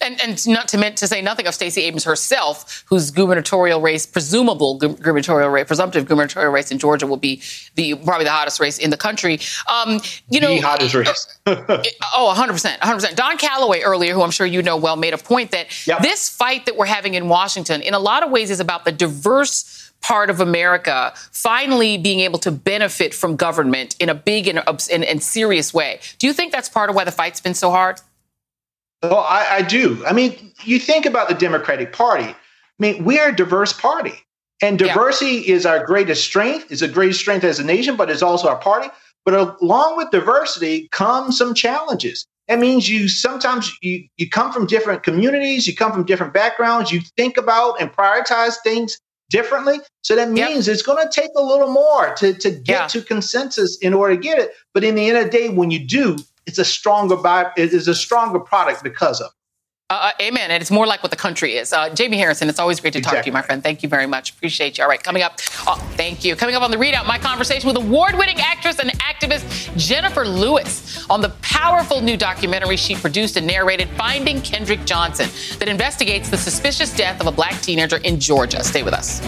And, 0.00 0.20
and 0.20 0.48
not 0.48 0.68
to, 0.68 0.90
to 0.90 1.06
say 1.06 1.22
nothing 1.22 1.46
of 1.46 1.54
Stacey 1.54 1.82
Abrams 1.82 2.04
herself, 2.04 2.84
whose 2.86 3.10
gubernatorial 3.10 3.80
race, 3.80 4.06
presumable 4.06 4.78
gubernatorial 4.78 5.50
race, 5.50 5.66
presumptive 5.66 6.06
gubernatorial 6.06 6.52
race 6.52 6.70
in 6.70 6.78
Georgia 6.78 7.06
will 7.06 7.16
be 7.16 7.42
the 7.74 7.94
probably 7.94 8.24
the 8.24 8.30
hottest 8.30 8.60
race 8.60 8.78
in 8.78 8.90
the 8.90 8.96
country. 8.96 9.38
Um, 9.68 10.00
you 10.28 10.40
know, 10.40 10.48
the 10.48 10.60
hottest 10.60 10.94
race. 10.94 11.38
oh, 11.46 12.34
100%. 12.36 12.78
100%. 12.78 13.16
Don 13.16 13.38
Calloway 13.38 13.80
earlier, 13.80 14.14
who 14.14 14.22
I'm 14.22 14.30
sure 14.30 14.46
you 14.46 14.62
know 14.62 14.76
well, 14.76 14.96
made 14.96 15.14
a 15.14 15.18
point 15.18 15.50
that 15.52 15.86
yep. 15.86 16.02
this 16.02 16.28
fight 16.28 16.66
that 16.66 16.76
we're 16.76 16.86
having 16.86 17.14
in 17.14 17.28
Washington, 17.28 17.82
in 17.82 17.94
a 17.94 17.98
lot 17.98 18.22
of 18.22 18.30
ways, 18.30 18.50
is 18.50 18.60
about 18.60 18.84
the 18.84 18.92
diverse 18.92 19.92
part 20.04 20.28
of 20.28 20.40
America 20.40 21.14
finally 21.32 21.96
being 21.96 22.20
able 22.20 22.38
to 22.38 22.50
benefit 22.50 23.14
from 23.14 23.36
government 23.36 23.96
in 23.98 24.10
a 24.10 24.14
big 24.14 24.46
and, 24.46 24.62
and, 24.92 25.02
and 25.02 25.22
serious 25.22 25.72
way. 25.72 25.98
Do 26.18 26.26
you 26.26 26.34
think 26.34 26.52
that's 26.52 26.68
part 26.68 26.90
of 26.90 26.96
why 26.96 27.04
the 27.04 27.12
fight's 27.12 27.40
been 27.40 27.54
so 27.54 27.70
hard? 27.70 28.00
Well, 29.10 29.26
I, 29.28 29.46
I 29.50 29.62
do. 29.62 30.04
I 30.06 30.12
mean, 30.12 30.52
you 30.64 30.78
think 30.78 31.06
about 31.06 31.28
the 31.28 31.34
Democratic 31.34 31.92
Party. 31.92 32.24
I 32.24 32.36
mean, 32.78 33.04
we 33.04 33.18
are 33.18 33.28
a 33.28 33.36
diverse 33.36 33.72
party. 33.72 34.14
And 34.62 34.78
diversity 34.78 35.44
yeah. 35.46 35.54
is 35.54 35.66
our 35.66 35.84
greatest 35.84 36.24
strength, 36.24 36.70
is 36.70 36.80
a 36.80 36.88
greatest 36.88 37.20
strength 37.20 37.44
as 37.44 37.58
a 37.58 37.64
nation, 37.64 37.96
but 37.96 38.10
it's 38.10 38.22
also 38.22 38.48
our 38.48 38.58
party. 38.58 38.88
But 39.24 39.60
along 39.60 39.96
with 39.96 40.10
diversity 40.10 40.88
come 40.92 41.32
some 41.32 41.54
challenges. 41.54 42.26
That 42.48 42.58
means 42.58 42.88
you 42.88 43.08
sometimes 43.08 43.72
you, 43.82 44.04
you 44.16 44.28
come 44.28 44.52
from 44.52 44.66
different 44.66 45.02
communities, 45.02 45.66
you 45.66 45.74
come 45.74 45.92
from 45.92 46.04
different 46.04 46.34
backgrounds, 46.34 46.92
you 46.92 47.00
think 47.16 47.36
about 47.36 47.80
and 47.80 47.92
prioritize 47.92 48.54
things 48.62 48.98
differently. 49.30 49.80
So 50.02 50.14
that 50.14 50.30
means 50.30 50.66
yep. 50.66 50.74
it's 50.74 50.82
going 50.82 51.02
to 51.02 51.10
take 51.10 51.30
a 51.36 51.42
little 51.42 51.70
more 51.70 52.14
to, 52.14 52.34
to 52.34 52.50
get 52.50 52.80
yeah. 52.82 52.86
to 52.88 53.02
consensus 53.02 53.78
in 53.78 53.94
order 53.94 54.14
to 54.14 54.20
get 54.20 54.38
it. 54.38 54.52
But 54.74 54.84
in 54.84 54.94
the 54.94 55.08
end 55.08 55.18
of 55.18 55.24
the 55.24 55.30
day, 55.30 55.48
when 55.48 55.70
you 55.70 55.78
do, 55.86 56.16
it's 56.46 56.58
a 56.58 56.64
stronger 56.64 57.16
it 57.56 57.72
is 57.72 57.88
a 57.88 57.94
stronger 57.94 58.40
product 58.40 58.82
because 58.82 59.20
of. 59.20 59.30
Uh, 59.90 60.10
uh, 60.18 60.22
amen. 60.22 60.50
And 60.50 60.62
it's 60.62 60.70
more 60.70 60.86
like 60.86 61.02
what 61.02 61.10
the 61.10 61.16
country 61.16 61.56
is. 61.56 61.72
Uh, 61.72 61.94
Jaime 61.96 62.16
Harrison, 62.16 62.48
it's 62.48 62.58
always 62.58 62.80
great 62.80 62.94
to 62.94 63.00
exactly. 63.00 63.18
talk 63.18 63.24
to 63.24 63.28
you, 63.28 63.32
my 63.34 63.42
friend. 63.42 63.62
Thank 63.62 63.82
you 63.82 63.88
very 63.88 64.06
much. 64.06 64.32
Appreciate 64.32 64.78
you. 64.78 64.84
All 64.84 64.88
right, 64.88 65.02
coming 65.02 65.22
up. 65.22 65.38
Oh, 65.66 65.76
thank 65.96 66.24
you. 66.24 66.34
Coming 66.36 66.54
up 66.54 66.62
on 66.62 66.70
the 66.70 66.78
ReidOut, 66.78 67.06
my 67.06 67.18
conversation 67.18 67.68
with 67.68 67.76
award 67.76 68.16
winning 68.16 68.40
actress 68.40 68.78
and 68.78 68.90
activist 69.00 69.44
Jenifer 69.74 70.26
Lewis 70.26 71.06
on 71.10 71.20
the 71.20 71.28
powerful 71.42 72.00
new 72.00 72.16
documentary 72.16 72.76
she 72.76 72.94
produced 72.94 73.36
and 73.36 73.46
narrated, 73.46 73.88
Finding 73.90 74.40
Kendrick 74.40 74.84
Johnson, 74.86 75.28
that 75.58 75.68
investigates 75.68 76.30
the 76.30 76.38
suspicious 76.38 76.96
death 76.96 77.20
of 77.20 77.26
a 77.26 77.32
black 77.32 77.60
teenager 77.60 77.98
in 77.98 78.18
Georgia. 78.18 78.64
Stay 78.64 78.82
with 78.82 78.94
us. 78.94 79.20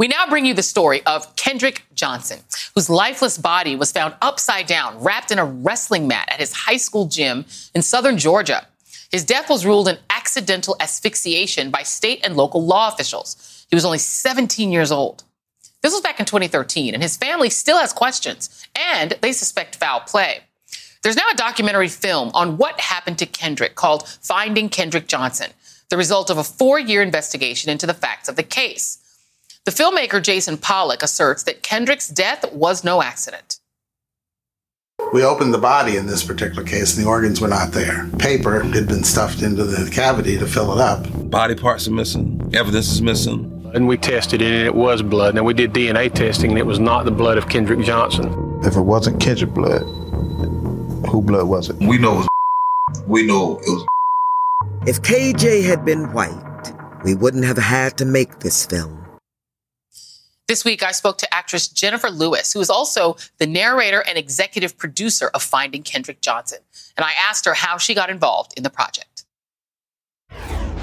We 0.00 0.08
now 0.08 0.26
bring 0.26 0.46
you 0.46 0.54
the 0.54 0.62
story 0.62 1.04
of 1.04 1.36
Kendrick 1.36 1.84
Johnson, 1.94 2.38
whose 2.74 2.88
lifeless 2.88 3.36
body 3.36 3.76
was 3.76 3.92
found 3.92 4.14
upside 4.22 4.64
down, 4.64 4.98
wrapped 4.98 5.30
in 5.30 5.38
a 5.38 5.44
wrestling 5.44 6.08
mat 6.08 6.26
at 6.32 6.40
his 6.40 6.54
high 6.54 6.78
school 6.78 7.04
gym 7.04 7.44
in 7.74 7.82
southern 7.82 8.16
Georgia. 8.16 8.66
His 9.10 9.26
death 9.26 9.50
was 9.50 9.66
ruled 9.66 9.88
an 9.88 9.98
accidental 10.08 10.74
asphyxiation 10.80 11.70
by 11.70 11.82
state 11.82 12.20
and 12.24 12.34
local 12.34 12.64
law 12.64 12.88
officials. 12.88 13.66
He 13.68 13.76
was 13.76 13.84
only 13.84 13.98
17 13.98 14.72
years 14.72 14.90
old. 14.90 15.24
This 15.82 15.92
was 15.92 16.00
back 16.00 16.18
in 16.18 16.24
2013, 16.24 16.94
and 16.94 17.02
his 17.02 17.18
family 17.18 17.50
still 17.50 17.76
has 17.76 17.92
questions, 17.92 18.66
and 18.74 19.18
they 19.20 19.32
suspect 19.32 19.76
foul 19.76 20.00
play. 20.00 20.38
There's 21.02 21.16
now 21.16 21.28
a 21.30 21.36
documentary 21.36 21.88
film 21.88 22.30
on 22.32 22.56
what 22.56 22.80
happened 22.80 23.18
to 23.18 23.26
Kendrick 23.26 23.74
called 23.74 24.08
Finding 24.08 24.70
Kendrick 24.70 25.08
Johnson, 25.08 25.50
the 25.90 25.98
result 25.98 26.30
of 26.30 26.38
a 26.38 26.44
four 26.44 26.78
year 26.78 27.02
investigation 27.02 27.68
into 27.68 27.86
the 27.86 27.92
facts 27.92 28.30
of 28.30 28.36
the 28.36 28.42
case. 28.42 28.99
The 29.70 29.84
filmmaker 29.84 30.20
Jason 30.20 30.58
Pollock 30.58 31.00
asserts 31.00 31.44
that 31.44 31.62
Kendrick's 31.62 32.08
death 32.08 32.52
was 32.52 32.82
no 32.82 33.02
accident. 33.02 33.60
We 35.12 35.22
opened 35.22 35.54
the 35.54 35.58
body 35.58 35.96
in 35.96 36.08
this 36.08 36.24
particular 36.24 36.64
case, 36.64 36.96
and 36.96 37.06
the 37.06 37.08
organs 37.08 37.40
were 37.40 37.46
not 37.46 37.70
there. 37.70 38.08
Paper 38.18 38.64
had 38.64 38.88
been 38.88 39.04
stuffed 39.04 39.42
into 39.42 39.62
the 39.62 39.88
cavity 39.88 40.36
to 40.38 40.46
fill 40.48 40.72
it 40.72 40.80
up. 40.80 41.06
Body 41.30 41.54
parts 41.54 41.86
are 41.86 41.92
missing, 41.92 42.50
evidence 42.52 42.90
is 42.90 43.00
missing. 43.00 43.70
And 43.72 43.86
we 43.86 43.96
tested 43.96 44.42
it, 44.42 44.52
and 44.52 44.66
it 44.66 44.74
was 44.74 45.02
blood. 45.02 45.36
And 45.36 45.46
we 45.46 45.54
did 45.54 45.72
DNA 45.72 46.12
testing, 46.12 46.50
and 46.50 46.58
it 46.58 46.66
was 46.66 46.80
not 46.80 47.04
the 47.04 47.12
blood 47.12 47.38
of 47.38 47.48
Kendrick 47.48 47.82
Johnson. 47.82 48.60
If 48.64 48.74
it 48.74 48.80
wasn't 48.80 49.22
Kendrick 49.22 49.54
blood, 49.54 49.82
who 49.82 51.22
blood 51.22 51.46
was 51.46 51.70
it? 51.70 51.76
We 51.76 51.96
know 51.96 52.14
it 52.14 52.16
was. 52.16 52.28
We 53.06 53.24
know 53.24 53.60
it 53.62 53.70
was. 53.70 53.86
If 54.88 55.00
KJ 55.02 55.62
had 55.62 55.84
been 55.84 56.12
white, 56.12 56.72
we 57.04 57.14
wouldn't 57.14 57.44
have 57.44 57.56
had 57.56 57.96
to 57.98 58.04
make 58.04 58.40
this 58.40 58.66
film. 58.66 59.00
This 60.50 60.64
week, 60.64 60.82
I 60.82 60.90
spoke 60.90 61.16
to 61.18 61.32
actress 61.32 61.68
Jenifer 61.68 62.10
Lewis, 62.10 62.52
who 62.52 62.58
is 62.58 62.70
also 62.70 63.16
the 63.38 63.46
narrator 63.46 64.02
and 64.04 64.18
executive 64.18 64.76
producer 64.76 65.30
of 65.32 65.44
Finding 65.44 65.84
Kendrick 65.84 66.20
Johnson. 66.20 66.58
And 66.96 67.04
I 67.04 67.12
asked 67.12 67.44
her 67.44 67.54
how 67.54 67.78
she 67.78 67.94
got 67.94 68.10
involved 68.10 68.54
in 68.56 68.64
the 68.64 68.68
project. 68.68 69.26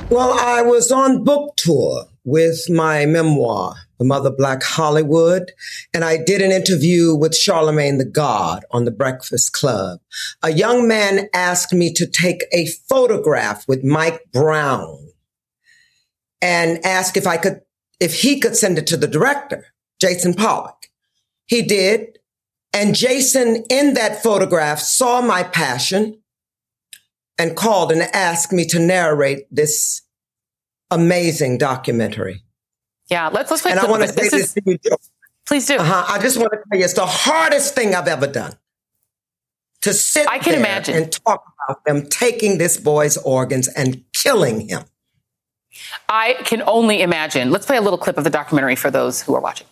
Well, 0.09 0.39
I 0.39 0.61
was 0.61 0.89
on 0.89 1.25
book 1.25 1.57
tour 1.57 2.05
with 2.23 2.69
my 2.69 3.05
memoir, 3.05 3.75
The 3.99 4.05
Mother 4.05 4.31
Black 4.31 4.63
Hollywood, 4.63 5.51
and 5.93 6.05
I 6.05 6.15
did 6.15 6.41
an 6.41 6.53
interview 6.53 7.13
with 7.13 7.35
Charlemagne 7.35 7.97
the 7.97 8.05
God 8.05 8.63
on 8.71 8.85
The 8.85 8.91
Breakfast 8.91 9.51
Club. 9.51 9.99
A 10.41 10.53
young 10.53 10.87
man 10.87 11.27
asked 11.33 11.73
me 11.73 11.91
to 11.95 12.07
take 12.07 12.45
a 12.53 12.67
photograph 12.87 13.67
with 13.67 13.83
Mike 13.83 14.21
Brown 14.31 15.09
and 16.41 16.79
ask 16.85 17.17
if 17.17 17.27
I 17.27 17.35
could 17.35 17.59
if 17.99 18.21
he 18.21 18.39
could 18.39 18.55
send 18.55 18.77
it 18.77 18.87
to 18.87 18.97
the 18.97 19.07
director, 19.07 19.65
Jason 19.99 20.33
Pollock. 20.33 20.87
He 21.47 21.61
did. 21.61 22.19
And 22.73 22.93
Jason, 22.93 23.63
in 23.69 23.93
that 23.95 24.21
photograph, 24.21 24.79
saw 24.79 25.21
my 25.21 25.43
passion 25.43 26.21
and 27.39 27.55
called 27.55 27.91
and 27.91 28.01
asked 28.01 28.51
me 28.51 28.65
to 28.65 28.79
narrate 28.79 29.47
this 29.49 30.01
amazing 30.91 31.57
documentary. 31.57 32.43
Yeah, 33.09 33.29
let's 33.29 33.49
let's 33.49 33.63
play. 33.63 33.71
And 33.71 33.79
I 33.79 33.89
want 33.89 34.03
to 34.03 34.09
say 34.09 34.29
this, 34.29 34.33
is, 34.33 34.53
to 34.53 34.61
you, 34.65 34.77
Please 35.45 35.65
do. 35.65 35.77
Uh-huh. 35.77 36.05
I 36.07 36.19
just 36.19 36.37
want 36.37 36.51
to 36.51 36.57
tell 36.57 36.77
you, 36.77 36.83
it's 36.83 36.93
the 36.93 37.05
hardest 37.05 37.73
thing 37.73 37.95
I've 37.95 38.07
ever 38.07 38.27
done 38.27 38.53
to 39.81 39.93
sit 39.93 40.27
I 40.29 40.39
can 40.39 40.55
imagine. 40.55 40.95
and 40.95 41.11
talk 41.11 41.43
about 41.63 41.85
them 41.85 42.07
taking 42.07 42.57
this 42.57 42.77
boy's 42.77 43.15
organs 43.17 43.69
and 43.69 44.03
killing 44.13 44.67
him. 44.67 44.83
I 46.09 46.33
can 46.43 46.63
only 46.67 47.01
imagine. 47.01 47.51
Let's 47.51 47.65
play 47.65 47.77
a 47.77 47.81
little 47.81 47.97
clip 47.97 48.17
of 48.17 48.23
the 48.23 48.29
documentary 48.29 48.75
for 48.75 48.91
those 48.91 49.21
who 49.21 49.35
are 49.35 49.41
watching. 49.41 49.67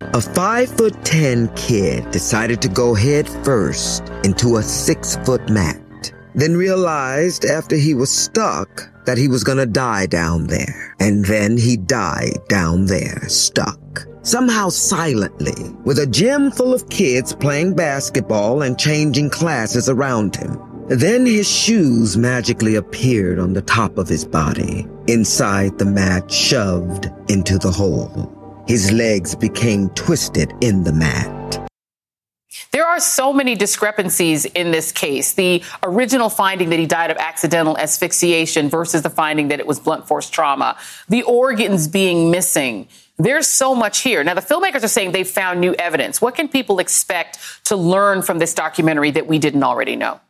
A 0.00 0.20
five 0.20 0.68
foot 0.76 0.94
ten 1.04 1.48
kid 1.56 2.10
decided 2.10 2.62
to 2.62 2.68
go 2.68 2.94
head 2.94 3.28
first 3.44 4.08
into 4.24 4.56
a 4.56 4.62
six 4.62 5.16
foot 5.24 5.48
mat, 5.50 6.12
then 6.34 6.54
realized 6.54 7.44
after 7.44 7.76
he 7.76 7.94
was 7.94 8.10
stuck 8.10 8.90
that 9.04 9.18
he 9.18 9.28
was 9.28 9.44
gonna 9.44 9.66
die 9.66 10.06
down 10.06 10.46
there. 10.46 10.94
And 11.00 11.24
then 11.24 11.56
he 11.56 11.76
died 11.76 12.38
down 12.48 12.86
there, 12.86 13.28
stuck. 13.28 14.06
Somehow 14.22 14.70
silently, 14.70 15.70
with 15.84 16.00
a 16.00 16.06
gym 16.06 16.50
full 16.50 16.74
of 16.74 16.88
kids 16.88 17.32
playing 17.34 17.74
basketball 17.74 18.62
and 18.62 18.78
changing 18.78 19.30
classes 19.30 19.88
around 19.88 20.34
him. 20.34 20.58
Then 20.88 21.26
his 21.26 21.50
shoes 21.50 22.16
magically 22.16 22.76
appeared 22.76 23.40
on 23.40 23.54
the 23.54 23.62
top 23.62 23.98
of 23.98 24.06
his 24.06 24.24
body, 24.24 24.86
inside 25.08 25.78
the 25.78 25.84
mat 25.84 26.30
shoved 26.30 27.10
into 27.28 27.58
the 27.58 27.72
hole. 27.72 28.64
His 28.68 28.92
legs 28.92 29.34
became 29.34 29.88
twisted 29.90 30.52
in 30.60 30.84
the 30.84 30.92
mat. 30.92 31.68
There 32.70 32.86
are 32.86 33.00
so 33.00 33.32
many 33.32 33.56
discrepancies 33.56 34.44
in 34.44 34.70
this 34.70 34.92
case. 34.92 35.32
The 35.32 35.60
original 35.82 36.28
finding 36.28 36.70
that 36.70 36.78
he 36.78 36.86
died 36.86 37.10
of 37.10 37.16
accidental 37.16 37.76
asphyxiation 37.76 38.68
versus 38.68 39.02
the 39.02 39.10
finding 39.10 39.48
that 39.48 39.58
it 39.58 39.66
was 39.66 39.80
blunt 39.80 40.06
force 40.06 40.30
trauma. 40.30 40.76
The 41.08 41.24
organs 41.24 41.88
being 41.88 42.30
missing. 42.30 42.86
There's 43.18 43.48
so 43.48 43.74
much 43.74 44.00
here. 44.02 44.22
Now, 44.22 44.34
the 44.34 44.40
filmmakers 44.40 44.84
are 44.84 44.88
saying 44.88 45.12
they've 45.12 45.26
found 45.26 45.60
new 45.60 45.74
evidence. 45.74 46.20
What 46.20 46.36
can 46.36 46.48
people 46.48 46.78
expect 46.78 47.38
to 47.64 47.74
learn 47.74 48.22
from 48.22 48.38
this 48.38 48.54
documentary 48.54 49.10
that 49.12 49.26
we 49.26 49.40
didn't 49.40 49.64
already 49.64 49.96
know? 49.96 50.20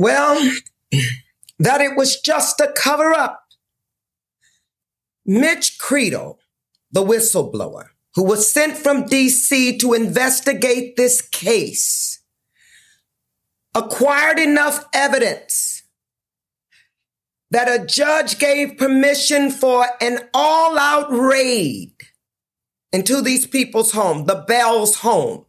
Well, 0.00 0.50
that 1.58 1.82
it 1.82 1.94
was 1.94 2.18
just 2.22 2.58
a 2.58 2.72
cover 2.74 3.12
up. 3.12 3.44
Mitch 5.26 5.78
Creedle, 5.78 6.38
the 6.90 7.04
whistleblower, 7.04 7.88
who 8.14 8.24
was 8.24 8.50
sent 8.50 8.78
from 8.78 9.04
DC 9.04 9.78
to 9.78 9.92
investigate 9.92 10.96
this 10.96 11.20
case, 11.20 12.22
acquired 13.74 14.38
enough 14.38 14.86
evidence 14.94 15.82
that 17.50 17.68
a 17.68 17.84
judge 17.84 18.38
gave 18.38 18.78
permission 18.78 19.50
for 19.50 19.84
an 20.00 20.30
all 20.32 20.78
out 20.78 21.12
raid 21.12 21.92
into 22.90 23.20
these 23.20 23.46
people's 23.46 23.92
home, 23.92 24.24
the 24.24 24.46
Bell's 24.48 25.00
home. 25.00 25.44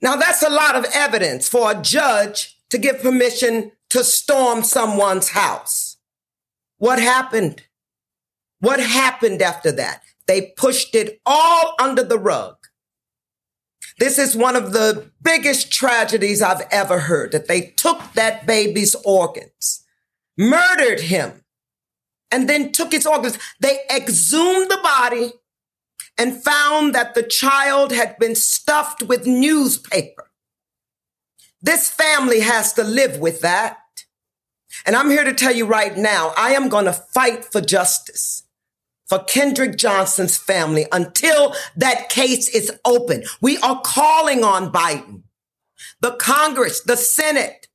Now 0.00 0.16
that's 0.16 0.42
a 0.42 0.48
lot 0.48 0.76
of 0.76 0.86
evidence 0.94 1.46
for 1.46 1.70
a 1.70 1.82
judge 1.82 2.53
to 2.70 2.78
give 2.78 3.02
permission 3.02 3.72
to 3.90 4.02
storm 4.02 4.62
someone's 4.62 5.30
house. 5.30 5.96
What 6.78 6.98
happened? 6.98 7.62
What 8.60 8.80
happened 8.80 9.42
after 9.42 9.70
that? 9.72 10.02
They 10.26 10.52
pushed 10.56 10.94
it 10.94 11.20
all 11.26 11.74
under 11.80 12.02
the 12.02 12.18
rug. 12.18 12.56
This 13.98 14.18
is 14.18 14.34
one 14.34 14.56
of 14.56 14.72
the 14.72 15.10
biggest 15.22 15.72
tragedies 15.72 16.42
I've 16.42 16.66
ever 16.70 17.00
heard 17.00 17.32
that 17.32 17.46
they 17.46 17.60
took 17.76 18.00
that 18.14 18.46
baby's 18.46 18.96
organs, 19.04 19.84
murdered 20.36 21.00
him, 21.00 21.44
and 22.30 22.48
then 22.48 22.72
took 22.72 22.90
his 22.90 23.06
organs. 23.06 23.38
They 23.60 23.78
exhumed 23.94 24.70
the 24.70 24.80
body 24.82 25.32
and 26.18 26.42
found 26.42 26.94
that 26.94 27.14
the 27.14 27.22
child 27.22 27.92
had 27.92 28.18
been 28.18 28.34
stuffed 28.34 29.02
with 29.02 29.26
newspaper. 29.26 30.30
This 31.64 31.90
family 31.90 32.40
has 32.40 32.74
to 32.74 32.84
live 32.84 33.18
with 33.18 33.40
that. 33.40 33.78
And 34.84 34.94
I'm 34.94 35.08
here 35.08 35.24
to 35.24 35.32
tell 35.32 35.54
you 35.54 35.64
right 35.64 35.96
now, 35.96 36.34
I 36.36 36.50
am 36.50 36.68
going 36.68 36.84
to 36.84 36.92
fight 36.92 37.42
for 37.46 37.62
justice 37.62 38.42
for 39.06 39.24
Kendrick 39.24 39.78
Johnson's 39.78 40.36
family 40.36 40.86
until 40.92 41.54
that 41.74 42.10
case 42.10 42.50
is 42.50 42.70
open. 42.84 43.22
We 43.40 43.56
are 43.58 43.80
calling 43.80 44.44
on 44.44 44.72
Biden, 44.72 45.22
the 46.00 46.12
Congress, 46.12 46.82
the 46.82 46.98
Senate 46.98 47.68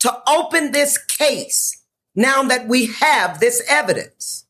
to 0.00 0.20
open 0.28 0.72
this 0.72 0.98
case 0.98 1.84
now 2.16 2.42
that 2.42 2.66
we 2.66 2.86
have 2.86 3.38
this 3.38 3.62
evidence. 3.68 4.46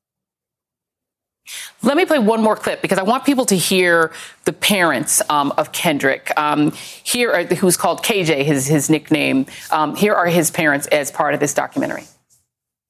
Let 1.82 1.96
me 1.96 2.04
play 2.04 2.18
one 2.18 2.42
more 2.42 2.56
clip 2.56 2.82
because 2.82 2.98
I 2.98 3.02
want 3.02 3.24
people 3.24 3.44
to 3.46 3.56
hear 3.56 4.12
the 4.44 4.52
parents 4.52 5.22
um, 5.30 5.52
of 5.56 5.70
Kendrick. 5.70 6.32
Um, 6.36 6.72
here, 7.04 7.32
are, 7.32 7.44
who's 7.44 7.76
called 7.76 8.02
KJ, 8.02 8.44
his 8.44 8.66
his 8.66 8.90
nickname. 8.90 9.46
Um, 9.70 9.94
here 9.94 10.14
are 10.14 10.26
his 10.26 10.50
parents 10.50 10.88
as 10.88 11.12
part 11.12 11.34
of 11.34 11.40
this 11.40 11.54
documentary. 11.54 12.04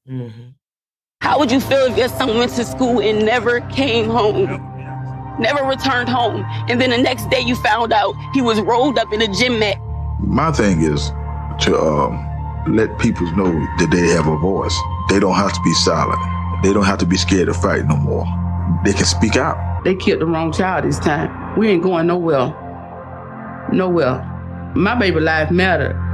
Mm-hmm. 0.09 0.51
How 1.20 1.39
would 1.39 1.53
you 1.53 1.61
feel 1.61 1.86
if 1.86 1.99
your 1.99 2.09
son 2.09 2.39
went 2.39 2.53
to 2.53 2.64
school 2.64 3.01
and 3.01 3.26
never 3.26 3.61
came 3.68 4.09
home? 4.09 4.47
Never 5.39 5.64
returned 5.64 6.09
home. 6.09 6.45
And 6.68 6.80
then 6.80 6.91
the 6.91 6.99
next 6.99 7.28
day 7.28 7.41
you 7.41 7.57
found 7.57 7.93
out 7.93 8.14
he 8.32 8.41
was 8.41 8.61
rolled 8.61 8.99
up 8.99 9.12
in 9.12 9.20
a 9.20 9.28
gym 9.28 9.59
mat. 9.59 9.76
My 10.20 10.51
thing 10.51 10.80
is 10.80 11.11
to 11.61 11.78
um, 11.78 12.74
let 12.74 12.99
people 12.99 13.30
know 13.32 13.53
that 13.53 13.89
they 13.91 14.09
have 14.09 14.26
a 14.26 14.39
voice. 14.39 14.76
They 15.11 15.20
don't 15.20 15.36
have 15.36 15.53
to 15.53 15.61
be 15.62 15.74
silent. 15.74 16.18
They 16.62 16.72
don't 16.72 16.84
have 16.84 16.99
to 16.99 17.07
be 17.07 17.16
scared 17.16 17.47
to 17.47 17.55
fight 17.55 17.84
no 17.86 17.97
more. 17.97 18.24
They 18.84 18.92
can 18.92 19.04
speak 19.04 19.36
out. 19.36 19.84
They 19.84 19.94
killed 19.94 20.20
the 20.20 20.26
wrong 20.26 20.52
child 20.52 20.84
this 20.84 20.98
time. 20.98 21.58
We 21.58 21.68
ain't 21.68 21.82
going 21.82 22.06
nowhere. 22.06 22.54
Nowhere. 23.72 24.72
My 24.74 24.94
baby 24.94 25.20
life 25.20 25.50
mattered 25.50 26.08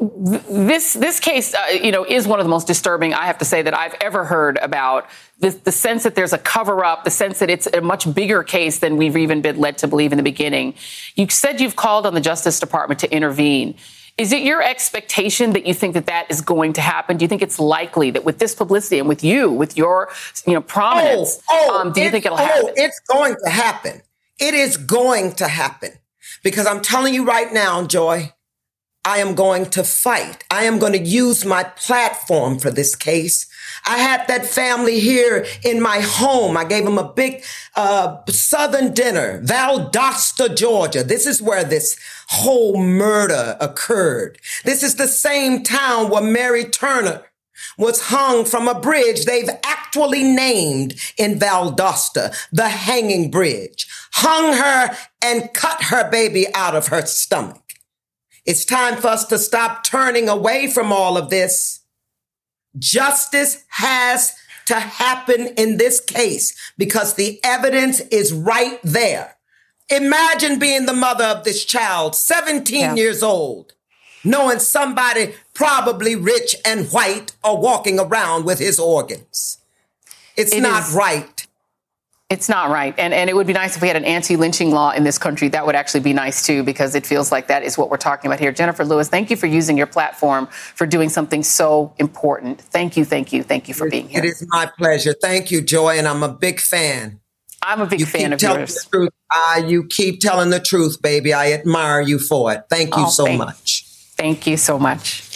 this 0.00 0.94
this 0.94 1.20
case, 1.20 1.54
uh, 1.54 1.66
you 1.72 1.92
know, 1.92 2.04
is 2.04 2.26
one 2.26 2.40
of 2.40 2.46
the 2.46 2.50
most 2.50 2.66
disturbing 2.66 3.12
I 3.12 3.26
have 3.26 3.38
to 3.38 3.44
say 3.44 3.60
that 3.62 3.76
I've 3.76 3.94
ever 4.00 4.24
heard 4.24 4.58
about. 4.58 5.06
The, 5.40 5.50
the 5.50 5.72
sense 5.72 6.04
that 6.04 6.14
there's 6.14 6.32
a 6.32 6.38
cover 6.38 6.84
up, 6.84 7.04
the 7.04 7.10
sense 7.10 7.38
that 7.40 7.50
it's 7.50 7.66
a 7.66 7.80
much 7.80 8.12
bigger 8.14 8.42
case 8.42 8.78
than 8.78 8.96
we've 8.96 9.16
even 9.16 9.42
been 9.42 9.58
led 9.58 9.78
to 9.78 9.88
believe 9.88 10.12
in 10.12 10.16
the 10.16 10.22
beginning. 10.22 10.74
You 11.16 11.28
said 11.28 11.60
you've 11.60 11.76
called 11.76 12.06
on 12.06 12.14
the 12.14 12.20
Justice 12.20 12.60
Department 12.60 13.00
to 13.00 13.12
intervene. 13.12 13.74
Is 14.20 14.32
it 14.32 14.42
your 14.42 14.62
expectation 14.62 15.54
that 15.54 15.66
you 15.66 15.72
think 15.72 15.94
that 15.94 16.04
that 16.04 16.26
is 16.30 16.42
going 16.42 16.74
to 16.74 16.82
happen? 16.82 17.16
Do 17.16 17.24
you 17.24 17.28
think 17.28 17.40
it's 17.40 17.58
likely 17.58 18.10
that 18.10 18.22
with 18.22 18.38
this 18.38 18.54
publicity 18.54 18.98
and 18.98 19.08
with 19.08 19.24
you, 19.24 19.50
with 19.50 19.78
your 19.78 20.10
you 20.46 20.52
know 20.52 20.60
prominence, 20.60 21.40
oh, 21.48 21.68
oh, 21.70 21.80
um, 21.80 21.92
do 21.92 22.02
you 22.02 22.10
think 22.10 22.26
it'll 22.26 22.36
happen? 22.36 22.66
oh. 22.66 22.72
It's 22.76 23.00
going 23.00 23.34
to 23.42 23.50
happen. 23.50 24.02
It 24.38 24.52
is 24.52 24.76
going 24.76 25.32
to 25.36 25.48
happen 25.48 25.92
because 26.42 26.66
I'm 26.66 26.82
telling 26.82 27.14
you 27.14 27.24
right 27.24 27.50
now, 27.50 27.86
Joy 27.86 28.34
I 29.04 29.18
am 29.18 29.34
going 29.34 29.66
to 29.70 29.82
fight. 29.82 30.44
I 30.50 30.64
am 30.64 30.78
going 30.78 30.92
to 30.92 30.98
use 30.98 31.44
my 31.44 31.64
platform 31.64 32.58
for 32.58 32.70
this 32.70 32.94
case. 32.94 33.46
I 33.86 33.98
had 33.98 34.26
that 34.28 34.46
family 34.46 35.00
here 35.00 35.46
in 35.64 35.80
my 35.80 36.00
home. 36.00 36.56
I 36.56 36.64
gave 36.64 36.84
them 36.84 36.98
a 36.98 37.12
big 37.12 37.42
uh, 37.76 38.18
Southern 38.28 38.92
dinner, 38.94 39.42
Valdosta, 39.42 40.56
Georgia. 40.56 41.02
This 41.02 41.26
is 41.26 41.42
where 41.42 41.64
this 41.64 41.98
whole 42.28 42.76
murder 42.76 43.56
occurred. 43.60 44.38
This 44.64 44.82
is 44.82 44.96
the 44.96 45.08
same 45.08 45.62
town 45.62 46.10
where 46.10 46.22
Mary 46.22 46.64
Turner 46.64 47.24
was 47.76 48.08
hung 48.08 48.44
from 48.44 48.68
a 48.68 48.78
bridge 48.78 49.24
they've 49.24 49.50
actually 49.64 50.22
named 50.22 50.94
in 51.16 51.38
Valdosta, 51.38 52.34
the 52.52 52.68
hanging 52.68 53.30
bridge. 53.30 53.86
Hung 54.12 54.54
her 54.54 54.96
and 55.22 55.52
cut 55.52 55.84
her 55.84 56.10
baby 56.10 56.46
out 56.54 56.74
of 56.74 56.88
her 56.88 57.04
stomach. 57.06 57.62
It's 58.46 58.64
time 58.64 58.96
for 58.96 59.08
us 59.08 59.26
to 59.26 59.38
stop 59.38 59.84
turning 59.84 60.28
away 60.28 60.68
from 60.68 60.92
all 60.92 61.16
of 61.16 61.30
this. 61.30 61.79
Justice 62.78 63.64
has 63.68 64.34
to 64.66 64.74
happen 64.74 65.48
in 65.56 65.78
this 65.78 66.00
case 66.00 66.54
because 66.78 67.14
the 67.14 67.40
evidence 67.42 68.00
is 68.00 68.32
right 68.32 68.78
there. 68.82 69.36
Imagine 69.90 70.58
being 70.58 70.86
the 70.86 70.92
mother 70.92 71.24
of 71.24 71.42
this 71.42 71.64
child, 71.64 72.14
17 72.14 72.80
yeah. 72.80 72.94
years 72.94 73.22
old, 73.22 73.72
knowing 74.22 74.60
somebody 74.60 75.34
probably 75.54 76.14
rich 76.14 76.54
and 76.64 76.86
white 76.88 77.32
are 77.42 77.56
walking 77.56 77.98
around 77.98 78.44
with 78.44 78.60
his 78.60 78.78
organs. 78.78 79.58
It's 80.36 80.54
it 80.54 80.60
not 80.60 80.84
is, 80.84 80.94
right. 80.94 81.46
It's 82.30 82.48
not 82.48 82.70
right. 82.70 82.94
And, 82.96 83.12
and 83.12 83.28
it 83.28 83.34
would 83.34 83.48
be 83.48 83.52
nice 83.52 83.74
if 83.74 83.82
we 83.82 83.88
had 83.88 83.96
an 83.96 84.04
anti 84.04 84.36
lynching 84.36 84.70
law 84.70 84.92
in 84.92 85.02
this 85.02 85.18
country. 85.18 85.48
That 85.48 85.66
would 85.66 85.74
actually 85.74 86.00
be 86.00 86.12
nice 86.12 86.46
too, 86.46 86.62
because 86.62 86.94
it 86.94 87.04
feels 87.04 87.32
like 87.32 87.48
that 87.48 87.64
is 87.64 87.76
what 87.76 87.90
we're 87.90 87.96
talking 87.96 88.30
about 88.30 88.38
here. 88.38 88.52
Jenifer 88.52 88.86
Lewis, 88.86 89.08
thank 89.08 89.30
you 89.30 89.36
for 89.36 89.48
using 89.48 89.76
your 89.76 89.88
platform 89.88 90.46
for 90.46 90.86
doing 90.86 91.08
something 91.08 91.42
so 91.42 91.92
important. 91.98 92.60
Thank 92.60 92.96
you, 92.96 93.04
thank 93.04 93.32
you, 93.32 93.42
thank 93.42 93.66
you 93.66 93.74
for 93.74 93.90
being 93.90 94.08
here. 94.08 94.22
It 94.22 94.28
is 94.28 94.46
my 94.48 94.70
pleasure. 94.78 95.12
Thank 95.12 95.50
you, 95.50 95.60
Joy, 95.60 95.98
and 95.98 96.06
I'm 96.06 96.22
a 96.22 96.32
big 96.32 96.60
fan. 96.60 97.18
I'm 97.62 97.80
a 97.80 97.86
big 97.86 97.98
you 97.98 98.06
fan 98.06 98.32
of 98.32 98.40
yours. 98.40 98.74
The 98.74 98.90
truth. 98.90 99.10
Uh, 99.30 99.62
you 99.66 99.84
keep 99.84 100.20
telling 100.20 100.50
the 100.50 100.60
truth, 100.60 101.02
baby. 101.02 101.32
I 101.34 101.52
admire 101.52 102.00
you 102.00 102.20
for 102.20 102.52
it. 102.52 102.62
Thank 102.70 102.96
you 102.96 103.06
oh, 103.06 103.10
so 103.10 103.24
thank, 103.24 103.38
much. 103.38 103.84
Thank 104.16 104.46
you 104.46 104.56
so 104.56 104.78
much. 104.78 105.29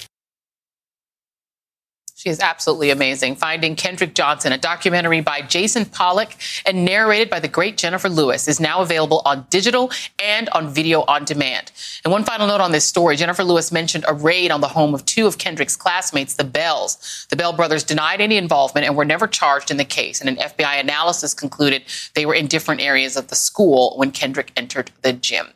She 2.24 2.30
is 2.30 2.40
absolutely 2.40 2.88
amazing. 2.88 3.36
Finding 3.36 3.76
Kendrick 3.76 4.14
Johnson, 4.14 4.50
a 4.50 4.56
documentary 4.56 5.20
by 5.20 5.42
Jason 5.42 5.84
Pollock 5.84 6.34
and 6.64 6.82
narrated 6.82 7.28
by 7.28 7.38
the 7.38 7.48
great 7.48 7.76
Jenifer 7.76 8.08
Lewis, 8.08 8.48
is 8.48 8.58
now 8.58 8.80
available 8.80 9.20
on 9.26 9.46
digital 9.50 9.90
and 10.18 10.48
on 10.48 10.72
video 10.72 11.02
on 11.02 11.26
demand. 11.26 11.70
And 12.02 12.10
one 12.10 12.24
final 12.24 12.46
note 12.46 12.62
on 12.62 12.72
this 12.72 12.86
story 12.86 13.18
Jenifer 13.18 13.44
Lewis 13.44 13.70
mentioned 13.70 14.06
a 14.08 14.14
raid 14.14 14.50
on 14.50 14.62
the 14.62 14.68
home 14.68 14.94
of 14.94 15.04
two 15.04 15.26
of 15.26 15.36
Kendrick's 15.36 15.76
classmates, 15.76 16.32
the 16.32 16.44
Bells. 16.44 17.26
The 17.28 17.36
Bell 17.36 17.52
brothers 17.52 17.84
denied 17.84 18.22
any 18.22 18.38
involvement 18.38 18.86
and 18.86 18.96
were 18.96 19.04
never 19.04 19.26
charged 19.26 19.70
in 19.70 19.76
the 19.76 19.84
case. 19.84 20.22
And 20.22 20.30
an 20.30 20.36
FBI 20.36 20.80
analysis 20.80 21.34
concluded 21.34 21.82
they 22.14 22.24
were 22.24 22.34
in 22.34 22.46
different 22.46 22.80
areas 22.80 23.18
of 23.18 23.28
the 23.28 23.36
school 23.36 23.98
when 23.98 24.12
Kendrick 24.12 24.50
entered 24.56 24.92
the 25.02 25.12
gym. 25.12 25.48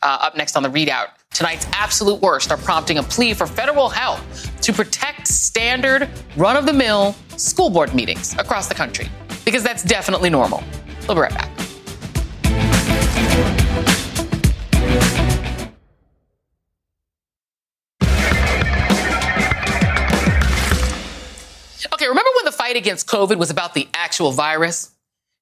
Uh, 0.00 0.18
up 0.22 0.36
next 0.36 0.56
on 0.56 0.62
the 0.62 0.70
ReidOut, 0.70 1.08
tonight's 1.34 1.66
absolute 1.72 2.22
worst 2.22 2.50
are 2.50 2.56
prompting 2.56 2.98
a 2.98 3.02
plea 3.02 3.34
for 3.34 3.46
federal 3.46 3.88
help 3.88 4.20
to 4.62 4.72
protect 4.72 5.26
standard, 5.26 6.08
run 6.36 6.56
of 6.56 6.64
the 6.64 6.72
mill 6.72 7.14
school 7.36 7.68
board 7.68 7.92
meetings 7.92 8.34
across 8.38 8.68
the 8.68 8.74
country, 8.74 9.08
because 9.44 9.62
that's 9.62 9.82
definitely 9.82 10.30
normal. 10.30 10.62
We'll 11.06 11.16
be 11.16 11.20
right 11.20 11.34
back. 11.34 11.50
Okay, 21.92 22.08
remember 22.08 22.30
when 22.36 22.44
the 22.44 22.52
fight 22.52 22.76
against 22.76 23.06
COVID 23.08 23.36
was 23.36 23.50
about 23.50 23.74
the 23.74 23.88
actual 23.94 24.30
virus? 24.30 24.93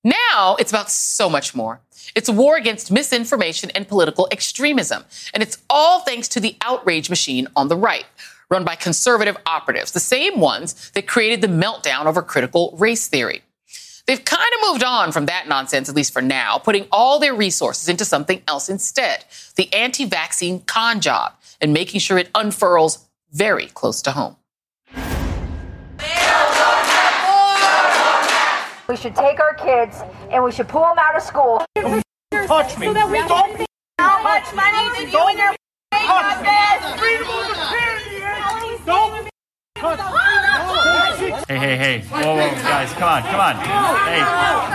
Now 0.04 0.56
it's 0.58 0.72
about 0.72 0.90
so 0.90 1.28
much 1.28 1.54
more. 1.54 1.80
It's 2.14 2.28
a 2.28 2.32
war 2.32 2.56
against 2.56 2.90
misinformation 2.90 3.70
and 3.70 3.86
political 3.86 4.28
extremism. 4.32 5.04
And 5.32 5.42
it's 5.42 5.58
all 5.70 6.00
thanks 6.00 6.28
to 6.28 6.40
the 6.40 6.56
outrage 6.60 7.08
machine 7.08 7.46
on 7.54 7.68
the 7.68 7.76
right, 7.76 8.04
run 8.50 8.64
by 8.64 8.74
conservative 8.74 9.36
operatives, 9.46 9.92
the 9.92 10.00
same 10.00 10.40
ones 10.40 10.90
that 10.90 11.06
created 11.06 11.40
the 11.40 11.46
meltdown 11.46 12.06
over 12.06 12.22
critical 12.22 12.74
race 12.78 13.06
theory. 13.06 13.42
They've 14.06 14.24
kind 14.24 14.42
of 14.42 14.68
moved 14.68 14.82
on 14.82 15.12
from 15.12 15.26
that 15.26 15.46
nonsense, 15.48 15.88
at 15.88 15.94
least 15.94 16.12
for 16.12 16.20
now, 16.22 16.58
putting 16.58 16.88
all 16.90 17.20
their 17.20 17.34
resources 17.34 17.88
into 17.88 18.04
something 18.04 18.42
else 18.48 18.68
instead 18.68 19.24
the 19.54 19.72
anti 19.72 20.04
vaccine 20.04 20.60
con 20.60 21.00
job 21.00 21.34
and 21.60 21.72
making 21.72 22.00
sure 22.00 22.18
it 22.18 22.28
unfurls 22.34 23.06
very 23.30 23.66
close 23.66 24.02
to 24.02 24.10
home. 24.10 24.36
We 28.92 28.98
should 28.98 29.16
take 29.16 29.40
our 29.40 29.54
kids 29.54 30.02
and 30.30 30.44
we 30.44 30.52
should 30.52 30.68
pull 30.68 30.82
them 30.82 30.98
out 30.98 31.16
of 31.16 31.22
school. 31.22 31.64
Don't 31.74 32.04
Touch 32.30 32.76
me. 32.76 32.88
So 32.88 32.92
that 32.92 33.08
we 33.08 33.24
Don't 33.24 33.66
How 33.98 34.22
much 34.22 34.52
money 34.52 34.84
did 34.92 35.10
you 35.10 35.18
and 35.18 35.38
your 35.38 35.56
touch 35.96 36.44
Don't 38.84 39.30
Hey, 41.48 41.56
hey, 41.56 41.76
hey. 41.78 42.00
Whoa, 42.00 42.36
whoa, 42.36 42.50
guys, 42.60 42.92
come 42.92 43.08
on, 43.08 43.22
come 43.22 43.40
on. 43.40 43.56
Hey, 44.04 44.20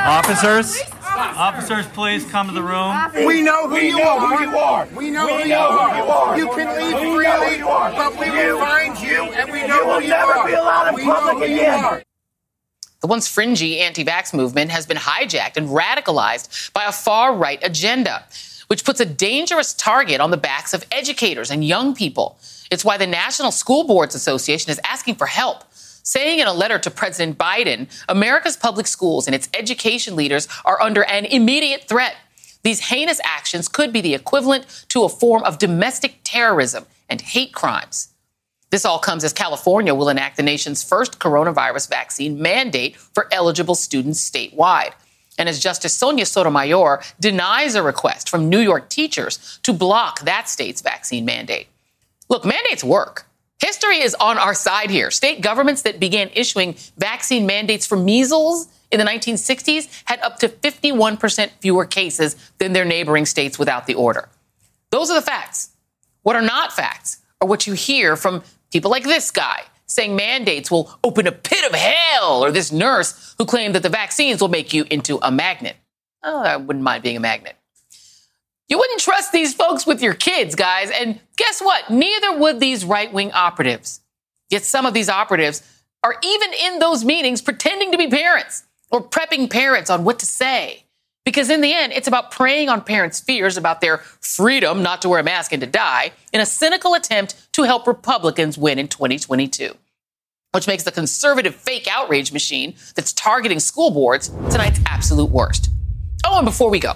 officers, 0.10 0.82
officers, 1.06 1.86
please 1.94 2.26
come 2.26 2.48
to 2.48 2.54
the 2.54 2.64
room. 2.64 2.98
We 3.24 3.44
know 3.44 3.68
who, 3.68 3.76
we 3.76 3.90
you, 3.90 3.98
know 4.00 4.18
are. 4.18 4.36
who 4.36 4.44
you 4.44 4.58
are. 4.58 4.88
We 4.96 5.12
know, 5.12 5.28
we 5.28 5.44
who, 5.44 5.50
know 5.50 5.70
you 5.70 5.78
who 5.78 5.96
you 5.96 6.10
are. 6.10 6.38
You 6.40 6.50
can 6.56 6.76
leave 6.76 6.96
we 6.96 7.02
freely, 7.18 7.62
but 7.62 8.20
we 8.20 8.32
will 8.32 8.58
find 8.58 9.00
you, 9.00 9.32
and 9.34 9.52
we 9.52 9.68
know 9.68 10.00
you 10.00 10.02
who 10.02 10.08
you 10.08 10.14
are. 10.16 10.26
You 10.26 10.26
will 10.26 10.34
never 10.34 10.48
be 10.48 10.54
allowed 10.54 11.00
in 11.00 11.06
public 11.06 11.52
again. 11.52 12.04
The 13.00 13.08
once 13.08 13.28
fringy 13.28 13.80
anti 13.80 14.04
vax 14.04 14.34
movement 14.34 14.72
has 14.72 14.88
been 14.88 14.98
hijacked 14.98 15.56
and 15.56 15.70
radicalized 15.70 16.74
by 16.74 16.86
a 16.86 16.92
far 16.92 17.36
right 17.36 17.60
agenda, 17.62 18.26
which 18.68 18.84
puts 18.84 19.00
a 19.00 19.06
dangerous 19.06 19.76
target 19.76 20.20
on 20.20 20.32
the 20.32 20.38
backs 20.38 20.74
of 20.74 20.84
educators 20.92 21.52
and 21.52 21.64
young 21.64 21.94
people. 21.94 22.40
It's 22.72 22.84
why 22.84 22.98
the 22.98 23.06
National 23.06 23.52
School 23.52 23.84
Boards 23.84 24.16
Association 24.16 24.72
is 24.72 24.80
asking 24.84 25.16
for 25.16 25.28
help, 25.28 25.64
saying 25.72 26.40
in 26.40 26.48
a 26.48 26.54
letter 26.54 26.80
to 26.80 26.90
President 26.90 27.38
Biden 27.38 27.88
America's 28.10 28.58
public 28.58 28.88
schools 28.88 29.28
and 29.28 29.36
its 29.36 29.48
education 29.54 30.16
leaders 30.16 30.48
are 30.66 30.82
under 30.82 31.04
an 31.04 31.26
immediate 31.26 31.84
threat. 31.84 32.16
These 32.64 32.80
heinous 32.90 33.22
actions 33.24 33.68
could 33.68 33.94
be 33.94 34.02
the 34.02 34.16
equivalent 34.16 34.86
to 34.90 35.04
a 35.04 35.10
form 35.10 35.44
of 35.44 35.60
domestic 35.60 36.22
terrorism 36.24 36.88
and 37.08 37.22
hate 37.22 37.54
crimes. 37.54 38.10
This 38.70 38.86
all 38.86 39.00
comes 39.00 39.24
as 39.24 39.34
California 39.34 39.96
will 39.96 40.10
enact 40.10 40.38
the 40.38 40.44
nation's 40.44 40.84
first 40.84 41.20
coronavirus 41.20 41.90
vaccine 41.90 42.42
mandate 42.42 42.98
for 42.98 43.28
eligible 43.32 43.76
students 43.76 44.30
statewide. 44.30 44.92
And 45.38 45.48
as 45.48 45.60
Justice 45.60 45.94
Sonia 45.94 46.26
Sotomayor 46.26 47.02
denies 47.20 47.76
a 47.76 47.84
request 47.84 48.30
from 48.30 48.50
New 48.50 48.60
York 48.60 48.90
teachers 48.90 49.60
to 49.64 49.72
block 49.72 50.22
that 50.22 50.50
state's 50.50 50.82
vaccine 50.82 51.26
mandate. 51.26 51.68
Look, 52.28 52.44
mandates 52.44 52.84
work. 52.84 53.26
History 53.60 54.02
is 54.02 54.16
on 54.16 54.38
our 54.38 54.54
side 54.54 54.90
here. 54.90 55.12
State 55.12 55.42
governments 55.42 55.84
that 55.84 56.00
began 56.00 56.30
issuing 56.34 56.76
vaccine 56.98 57.46
mandates 57.46 57.86
for 57.86 57.98
measles 57.98 58.68
in 58.92 59.00
the 59.00 59.06
1960s 59.06 60.04
had 60.06 60.20
up 60.22 60.40
to 60.40 60.50
51% 60.50 61.50
fewer 61.60 61.86
cases 61.86 62.36
than 62.58 62.74
their 62.74 62.86
neighboring 62.86 63.26
states 63.26 63.58
without 63.58 63.88
the 63.88 63.96
order. 63.96 64.30
Those 64.92 65.10
are 65.10 65.16
the 65.16 65.26
facts. 65.26 65.72
What 66.24 66.36
are 66.36 66.42
not 66.42 66.74
facts 66.74 67.20
are 67.42 67.48
what 67.48 67.68
you 67.68 67.74
hear 67.74 68.16
from 68.16 68.44
people 68.72 68.92
like 68.92 69.04
this 69.04 69.32
guy 69.32 69.64
saying 69.88 70.16
mandates 70.16 70.70
will 70.70 71.00
open 71.04 71.28
a 71.28 71.32
pit 71.32 71.66
of 71.66 71.74
hell, 71.74 72.44
or 72.44 72.52
this 72.52 72.72
nurse 72.72 73.36
who 73.38 73.46
claimed 73.46 73.74
that 73.74 73.84
the 73.84 73.90
vaccines 73.90 74.42
will 74.42 74.50
make 74.50 74.74
you 74.74 74.86
into 74.92 75.18
a 75.22 75.32
magnet. 75.32 75.78
Oh, 76.24 76.40
I 76.40 76.58
wouldn't 76.58 76.84
mind 76.84 77.04
being 77.04 77.18
a 77.18 77.22
magnet. 77.22 77.56
You 78.68 78.78
wouldn't 78.78 79.00
trust 79.00 79.32
these 79.32 79.54
folks 79.54 79.88
with 79.88 80.02
your 80.02 80.14
kids, 80.14 80.56
guys. 80.56 80.92
And 80.92 81.22
guess 81.38 81.62
what? 81.62 81.90
Neither 81.90 82.38
would 82.38 82.60
these 82.60 82.84
right 82.84 83.12
wing 83.12 83.32
operatives. 83.32 84.02
Yet 84.50 84.64
some 84.64 84.86
of 84.86 84.94
these 84.94 85.08
operatives 85.10 85.64
are 86.04 86.16
even 86.22 86.52
in 86.54 86.80
those 86.80 87.06
meetings 87.06 87.42
pretending 87.42 87.94
to 87.94 87.98
be 87.98 88.08
parents 88.08 88.66
or 88.92 89.02
prepping 89.02 89.50
parents 89.50 89.90
on 89.90 90.04
what 90.04 90.20
to 90.20 90.26
say. 90.26 90.84
Because 91.28 91.50
in 91.50 91.60
the 91.60 91.74
end, 91.74 91.92
it's 91.92 92.08
about 92.08 92.32
preying 92.32 92.70
on 92.70 92.80
parents' 92.80 93.20
fears 93.20 93.58
about 93.58 93.82
their 93.82 93.98
freedom 93.98 94.82
not 94.82 95.02
to 95.02 95.10
wear 95.10 95.20
a 95.20 95.24
mask 95.24 95.52
and 95.52 95.60
to 95.60 95.68
die 95.68 96.14
in 96.32 96.40
a 96.40 96.46
cynical 96.46 96.94
attempt 96.94 97.52
to 97.52 97.64
help 97.64 97.86
Republicans 97.86 98.58
win 98.58 98.80
in 98.80 98.88
2022. 98.88 99.76
Which 100.54 100.68
makes 100.68 100.84
the 100.84 100.92
conservative 100.94 101.54
fake 101.54 101.86
outrage 101.92 102.32
machine 102.32 102.76
that's 102.96 103.12
targeting 103.12 103.60
school 103.60 103.92
boards 103.92 104.30
tonight's 104.50 104.80
absolute 104.86 105.30
worst. 105.30 105.70
Oh, 106.26 106.38
and 106.38 106.46
before 106.46 106.70
we 106.70 106.80
go, 106.80 106.94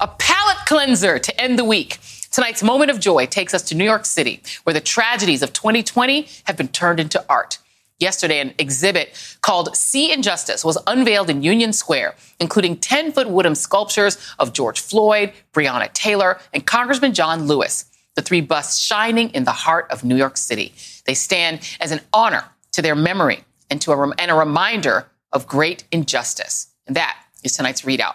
a 0.00 0.08
palate 0.08 0.64
cleanser 0.64 1.18
to 1.18 1.38
end 1.38 1.58
the 1.58 1.64
week. 1.66 1.98
Tonight's 2.30 2.62
moment 2.62 2.90
of 2.90 2.98
joy 3.00 3.26
takes 3.26 3.52
us 3.52 3.60
to 3.64 3.74
New 3.74 3.84
York 3.84 4.06
City, 4.06 4.42
where 4.62 4.72
the 4.72 4.80
tragedies 4.80 5.42
of 5.42 5.52
2020 5.52 6.26
have 6.44 6.56
been 6.56 6.68
turned 6.68 7.00
into 7.00 7.22
art. 7.28 7.58
Yesterday, 7.98 8.40
an 8.40 8.54
exhibit 8.58 9.14
called 9.40 9.76
See 9.76 10.12
Injustice 10.12 10.64
was 10.64 10.78
unveiled 10.86 11.30
in 11.30 11.42
Union 11.42 11.72
Square, 11.72 12.16
including 12.40 12.76
10 12.76 13.12
foot 13.12 13.30
wooden 13.30 13.54
sculptures 13.54 14.18
of 14.38 14.52
George 14.52 14.80
Floyd, 14.80 15.32
Breonna 15.52 15.92
Taylor, 15.92 16.40
and 16.52 16.66
Congressman 16.66 17.14
John 17.14 17.46
Lewis, 17.46 17.84
the 18.16 18.22
three 18.22 18.40
busts 18.40 18.80
shining 18.80 19.30
in 19.30 19.44
the 19.44 19.52
heart 19.52 19.86
of 19.90 20.02
New 20.02 20.16
York 20.16 20.36
City. 20.36 20.72
They 21.06 21.14
stand 21.14 21.60
as 21.80 21.92
an 21.92 22.00
honor 22.12 22.44
to 22.72 22.82
their 22.82 22.96
memory 22.96 23.44
and, 23.70 23.80
to 23.82 23.92
a, 23.92 24.10
and 24.18 24.30
a 24.30 24.34
reminder 24.34 25.08
of 25.32 25.46
great 25.46 25.84
injustice. 25.92 26.68
And 26.86 26.96
that 26.96 27.16
is 27.44 27.56
tonight's 27.56 27.82
ReidOut. 27.82 28.14